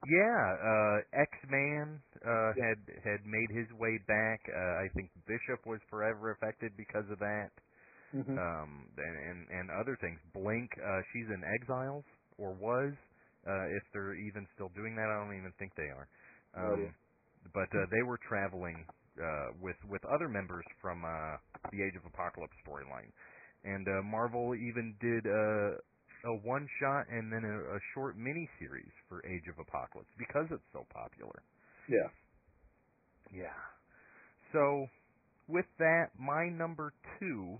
yeah, 0.06 0.42
uh, 0.64 0.98
X 1.22 1.32
Man 1.50 2.02
uh, 2.26 2.52
Yeah. 2.56 2.64
had 2.64 2.80
had 3.04 3.22
made 3.26 3.50
his 3.52 3.68
way 3.80 4.00
back. 4.08 4.42
Uh, 4.50 4.84
I 4.86 4.88
think 4.96 5.12
Bishop 5.28 5.66
was 5.68 5.80
forever 5.90 6.32
affected 6.32 6.74
because 6.78 7.06
of 7.12 7.20
that. 7.20 7.52
Mm-hmm. 8.16 8.38
um, 8.38 8.90
and, 8.98 9.16
and 9.18 9.40
and 9.50 9.66
other 9.72 9.98
things. 10.02 10.20
Blink, 10.36 10.70
uh, 10.78 11.02
she's 11.14 11.30
in 11.32 11.42
exiles 11.48 12.06
or 12.38 12.54
was. 12.54 12.94
Uh, 13.48 13.66
if 13.74 13.84
they're 13.94 14.14
even 14.20 14.46
still 14.54 14.70
doing 14.76 14.94
that, 15.00 15.08
I 15.08 15.16
don't 15.24 15.38
even 15.40 15.54
think 15.58 15.72
they 15.80 15.90
are. 15.90 16.10
Um, 16.54 16.84
idea. 16.84 16.92
but 17.56 17.72
uh, 17.74 17.88
they 17.90 18.04
were 18.04 18.20
traveling 18.28 18.86
uh, 19.18 19.56
with 19.62 19.78
with 19.90 20.04
other 20.12 20.28
members 20.30 20.66
from 20.82 21.06
uh, 21.06 21.40
the 21.72 21.82
Age 21.82 21.96
of 21.98 22.06
Apocalypse 22.06 22.58
storyline, 22.68 23.10
and 23.64 23.88
uh, 23.88 24.02
Marvel 24.04 24.56
even 24.56 24.96
did 25.00 25.26
a 25.26 25.78
a 26.26 26.34
one 26.46 26.68
shot 26.80 27.06
and 27.10 27.32
then 27.32 27.44
a, 27.44 27.76
a 27.76 27.80
short 27.94 28.18
mini 28.18 28.48
series 28.60 28.92
for 29.10 29.26
Age 29.26 29.48
of 29.50 29.58
Apocalypse 29.60 30.12
because 30.18 30.46
it's 30.52 30.70
so 30.72 30.86
popular. 30.94 31.42
Yeah. 31.90 32.10
Yeah. 33.34 33.58
So, 34.54 34.86
with 35.48 35.66
that, 35.80 36.10
my 36.20 36.50
number 36.50 36.94
two 37.20 37.58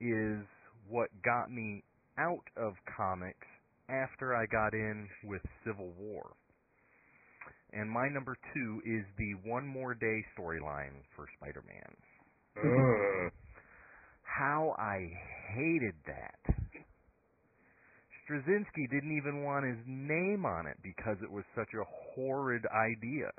is 0.00 0.46
what 0.88 1.10
got 1.22 1.50
me 1.50 1.82
out 2.18 2.44
of 2.56 2.74
comics 2.96 3.46
after 3.88 4.34
I 4.34 4.46
got 4.46 4.72
in 4.72 5.08
with 5.24 5.42
Civil 5.64 5.92
War. 5.98 6.32
And 7.72 7.90
my 7.90 8.08
number 8.08 8.36
two 8.54 8.80
is 8.86 9.04
the 9.18 9.48
One 9.48 9.66
More 9.66 9.94
Day 9.94 10.24
storyline 10.38 11.04
for 11.14 11.26
Spider 11.36 11.62
Man. 11.66 11.96
Mm. 12.64 13.30
How 14.38 14.76
I 14.78 15.10
hated 15.52 15.94
that. 16.06 16.54
Straczynski 18.22 18.88
didn't 18.88 19.16
even 19.16 19.42
want 19.42 19.66
his 19.66 19.78
name 19.84 20.46
on 20.46 20.66
it 20.66 20.76
because 20.82 21.16
it 21.24 21.30
was 21.30 21.42
such 21.56 21.74
a 21.74 21.82
horrid 22.14 22.62
idea 22.70 23.32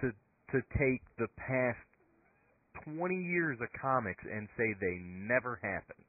to 0.00 0.10
to 0.50 0.62
take 0.78 1.02
the 1.18 1.28
past 1.36 1.78
20 2.96 3.14
years 3.14 3.58
of 3.60 3.68
comics 3.80 4.24
and 4.24 4.48
say 4.56 4.74
they 4.80 4.98
never 4.98 5.60
happened. 5.62 6.08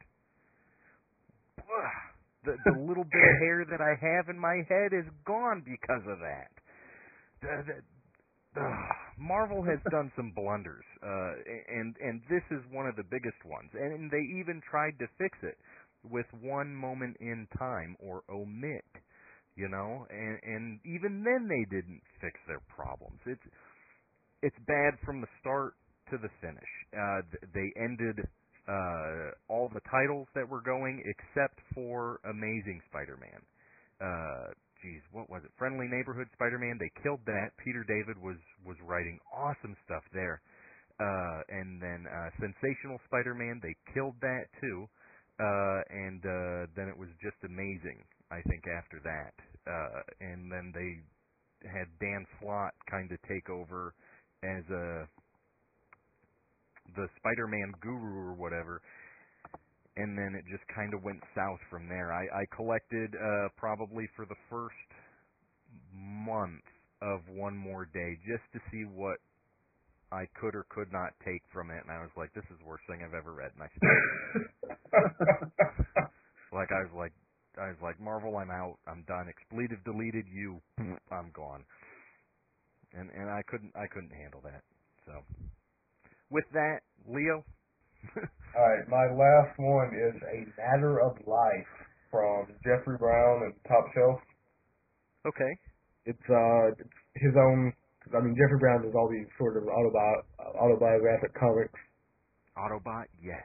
The 2.46 2.56
the 2.66 2.80
little 2.80 3.04
bit 3.04 3.22
of 3.22 3.36
hair 3.44 3.66
that 3.70 3.82
I 3.82 3.94
have 4.00 4.30
in 4.30 4.40
my 4.40 4.64
head 4.68 4.94
is 4.98 5.06
gone 5.28 5.62
because 5.62 6.08
of 6.08 6.18
that. 6.20 6.50
The, 7.42 7.84
the. 8.56 8.62
Marvel 9.30 9.62
has 9.62 9.78
done 9.92 10.12
some 10.18 10.34
blunders, 10.34 10.84
uh, 11.06 11.34
and 11.70 11.94
and 12.02 12.22
this 12.34 12.42
is 12.50 12.66
one 12.74 12.88
of 12.90 12.96
the 12.98 13.06
biggest 13.06 13.38
ones. 13.46 13.70
And 13.78 14.10
they 14.10 14.26
even 14.42 14.60
tried 14.66 14.98
to 14.98 15.06
fix 15.22 15.38
it 15.46 15.58
with 16.10 16.26
one 16.42 16.74
moment 16.74 17.18
in 17.22 17.48
time 17.60 17.96
or 18.00 18.24
omit, 18.26 18.90
you 19.56 19.70
know, 19.70 20.08
and 20.10 20.40
and 20.42 20.80
even 20.82 21.22
then 21.22 21.46
they 21.46 21.64
didn't 21.70 22.02
fix 22.20 22.42
their 22.48 22.62
problems. 22.74 23.22
It's 23.30 23.46
it's 24.42 24.58
bad 24.66 24.98
from 25.06 25.22
the 25.22 25.30
start 25.40 25.76
to 26.10 26.18
the 26.18 26.30
finish. 26.42 26.72
Uh, 26.90 27.22
they 27.54 27.70
ended 27.78 28.26
uh, 28.68 29.38
all 29.48 29.70
the 29.70 29.82
titles 29.92 30.28
that 30.34 30.48
were 30.50 30.62
going 30.62 31.04
except 31.06 31.60
for 31.76 32.20
Amazing 32.26 32.82
Spider-Man. 32.90 33.42
Uh, 34.02 34.54
geez, 34.82 35.02
what 35.12 35.30
was 35.30 35.42
it? 35.44 35.52
Friendly 35.58 35.88
Neighborhood 35.88 36.28
Spider-Man. 36.34 36.78
They 36.80 36.92
killed 37.04 37.22
that. 37.26 37.52
Peter 37.64 37.84
David 37.88 38.18
was 38.22 38.38
was 38.66 38.78
writing 38.84 39.20
awesome 39.32 39.76
stuff 39.86 40.04
there. 40.14 40.42
Uh, 41.00 41.40
and 41.48 41.82
then 41.82 42.06
uh, 42.08 42.30
Sensational 42.40 43.00
Spider-Man. 43.08 43.62
They 43.64 43.76
killed 43.94 44.16
that 44.22 44.52
too. 44.60 44.88
Uh, 45.40 45.80
and 45.90 46.20
uh, 46.26 46.68
then 46.76 46.92
it 46.92 46.98
was 46.98 47.08
just 47.24 47.40
amazing. 47.48 48.04
I 48.32 48.44
think 48.52 48.68
after 48.68 49.00
that, 49.08 49.34
uh, 49.66 50.02
and 50.20 50.52
then 50.52 50.76
they 50.76 51.00
had 51.64 51.88
Dan 52.00 52.28
Slott 52.40 52.76
kind 52.92 53.10
of 53.12 53.18
take 53.24 53.50
over 53.50 53.96
as 54.44 54.64
a 54.70 55.08
the 56.96 57.08
Spider-Man 57.18 57.74
guru 57.82 58.30
or 58.30 58.34
whatever, 58.34 58.82
and 60.00 60.18
then 60.18 60.32
it 60.34 60.48
just 60.48 60.64
kind 60.74 60.94
of 60.96 61.04
went 61.04 61.20
south 61.36 61.60
from 61.70 61.90
there. 61.92 62.14
I, 62.16 62.24
I 62.32 62.44
collected 62.56 63.12
uh, 63.14 63.50
probably 63.60 64.08
for 64.16 64.26
the 64.26 64.40
first 64.50 64.80
month 65.94 66.64
of 67.04 67.28
One 67.28 67.58
More 67.58 67.86
Day 67.86 68.16
just 68.24 68.48
to 68.56 68.60
see 68.72 68.88
what 68.88 69.20
I 70.12 70.26
could 70.40 70.56
or 70.56 70.66
could 70.72 70.92
not 70.92 71.14
take 71.24 71.44
from 71.54 71.70
it, 71.70 71.84
and 71.84 71.92
I 71.92 72.00
was 72.00 72.10
like, 72.16 72.34
this 72.34 72.46
is 72.50 72.58
the 72.60 72.66
worst 72.66 72.84
thing 72.88 73.04
I've 73.04 73.14
ever 73.14 73.34
read, 73.36 73.52
and 73.54 73.62
I 73.62 73.70
like 76.56 76.72
I 76.72 76.82
was 76.88 76.96
like, 76.96 77.12
I 77.60 77.68
was 77.68 77.78
like, 77.84 78.00
Marvel, 78.00 78.38
I'm 78.38 78.50
out, 78.50 78.80
I'm 78.88 79.04
done. 79.08 79.28
Expletive 79.30 79.84
deleted 79.84 80.26
you, 80.32 80.62
I'm 81.12 81.30
gone. 81.36 81.64
And 82.94 83.10
and 83.12 83.30
I 83.30 83.42
couldn't 83.52 83.74
I 83.76 83.86
couldn't 83.94 84.16
handle 84.16 84.40
that. 84.44 84.64
So 85.06 85.22
with 86.32 86.46
that, 86.54 86.80
Leo. 87.06 87.44
All 88.56 88.66
right, 88.66 88.86
my 88.90 89.06
last 89.14 89.54
one 89.58 89.94
is 89.94 90.16
A 90.26 90.38
Matter 90.58 91.00
of 91.02 91.16
Life 91.28 91.72
from 92.12 92.48
Jeffrey 92.66 92.98
Brown 92.98 93.44
and 93.46 93.54
Top 93.68 93.86
Shelf. 93.94 94.20
okay. 95.28 95.52
It's 96.06 96.28
uh 96.32 96.74
it's 96.80 96.98
his 97.22 97.36
own. 97.38 97.72
I 98.16 98.24
mean, 98.26 98.34
Jeffrey 98.34 98.58
Brown 98.58 98.82
does 98.82 98.96
all 98.98 99.10
these 99.12 99.28
sort 99.38 99.58
of 99.58 99.64
autobi- 99.70 100.24
autobiographic 100.58 101.36
comics. 101.38 101.78
Autobot, 102.58 103.06
yes. 103.22 103.44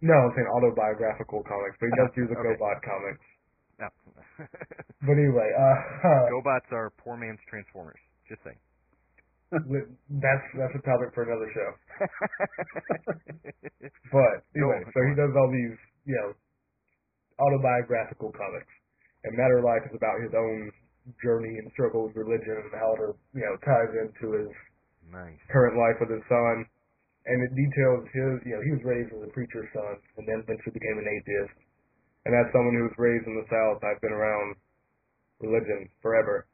No, 0.00 0.14
I'm 0.14 0.32
saying 0.32 0.48
autobiographical 0.48 1.42
comics, 1.44 1.76
but 1.82 1.90
he 1.90 1.94
does 2.00 2.12
do 2.16 2.24
the 2.30 2.38
Okay. 2.38 2.54
GoBot 2.56 2.78
comics. 2.86 3.24
No. 3.82 3.88
But 5.02 5.14
anyway, 5.18 5.50
uh, 5.54 5.76
GoBots 6.32 6.70
are 6.72 6.90
poor 6.98 7.16
man's 7.18 7.38
Transformers. 7.50 7.98
Just 8.28 8.42
saying. 8.46 8.56
That's 9.50 10.46
that's 10.56 10.76
a 10.76 10.82
topic 10.84 11.14
for 11.14 11.24
another 11.24 11.48
show. 11.52 11.70
But 14.12 14.44
anyway, 14.56 14.80
so 14.92 14.98
he 15.04 15.12
does 15.16 15.32
all 15.36 15.50
these, 15.52 15.76
you 16.08 16.16
know, 16.16 16.32
autobiographical 17.40 18.32
comics. 18.32 18.72
And 19.24 19.36
Matter 19.36 19.60
of 19.60 19.64
Life 19.68 19.84
is 19.84 19.94
about 19.94 20.16
his 20.24 20.32
own 20.32 20.72
journey 21.20 21.52
and 21.60 21.68
struggle 21.72 22.08
with 22.08 22.16
religion 22.16 22.56
and 22.68 22.72
how 22.72 22.96
it, 22.96 23.16
you 23.36 23.44
know, 23.44 23.54
ties 23.64 23.92
into 23.92 24.26
his 24.32 24.50
nice. 25.12 25.36
current 25.52 25.76
life 25.76 26.00
with 26.00 26.12
his 26.12 26.24
son. 26.28 26.64
And 27.28 27.36
it 27.44 27.52
details 27.52 28.08
his, 28.16 28.32
you 28.48 28.52
know, 28.56 28.62
he 28.64 28.72
was 28.72 28.84
raised 28.88 29.12
as 29.12 29.20
a 29.20 29.32
preacher's 29.36 29.68
son 29.76 30.00
and 30.16 30.24
then 30.24 30.40
eventually 30.40 30.72
became 30.72 30.96
an 30.96 31.08
atheist. 31.08 31.58
And 32.24 32.32
as 32.32 32.48
someone 32.52 32.72
who 32.72 32.88
was 32.88 32.96
raised 32.96 33.28
in 33.28 33.36
the 33.36 33.48
South, 33.52 33.84
I've 33.84 34.00
been 34.00 34.16
around 34.16 34.56
religion 35.44 35.92
forever. 36.00 36.48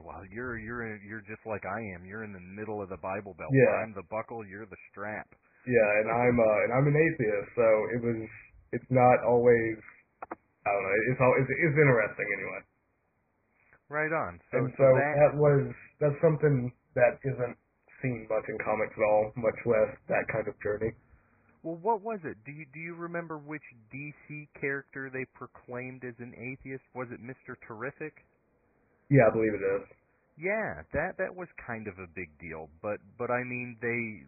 Well, 0.00 0.22
you're 0.30 0.58
you're 0.58 0.96
you're 1.02 1.24
just 1.26 1.46
like 1.46 1.62
I 1.64 1.80
am. 1.94 2.04
You're 2.04 2.24
in 2.24 2.32
the 2.32 2.42
middle 2.42 2.82
of 2.82 2.88
the 2.88 2.98
Bible 2.98 3.34
Belt. 3.38 3.50
Yeah. 3.52 3.82
I'm 3.82 3.94
the 3.94 4.06
buckle. 4.10 4.44
You're 4.46 4.66
the 4.66 4.80
strap. 4.90 5.28
Yeah, 5.66 5.90
and 6.02 6.08
I'm 6.10 6.36
uh, 6.36 6.58
and 6.68 6.70
I'm 6.74 6.86
an 6.90 6.98
atheist, 6.98 7.50
so 7.56 7.66
it 7.94 8.00
was 8.02 8.20
it's 8.72 8.90
not 8.90 9.22
always 9.24 9.78
I 10.66 10.70
don't 10.72 10.82
know, 10.82 10.96
it's 11.12 11.20
all 11.20 11.34
it's, 11.40 11.48
it's 11.48 11.78
interesting 11.78 12.28
anyway. 12.36 12.60
Right 13.88 14.12
on. 14.12 14.40
So, 14.50 14.58
and 14.58 14.72
so 14.76 14.82
so 14.82 14.86
that, 14.96 15.14
that 15.20 15.32
was 15.38 15.62
that's 16.00 16.18
something 16.20 16.72
that 16.96 17.20
isn't 17.24 17.56
seen 18.02 18.26
much 18.28 18.44
in 18.48 18.58
comics 18.64 18.92
at 18.96 19.04
all, 19.04 19.32
much 19.36 19.56
less 19.64 19.92
that 20.08 20.24
kind 20.32 20.48
of 20.48 20.56
journey. 20.60 20.92
well, 21.62 21.78
what 21.80 22.02
was 22.02 22.20
it? 22.24 22.36
Do 22.44 22.52
you 22.52 22.66
do 22.72 22.80
you 22.80 22.94
remember 22.94 23.38
which 23.38 23.64
DC 23.92 24.48
character 24.60 25.08
they 25.12 25.24
proclaimed 25.32 26.04
as 26.04 26.14
an 26.18 26.34
atheist? 26.36 26.84
Was 26.94 27.08
it 27.12 27.20
Mister 27.20 27.56
Terrific? 27.66 28.24
Yeah, 29.14 29.30
I 29.30 29.32
believe 29.32 29.54
it 29.54 29.62
is. 29.62 29.84
Yeah, 30.38 30.82
that 30.94 31.18
that 31.18 31.34
was 31.34 31.48
kind 31.66 31.86
of 31.88 31.94
a 31.98 32.08
big 32.14 32.30
deal, 32.40 32.70
but 32.82 32.98
but 33.18 33.30
I 33.30 33.44
mean 33.44 33.78
they 33.82 34.26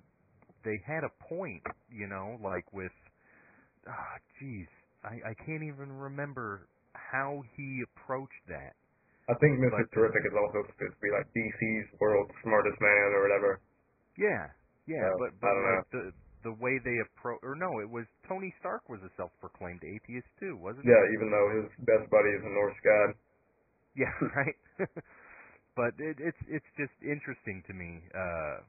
they 0.65 0.79
had 0.87 1.05
a 1.05 1.13
point, 1.29 1.63
you 1.91 2.07
know, 2.09 2.39
like 2.43 2.73
with 2.73 2.93
ah, 3.89 4.17
jeez, 4.41 4.69
I 5.05 5.33
I 5.33 5.35
can't 5.47 5.65
even 5.65 5.93
remember 5.93 6.69
how 6.95 7.43
he 7.57 7.83
approached 7.85 8.45
that. 8.49 8.75
I 9.31 9.35
think 9.41 9.59
Mr. 9.59 9.71
But, 9.73 9.91
Terrific 9.95 10.23
is 10.27 10.37
also 10.37 10.67
supposed 10.71 10.95
to 10.99 11.03
be 11.03 11.11
like 11.15 11.27
DC's 11.35 11.89
world's 12.01 12.35
smartest 12.43 12.79
man 12.81 13.09
or 13.17 13.23
whatever. 13.25 13.51
Yeah, 14.19 14.51
Yeah, 14.87 15.07
So, 15.07 15.19
but 15.19 15.31
but 15.41 15.49
don't 15.55 15.67
know. 15.67 15.85
the 15.93 16.03
the 16.45 16.55
way 16.55 16.79
they 16.85 16.99
approach, 17.03 17.41
or 17.43 17.55
no, 17.57 17.81
it 17.81 17.91
was 17.91 18.07
Tony 18.29 18.55
Stark 18.61 18.89
was 18.89 19.01
a 19.03 19.11
self-proclaimed 19.17 19.83
atheist 19.85 20.29
too, 20.41 20.57
wasn't 20.59 20.87
he? 20.87 20.91
Yeah, 20.91 21.03
even 21.15 21.29
though 21.31 21.49
his 21.63 21.67
best 21.87 22.11
buddy 22.11 22.31
is 22.35 22.45
a 22.45 22.53
Norse 22.53 22.81
god. 22.85 23.11
Yeah, 23.97 24.13
right. 24.37 24.57
but 25.79 25.93
it, 25.99 26.17
it's 26.21 26.43
it's 26.49 26.71
just 26.77 26.95
interesting 27.03 27.63
to 27.67 27.73
me. 27.75 28.03
Uh, 28.15 28.65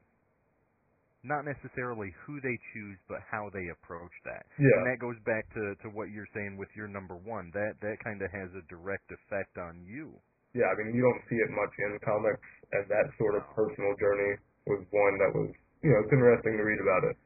not 1.26 1.42
necessarily 1.42 2.14
who 2.24 2.38
they 2.40 2.56
choose, 2.72 2.98
but 3.10 3.18
how 3.26 3.50
they 3.50 3.66
approach 3.74 4.14
that. 4.22 4.46
Yeah. 4.54 4.70
And 4.80 4.86
that 4.86 5.02
goes 5.02 5.18
back 5.26 5.50
to 5.54 5.74
to 5.82 5.88
what 5.90 6.14
you're 6.14 6.30
saying 6.34 6.56
with 6.56 6.70
your 6.76 6.86
number 6.86 7.16
one. 7.16 7.50
That 7.52 7.80
that 7.82 7.98
kind 8.04 8.22
of 8.22 8.30
has 8.30 8.50
a 8.54 8.62
direct 8.70 9.10
effect 9.10 9.58
on 9.58 9.82
you. 9.82 10.14
Yeah, 10.56 10.72
I 10.72 10.74
mean, 10.80 10.96
you 10.96 11.04
don't 11.04 11.22
see 11.28 11.36
it 11.36 11.50
much 11.52 11.74
in 11.76 12.00
comics, 12.00 12.48
and 12.72 12.88
that 12.88 13.06
sort 13.20 13.36
of 13.36 13.44
personal 13.52 13.92
journey 14.00 14.40
was 14.64 14.80
one 14.90 15.14
that 15.20 15.30
was, 15.36 15.52
you 15.84 15.92
know, 15.92 16.00
it's 16.00 16.12
interesting 16.12 16.56
to 16.56 16.64
read 16.64 16.80
about 16.80 17.04
it. 17.12 17.16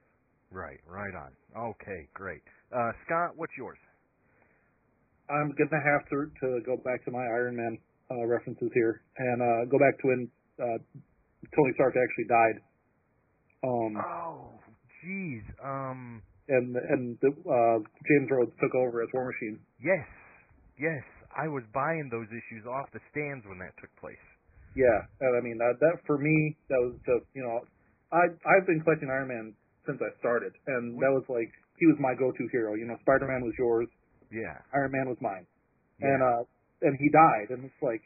Right, 0.50 0.82
right 0.90 1.14
on. 1.14 1.30
Okay, 1.54 2.10
great. 2.12 2.42
Uh, 2.74 2.90
Scott, 3.06 3.38
what's 3.38 3.54
yours? 3.56 3.78
I'm 5.30 5.54
gonna 5.54 5.80
have 5.80 6.04
to 6.10 6.28
to 6.44 6.48
go 6.66 6.76
back 6.76 7.04
to 7.06 7.10
my 7.10 7.22
Iron 7.22 7.56
Man 7.56 7.78
uh, 8.12 8.26
references 8.28 8.68
here 8.76 9.00
and 9.16 9.40
uh, 9.40 9.64
go 9.72 9.78
back 9.80 9.96
to 10.00 10.04
when 10.08 10.28
uh, 10.60 10.78
Tony 11.56 11.72
Stark 11.74 11.94
actually 11.96 12.28
died. 12.28 12.56
Um, 13.64 13.96
Oh, 13.96 14.50
jeez. 15.00 15.42
Um, 15.62 16.22
and 16.48 16.74
and 16.76 17.16
the, 17.22 17.30
uh, 17.30 17.78
James 18.04 18.28
Rhodes 18.30 18.52
took 18.60 18.74
over 18.74 19.02
as 19.02 19.08
War 19.14 19.30
Machine. 19.30 19.58
yes, 19.80 20.06
yes. 20.78 21.02
I 21.32 21.48
was 21.48 21.64
buying 21.72 22.10
those 22.12 22.28
issues 22.28 22.66
off 22.68 22.92
the 22.92 23.00
stands 23.10 23.46
when 23.48 23.56
that 23.64 23.72
took 23.80 23.88
place. 23.96 24.20
Yeah, 24.76 25.00
and 25.20 25.32
I 25.36 25.40
mean 25.40 25.56
that, 25.56 25.80
that 25.80 25.96
for 26.06 26.18
me 26.18 26.56
that 26.68 26.76
was 26.80 26.96
just 27.08 27.24
you 27.32 27.40
know 27.40 27.60
I 28.12 28.28
I've 28.44 28.66
been 28.66 28.80
collecting 28.84 29.08
Iron 29.08 29.28
Man 29.28 29.54
since 29.88 29.96
I 30.02 30.10
started, 30.20 30.52
and 30.66 30.92
that 31.00 31.08
was 31.12 31.24
like 31.32 31.48
he 31.80 31.86
was 31.88 31.96
my 32.00 32.12
go-to 32.18 32.44
hero. 32.52 32.74
You 32.74 32.84
know, 32.84 32.96
Spider 33.00 33.28
Man 33.28 33.40
was 33.44 33.54
yours, 33.58 33.88
Yeah. 34.30 34.60
Iron 34.76 34.92
Man 34.92 35.08
was 35.08 35.16
mine, 35.24 35.46
yeah. 36.00 36.08
and 36.12 36.20
uh 36.20 36.42
and 36.82 36.98
he 36.98 37.08
died, 37.08 37.54
and 37.54 37.64
it's 37.64 37.82
like 37.82 38.02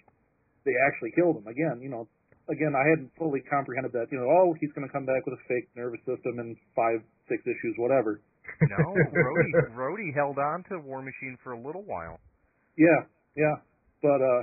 they 0.64 0.74
actually 0.89 1.12
killed 1.16 1.41
him 1.41 1.49
again. 1.49 1.81
You 1.81 1.91
know, 1.91 2.09
again 2.49 2.72
I 2.77 2.85
hadn't 2.89 3.11
fully 3.18 3.41
comprehended 3.49 3.93
that. 3.93 4.12
You 4.12 4.20
know, 4.20 4.29
oh 4.29 4.55
he's 4.61 4.72
going 4.72 4.87
to 4.87 4.93
come 4.93 5.05
back 5.05 5.24
with 5.27 5.35
a 5.35 5.43
fake 5.49 5.68
nervous 5.74 6.01
system 6.07 6.39
in 6.39 6.57
five 6.74 7.01
six 7.29 7.43
issues, 7.43 7.74
whatever. 7.79 8.20
no, 8.62 8.79
Rhodey, 8.79 9.53
Rhodey 9.74 10.14
held 10.14 10.39
on 10.39 10.62
to 10.70 10.79
War 10.79 11.03
Machine 11.03 11.37
for 11.43 11.53
a 11.53 11.61
little 11.61 11.83
while. 11.83 12.20
Yeah, 12.79 13.09
yeah, 13.35 13.57
but 14.03 14.20
uh, 14.22 14.43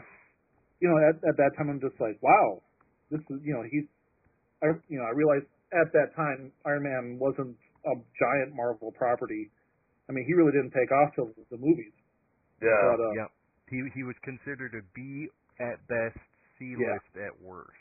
you 0.82 0.90
know, 0.90 0.98
at 1.00 1.16
at 1.24 1.38
that 1.38 1.56
time 1.58 1.70
I'm 1.70 1.80
just 1.80 1.96
like, 2.02 2.20
wow, 2.22 2.60
this 3.12 3.22
is 3.32 3.40
you 3.46 3.54
know 3.54 3.64
he's, 3.64 3.88
I 4.62 4.76
you 4.90 5.00
know 5.00 5.08
I 5.08 5.14
realized 5.16 5.48
at 5.72 5.90
that 5.94 6.12
time 6.16 6.52
Iron 6.66 6.84
Man 6.84 7.18
wasn't 7.20 7.56
a 7.86 7.96
giant 8.20 8.56
Marvel 8.56 8.92
property. 8.92 9.52
I 10.10 10.12
mean, 10.12 10.26
he 10.28 10.34
really 10.34 10.52
didn't 10.52 10.76
take 10.76 10.92
off 10.92 11.16
till 11.16 11.32
the 11.50 11.58
movies. 11.58 11.96
Yeah. 12.62 12.76
But 12.76 13.00
uh, 13.00 13.14
Yep. 13.24 13.30
He 13.74 13.82
he 13.98 14.04
was 14.06 14.14
considered 14.22 14.78
a 14.78 14.86
B 14.94 15.26
at 15.58 15.82
best, 15.90 16.22
C 16.62 16.78
Yeah. 16.78 16.94
list 16.94 17.14
at 17.18 17.34
worst. 17.42 17.74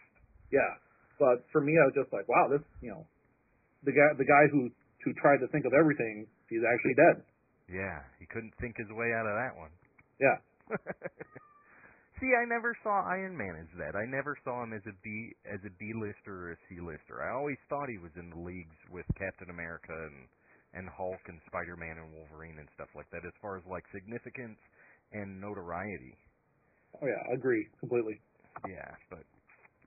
yeah, 0.49 0.73
but 1.21 1.45
for 1.53 1.61
me, 1.61 1.77
I 1.77 1.85
was 1.85 1.95
just 1.95 2.09
like, 2.13 2.25
wow, 2.33 2.49
this 2.49 2.65
you 2.81 2.89
know, 2.97 3.05
the 3.85 3.93
guy 3.93 4.09
the 4.17 4.25
guy 4.25 4.49
who 4.49 4.73
who 5.05 5.13
tried 5.21 5.45
to 5.45 5.49
think 5.53 5.67
of 5.69 5.73
everything, 5.77 6.25
he's 6.49 6.65
actually 6.65 6.97
dead. 6.97 7.17
Yeah, 7.69 8.01
he 8.19 8.25
couldn't 8.27 8.55
think 8.61 8.77
his 8.81 8.89
way 8.91 9.13
out 9.13 9.29
of 9.29 9.37
that 9.37 9.53
one. 9.57 9.71
Yeah, 10.21 10.37
See, 12.21 12.31
I 12.39 12.47
never 12.47 12.77
saw 12.87 13.03
Iron 13.11 13.35
Man 13.37 13.59
as 13.59 13.67
that. 13.83 13.99
I 13.99 14.07
never 14.07 14.39
saw 14.47 14.63
him 14.63 14.71
as 14.73 14.85
a 14.87 14.95
B 15.03 15.35
as 15.43 15.59
a 15.67 15.73
B 15.75 15.91
lister 15.91 16.31
or 16.31 16.53
a 16.55 16.59
C 16.71 16.79
lister. 16.79 17.19
I 17.19 17.35
always 17.35 17.59
thought 17.69 17.91
he 17.91 17.99
was 17.99 18.15
in 18.15 18.31
the 18.31 18.39
leagues 18.39 18.79
with 18.95 19.07
Captain 19.19 19.51
America 19.51 19.91
and 19.91 20.31
and 20.73 20.87
Hulk 20.89 21.19
and 21.27 21.41
Spider 21.51 21.75
Man 21.77 21.99
and 21.99 22.15
Wolverine 22.15 22.57
and 22.63 22.69
stuff 22.79 22.89
like 22.95 23.11
that 23.11 23.27
as 23.27 23.35
far 23.43 23.59
as 23.59 23.65
like 23.67 23.83
significance 23.91 24.57
and 25.13 25.41
notoriety. 25.41 26.17
oh 27.03 27.07
yeah, 27.07 27.31
I 27.31 27.35
agree 27.35 27.69
completely. 27.81 28.21
Yeah, 28.69 28.91
but 29.11 29.25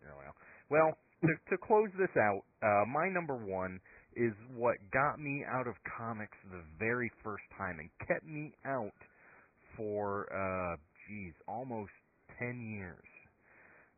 you 0.01 0.07
know, 0.07 0.15
well, 0.17 0.33
well 0.69 0.97
to 1.21 1.35
to 1.49 1.57
close 1.57 1.89
this 1.97 2.15
out, 2.17 2.41
uh, 2.63 2.85
my 2.85 3.09
number 3.09 3.35
one 3.35 3.79
is 4.15 4.33
what 4.55 4.77
got 4.91 5.19
me 5.19 5.43
out 5.49 5.67
of 5.67 5.75
comics 5.97 6.37
the 6.51 6.63
very 6.79 7.11
first 7.23 7.43
time 7.57 7.79
and 7.79 7.89
kept 8.07 8.25
me 8.25 8.53
out 8.65 8.93
for 9.75 10.27
uh, 10.31 10.77
geez, 11.07 11.33
almost 11.47 11.91
ten 12.39 12.77
years. 12.77 13.07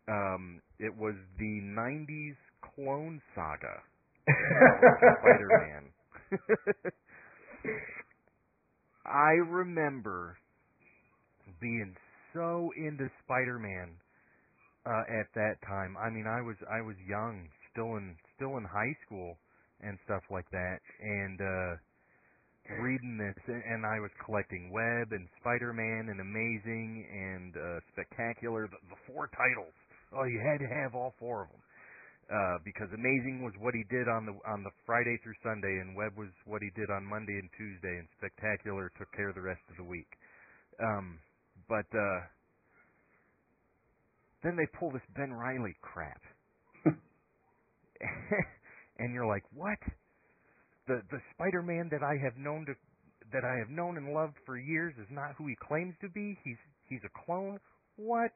Um, 0.08 0.62
it 0.80 0.96
was 0.96 1.16
the 1.38 1.62
'90s 1.64 2.36
Clone 2.76 3.22
Saga, 3.36 3.82
Spider-Man. 5.20 5.92
I 9.06 9.32
remember 9.50 10.38
being 11.60 11.96
so 12.34 12.72
into 12.78 13.10
Spider-Man 13.24 13.90
uh, 14.86 15.04
at 15.10 15.28
that 15.36 15.60
time. 15.68 15.96
I 15.98 16.10
mean, 16.10 16.28
I 16.28 16.42
was 16.42 16.56
I 16.70 16.82
was 16.82 16.96
young, 17.08 17.50
still 17.72 17.98
in 17.98 18.16
still 18.36 18.58
in 18.58 18.64
high 18.64 18.96
school 19.06 19.38
and 19.82 19.98
stuff 20.06 20.24
like 20.32 20.50
that, 20.52 20.80
and 21.02 21.38
uh, 21.38 21.74
reading 22.82 23.16
this, 23.16 23.38
and, 23.48 23.86
I 23.86 24.00
was 24.00 24.12
collecting 24.26 24.72
Web 24.74 25.16
and 25.16 25.28
Spider-Man 25.40 26.12
and 26.12 26.20
Amazing 26.20 27.08
and 27.08 27.52
uh, 27.56 27.80
Spectacular, 27.94 28.68
the, 28.68 28.80
the 28.92 29.00
four 29.08 29.32
titles. 29.32 29.76
Oh, 30.12 30.26
you 30.28 30.40
had 30.44 30.60
to 30.60 30.68
have 30.68 30.96
all 30.96 31.16
four 31.20 31.48
of 31.48 31.50
them. 31.50 31.64
Uh, 32.28 32.60
because 32.68 32.92
Amazing 32.92 33.40
was 33.40 33.56
what 33.56 33.72
he 33.72 33.88
did 33.88 34.12
on 34.12 34.28
the 34.28 34.36
on 34.44 34.60
the 34.60 34.74
Friday 34.84 35.16
through 35.24 35.38
Sunday, 35.40 35.80
and 35.80 35.96
Web 35.96 36.12
was 36.20 36.28
what 36.44 36.60
he 36.60 36.68
did 36.76 36.92
on 36.92 37.08
Monday 37.08 37.40
and 37.40 37.48
Tuesday, 37.56 38.04
and 38.04 38.08
Spectacular 38.20 38.92
took 39.00 39.08
care 39.16 39.32
of 39.32 39.36
the 39.40 39.46
rest 39.48 39.64
of 39.72 39.80
the 39.80 39.88
week. 39.88 40.12
Um, 40.84 41.24
but 41.68 41.86
uh, 41.94 42.20
then 44.44 44.56
they 44.56 44.68
pull 44.80 44.92
this 44.92 45.02
Ben 45.16 45.34
Reilly 45.34 45.76
crap, 45.82 46.22
and 49.00 49.14
you're 49.14 49.28
like, 49.28 49.44
what? 49.54 49.80
The 50.88 51.02
the 51.12 51.20
Spider-Man 51.34 51.90
that 51.92 52.04
I 52.04 52.16
have 52.24 52.38
known 52.38 52.66
to 52.66 52.74
that 53.34 53.44
I 53.44 53.58
have 53.60 53.70
known 53.70 53.98
and 53.98 54.14
loved 54.14 54.38
for 54.46 54.58
years 54.58 54.94
is 54.98 55.08
not 55.12 55.36
who 55.38 55.48
he 55.48 55.56
claims 55.68 55.96
to 56.02 56.10
be. 56.10 56.38
He's 56.44 56.58
he's 56.88 57.04
a 57.04 57.26
clone. 57.26 57.60
What? 57.98 58.32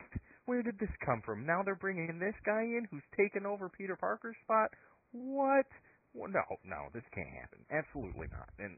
Where 0.45 0.63
did 0.63 0.79
this 0.79 0.89
come 1.05 1.21
from? 1.23 1.45
Now 1.45 1.61
they're 1.63 1.75
bringing 1.75 2.19
this 2.19 2.35
guy 2.45 2.63
in 2.63 2.87
who's 2.89 3.05
taken 3.15 3.45
over 3.45 3.69
Peter 3.69 3.95
Parker's 3.95 4.35
spot. 4.43 4.69
What? 5.11 5.67
Well, 6.13 6.29
no, 6.29 6.43
no, 6.65 6.89
this 6.93 7.07
can't 7.13 7.29
happen. 7.29 7.59
Absolutely 7.71 8.27
not. 8.31 8.49
And 8.59 8.75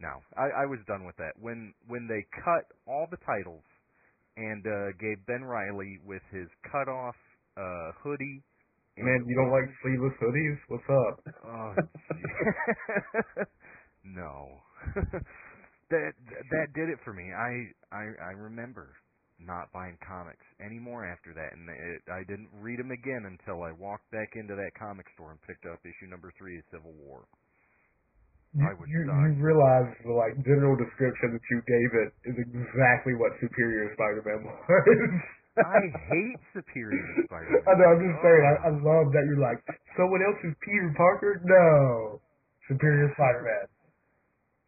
no, 0.00 0.24
I, 0.36 0.64
I 0.64 0.66
was 0.66 0.80
done 0.88 1.04
with 1.04 1.16
that. 1.16 1.36
When 1.38 1.74
when 1.86 2.08
they 2.08 2.24
cut 2.42 2.64
all 2.88 3.06
the 3.10 3.20
titles 3.24 3.64
and 4.36 4.64
uh, 4.66 4.96
gave 4.98 5.24
Ben 5.26 5.44
Reilly 5.44 5.98
with 6.04 6.22
his 6.32 6.48
cut 6.72 6.88
off 6.88 7.16
uh, 7.56 7.92
hoodie. 8.02 8.42
and 8.96 9.04
Man, 9.04 9.24
you 9.28 9.36
don't 9.36 9.52
like 9.52 9.68
sleeveless 9.82 10.16
hoodies? 10.16 10.58
What's 10.68 10.88
up? 10.88 11.16
Oh, 11.44 11.72
no. 14.04 14.62
that 15.90 16.12
that 16.50 16.66
did 16.74 16.88
it 16.88 16.98
for 17.04 17.12
me. 17.12 17.28
I 17.36 17.68
I 17.94 18.04
I 18.24 18.32
remember 18.32 18.96
not 19.38 19.72
buying 19.72 19.96
comics 20.06 20.44
anymore 20.64 21.04
after 21.04 21.32
that, 21.32 21.52
and 21.56 21.68
it, 21.68 22.02
I 22.12 22.24
didn't 22.28 22.48
read 22.60 22.78
them 22.78 22.90
again 22.90 23.24
until 23.24 23.62
I 23.62 23.72
walked 23.72 24.10
back 24.12 24.36
into 24.36 24.54
that 24.54 24.72
comic 24.78 25.06
store 25.14 25.32
and 25.32 25.40
picked 25.42 25.64
up 25.64 25.80
issue 25.84 26.08
number 26.08 26.32
three 26.36 26.58
of 26.58 26.64
Civil 26.70 26.92
War. 26.92 27.24
You, 28.50 28.66
I 28.66 28.74
was 28.74 28.90
you, 28.90 29.06
you 29.06 29.38
realize 29.38 29.86
the 30.02 30.10
like 30.10 30.34
general 30.42 30.74
description 30.74 31.38
that 31.38 31.44
you 31.54 31.62
gave 31.70 31.90
it 32.02 32.10
is 32.26 32.36
exactly 32.50 33.14
what 33.14 33.30
Superior 33.38 33.94
Spider-Man 33.94 34.42
was. 34.46 34.58
I 35.62 35.82
hate 36.10 36.40
Superior 36.50 36.98
Spider-Man. 37.30 37.62
I 37.62 37.72
know. 37.78 37.88
I'm 37.94 38.02
just 38.02 38.18
saying. 38.26 38.42
I, 38.42 38.54
I 38.66 38.70
love 38.74 39.14
that 39.14 39.22
you're 39.30 39.38
like 39.38 39.62
someone 39.94 40.18
else 40.26 40.38
is 40.42 40.58
Peter 40.66 40.90
Parker. 40.98 41.38
No, 41.46 42.18
Superior 42.66 43.14
Spider-Man. 43.14 43.66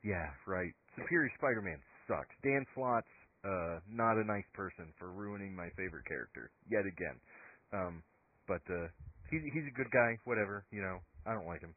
Yeah, 0.06 0.30
right. 0.46 0.70
Superior 0.94 1.30
Spider-Man 1.42 1.82
sucks. 2.06 2.34
Dan 2.46 2.62
Slott's 2.78 3.10
uh, 3.42 3.82
not 3.90 4.14
a 4.14 4.22
nice 4.22 4.46
person 4.54 4.94
for 4.94 5.10
ruining 5.10 5.58
my 5.58 5.74
favorite 5.74 6.06
character 6.06 6.54
yet 6.70 6.86
again. 6.86 7.18
Um, 7.74 8.06
but 8.46 8.62
uh, 8.70 8.86
he's 9.26 9.42
he's 9.50 9.66
a 9.66 9.74
good 9.74 9.90
guy. 9.90 10.22
Whatever, 10.22 10.62
you 10.70 10.82
know. 10.82 11.02
I 11.26 11.34
don't 11.34 11.46
like 11.46 11.62
him. 11.62 11.74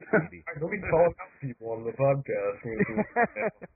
Maybe. 0.00 0.42
Don't 0.58 0.70
be 0.70 0.80
calling 0.88 1.14
out 1.20 1.32
people 1.40 1.70
on 1.76 1.84
the 1.84 1.92
podcast. 1.92 2.60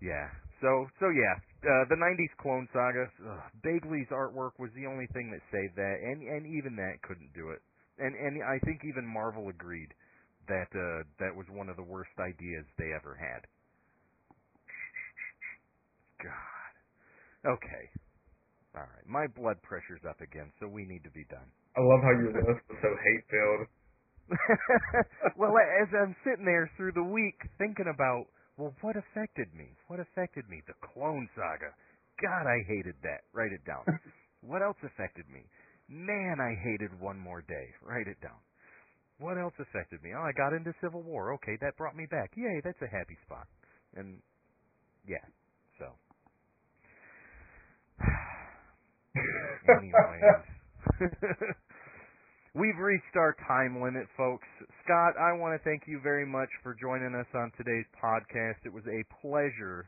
Yeah. 0.00 0.32
So 0.60 0.88
so 0.98 1.08
yeah, 1.12 1.36
uh, 1.64 1.84
the 1.88 1.96
'90s 1.96 2.32
Clone 2.40 2.68
Saga. 2.72 3.08
Ugh, 3.20 3.44
Bagley's 3.62 4.08
artwork 4.08 4.56
was 4.58 4.72
the 4.74 4.88
only 4.88 5.06
thing 5.12 5.30
that 5.30 5.40
saved 5.52 5.76
that, 5.76 5.96
and 6.00 6.24
and 6.24 6.44
even 6.48 6.76
that 6.76 7.00
couldn't 7.04 7.32
do 7.32 7.52
it. 7.52 7.60
And 8.00 8.16
and 8.16 8.42
I 8.42 8.58
think 8.64 8.80
even 8.84 9.04
Marvel 9.04 9.48
agreed 9.48 9.92
that 10.48 10.68
uh, 10.72 11.04
that 11.20 11.36
was 11.36 11.46
one 11.52 11.68
of 11.68 11.76
the 11.76 11.84
worst 11.84 12.12
ideas 12.18 12.64
they 12.76 12.92
ever 12.96 13.12
had. 13.16 13.44
God. 16.20 16.72
Okay. 17.56 17.84
All 18.76 18.84
right. 18.84 19.06
My 19.08 19.26
blood 19.32 19.56
pressure's 19.62 20.04
up 20.08 20.20
again, 20.20 20.52
so 20.60 20.68
we 20.68 20.84
need 20.84 21.04
to 21.04 21.12
be 21.12 21.24
done. 21.28 21.48
I 21.76 21.80
love 21.80 22.00
how 22.04 22.12
your 22.12 22.32
list 22.32 22.60
was 22.68 22.78
so 22.82 22.92
hate-filled. 22.92 23.66
well, 25.36 25.52
as 25.58 25.88
I'm 25.90 26.14
sitting 26.24 26.44
there 26.44 26.70
through 26.76 26.92
the 26.92 27.04
week 27.04 27.38
thinking 27.58 27.90
about, 27.92 28.26
well, 28.56 28.74
what 28.80 28.96
affected 28.96 29.48
me? 29.54 29.74
What 29.88 30.00
affected 30.00 30.48
me? 30.48 30.62
The 30.66 30.74
Clone 30.80 31.28
Saga. 31.34 31.74
God, 32.22 32.46
I 32.46 32.62
hated 32.68 32.94
that. 33.02 33.26
Write 33.32 33.52
it 33.52 33.64
down. 33.66 33.82
what 34.42 34.62
else 34.62 34.76
affected 34.84 35.24
me? 35.32 35.42
Man, 35.88 36.38
I 36.38 36.54
hated 36.62 36.94
One 37.00 37.18
More 37.18 37.42
Day. 37.42 37.74
Write 37.82 38.06
it 38.06 38.20
down. 38.22 38.38
What 39.18 39.36
else 39.36 39.54
affected 39.58 40.02
me? 40.02 40.10
Oh, 40.16 40.22
I 40.22 40.32
got 40.32 40.54
into 40.54 40.72
Civil 40.80 41.02
War. 41.02 41.34
Okay, 41.34 41.56
that 41.60 41.76
brought 41.76 41.96
me 41.96 42.06
back. 42.10 42.30
Yay, 42.36 42.60
that's 42.64 42.80
a 42.80 42.88
happy 42.88 43.18
spot. 43.26 43.46
And 43.96 44.18
yeah, 45.06 45.24
so. 45.78 45.86
Anyways. 49.68 50.44
We've 52.54 52.76
reached 52.82 53.14
our 53.14 53.36
time 53.46 53.78
limit, 53.80 54.10
folks. 54.18 54.46
Scott, 54.82 55.14
I 55.14 55.30
want 55.38 55.54
to 55.54 55.62
thank 55.62 55.86
you 55.86 56.00
very 56.02 56.26
much 56.26 56.50
for 56.66 56.74
joining 56.74 57.14
us 57.14 57.30
on 57.34 57.52
today's 57.54 57.86
podcast. 57.94 58.58
It 58.66 58.74
was 58.74 58.82
a 58.90 59.06
pleasure 59.22 59.86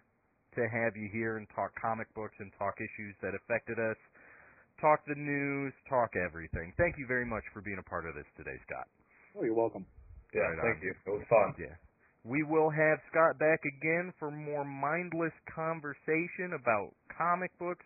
to 0.55 0.63
have 0.71 0.95
you 0.95 1.11
here 1.11 1.39
and 1.43 1.47
talk 1.57 1.75
comic 1.75 2.07
books 2.15 2.39
and 2.39 2.53
talk 2.59 2.79
issues 2.79 3.19
that 3.19 3.35
affected 3.35 3.83
us, 3.83 3.99
talk 4.79 5.03
the 5.11 5.19
news, 5.19 5.75
talk 5.91 6.15
everything. 6.15 6.71
Thank 6.79 6.95
you 7.03 7.07
very 7.11 7.27
much 7.27 7.43
for 7.53 7.63
being 7.67 7.83
a 7.83 7.89
part 7.91 8.07
of 8.07 8.15
this 8.15 8.29
today, 8.39 8.55
Scott. 8.71 8.87
Oh, 9.35 9.43
you're 9.43 9.59
welcome. 9.59 9.83
Yeah, 10.31 10.55
Right 10.55 10.63
thank 10.63 10.79
on. 10.79 10.87
you. 10.87 10.95
It 10.95 11.11
was 11.19 11.27
fun. 11.27 11.55
Yeah. 11.59 11.75
We 12.23 12.45
will 12.47 12.71
have 12.71 13.03
Scott 13.11 13.43
back 13.43 13.59
again 13.67 14.15
for 14.23 14.31
more 14.31 14.63
mindless 14.65 15.35
conversation 15.51 16.55
about 16.55 16.95
comic 17.11 17.51
books, 17.59 17.83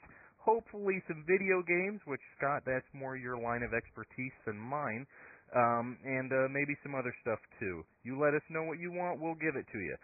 hopefully 0.47 1.03
some 1.11 1.27
video 1.27 1.61
games, 1.67 1.99
which 2.07 2.23
Scott, 2.39 2.63
that's 2.65 2.87
more 2.95 3.19
your 3.19 3.37
line 3.37 3.67
of 3.67 3.75
expertise 3.75 4.33
than 4.47 4.57
mine, 4.57 5.05
um, 5.51 5.99
and 6.07 6.31
uh, 6.31 6.47
maybe 6.55 6.79
some 6.87 6.95
other 6.95 7.13
stuff 7.21 7.43
too. 7.59 7.83
You 8.07 8.23
let 8.23 8.33
us 8.33 8.47
know 8.49 8.63
what 8.63 8.79
you 8.79 8.95
want, 8.95 9.19
we'll 9.21 9.39
give 9.43 9.59
it 9.59 9.67
to 9.75 9.81
you. 9.83 9.97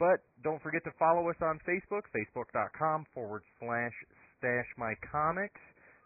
But 0.00 0.24
don't 0.42 0.62
forget 0.64 0.80
to 0.88 0.92
follow 0.98 1.28
us 1.28 1.36
on 1.44 1.60
Facebook, 1.68 2.08
facebook.com 2.16 3.04
forward 3.12 3.44
slash 3.60 3.92
stash 4.40 4.68
my 4.80 4.96
comics. 5.12 5.60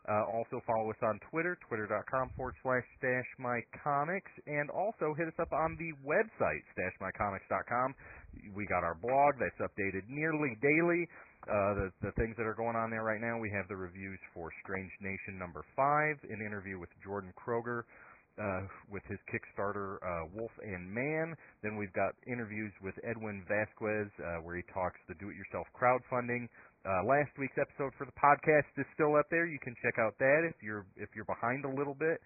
Uh, 0.05 0.21
also 0.29 0.61
follow 0.69 0.91
us 0.91 1.01
on 1.01 1.17
Twitter, 1.31 1.57
twitter.com 1.65 2.29
forward 2.37 2.53
slash 2.61 2.85
stash 3.01 3.25
my 3.39 3.57
comics, 3.73 4.29
and 4.45 4.69
also 4.69 5.17
hit 5.17 5.25
us 5.25 5.39
up 5.41 5.49
on 5.57 5.79
the 5.81 5.97
website, 6.05 6.61
stashmycomics.com. 6.77 7.95
We 8.53 8.67
got 8.67 8.85
our 8.85 9.01
blog 9.01 9.41
that's 9.41 9.57
updated 9.65 10.05
nearly 10.13 10.61
daily. 10.61 11.09
Uh, 11.45 11.75
the, 11.77 11.89
the 12.01 12.13
things 12.17 12.35
that 12.41 12.47
are 12.49 12.57
going 12.57 12.77
on 12.77 12.89
there 12.89 13.05
right 13.05 13.21
now, 13.21 13.39
we 13.39 13.51
have 13.53 13.69
the 13.69 13.77
reviews 13.77 14.19
for 14.33 14.49
Strange 14.65 14.91
Nation 15.01 15.37
number 15.39 15.63
five, 15.77 16.17
an 16.31 16.41
interview 16.41 16.79
with 16.79 16.89
Jordan 17.05 17.33
Kroger, 17.37 17.85
uh, 18.41 18.65
with 18.91 19.05
his 19.07 19.21
Kickstarter 19.29 20.01
uh, 20.01 20.25
Wolf 20.33 20.51
and 20.65 20.89
Man. 20.89 21.37
Then 21.63 21.77
we've 21.77 21.93
got 21.93 22.17
interviews 22.27 22.73
with 22.83 22.95
Edwin 23.05 23.45
Vasquez, 23.45 24.09
uh, 24.19 24.41
where 24.41 24.57
he 24.57 24.65
talks 24.73 24.97
the 25.07 25.15
do-it-yourself 25.21 25.69
crowdfunding. 25.77 26.49
Uh, 26.85 27.05
last 27.05 27.33
week's 27.39 27.57
episode 27.61 27.93
for 27.97 28.05
the 28.05 28.17
podcast 28.17 28.69
is 28.77 28.85
still 28.93 29.17
up 29.17 29.25
there. 29.31 29.47
You 29.47 29.61
can 29.61 29.77
check 29.85 29.97
out 30.01 30.17
that 30.19 30.45
if 30.49 30.57
you're 30.61 30.85
if 30.97 31.09
you're 31.17 31.25
behind 31.25 31.65
a 31.65 31.73
little 31.73 31.95
bit. 31.95 32.21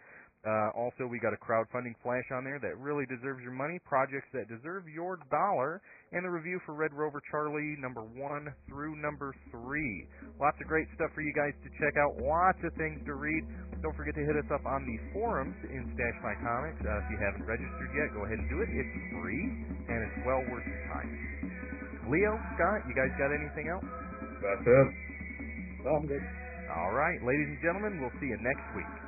Uh, 0.47 0.71
also, 0.79 1.03
we 1.11 1.19
got 1.19 1.35
a 1.35 1.41
crowdfunding 1.43 1.99
flash 1.99 2.23
on 2.31 2.47
there 2.47 2.63
that 2.63 2.79
really 2.79 3.03
deserves 3.11 3.43
your 3.43 3.53
money, 3.53 3.75
projects 3.83 4.31
that 4.31 4.47
deserve 4.47 4.87
your 4.87 5.19
dollar, 5.35 5.83
and 6.15 6.23
the 6.23 6.31
review 6.31 6.63
for 6.63 6.79
Red 6.79 6.95
Rover 6.95 7.19
Charlie 7.35 7.75
number 7.83 8.07
one 8.15 8.47
through 8.71 8.95
number 9.03 9.35
three. 9.51 10.07
Lots 10.39 10.55
of 10.63 10.71
great 10.71 10.87
stuff 10.95 11.11
for 11.11 11.27
you 11.27 11.35
guys 11.35 11.51
to 11.67 11.69
check 11.83 11.99
out. 11.99 12.23
Lots 12.23 12.63
of 12.63 12.71
things 12.79 13.03
to 13.11 13.19
read. 13.19 13.43
Don't 13.83 13.95
forget 13.99 14.15
to 14.15 14.23
hit 14.23 14.39
us 14.39 14.47
up 14.55 14.63
on 14.63 14.87
the 14.87 14.97
forums 15.11 15.59
in 15.67 15.83
Stash 15.99 16.19
My 16.23 16.35
Comics. 16.39 16.79
Uh, 16.87 17.03
if 17.03 17.07
you 17.11 17.19
haven't 17.19 17.43
registered 17.43 17.91
yet, 17.99 18.15
go 18.15 18.23
ahead 18.23 18.39
and 18.39 18.47
do 18.47 18.63
it. 18.63 18.71
It's 18.71 18.95
free 19.19 19.43
and 19.91 19.99
it's 20.07 20.19
well 20.23 20.43
worth 20.55 20.67
your 20.67 20.83
time. 20.95 21.11
Leo, 22.07 22.39
Scott, 22.55 22.87
you 22.87 22.95
guys 22.95 23.11
got 23.19 23.35
anything 23.35 23.69
else? 23.75 23.85
That's 24.39 24.65
it. 24.65 24.89
Oh, 25.83 25.99
I'm 25.99 26.07
good. 26.07 26.23
All 26.73 26.95
right, 26.95 27.19
ladies 27.27 27.49
and 27.53 27.61
gentlemen, 27.61 27.99
we'll 27.99 28.15
see 28.23 28.31
you 28.31 28.39
next 28.39 28.65
week. 28.79 29.08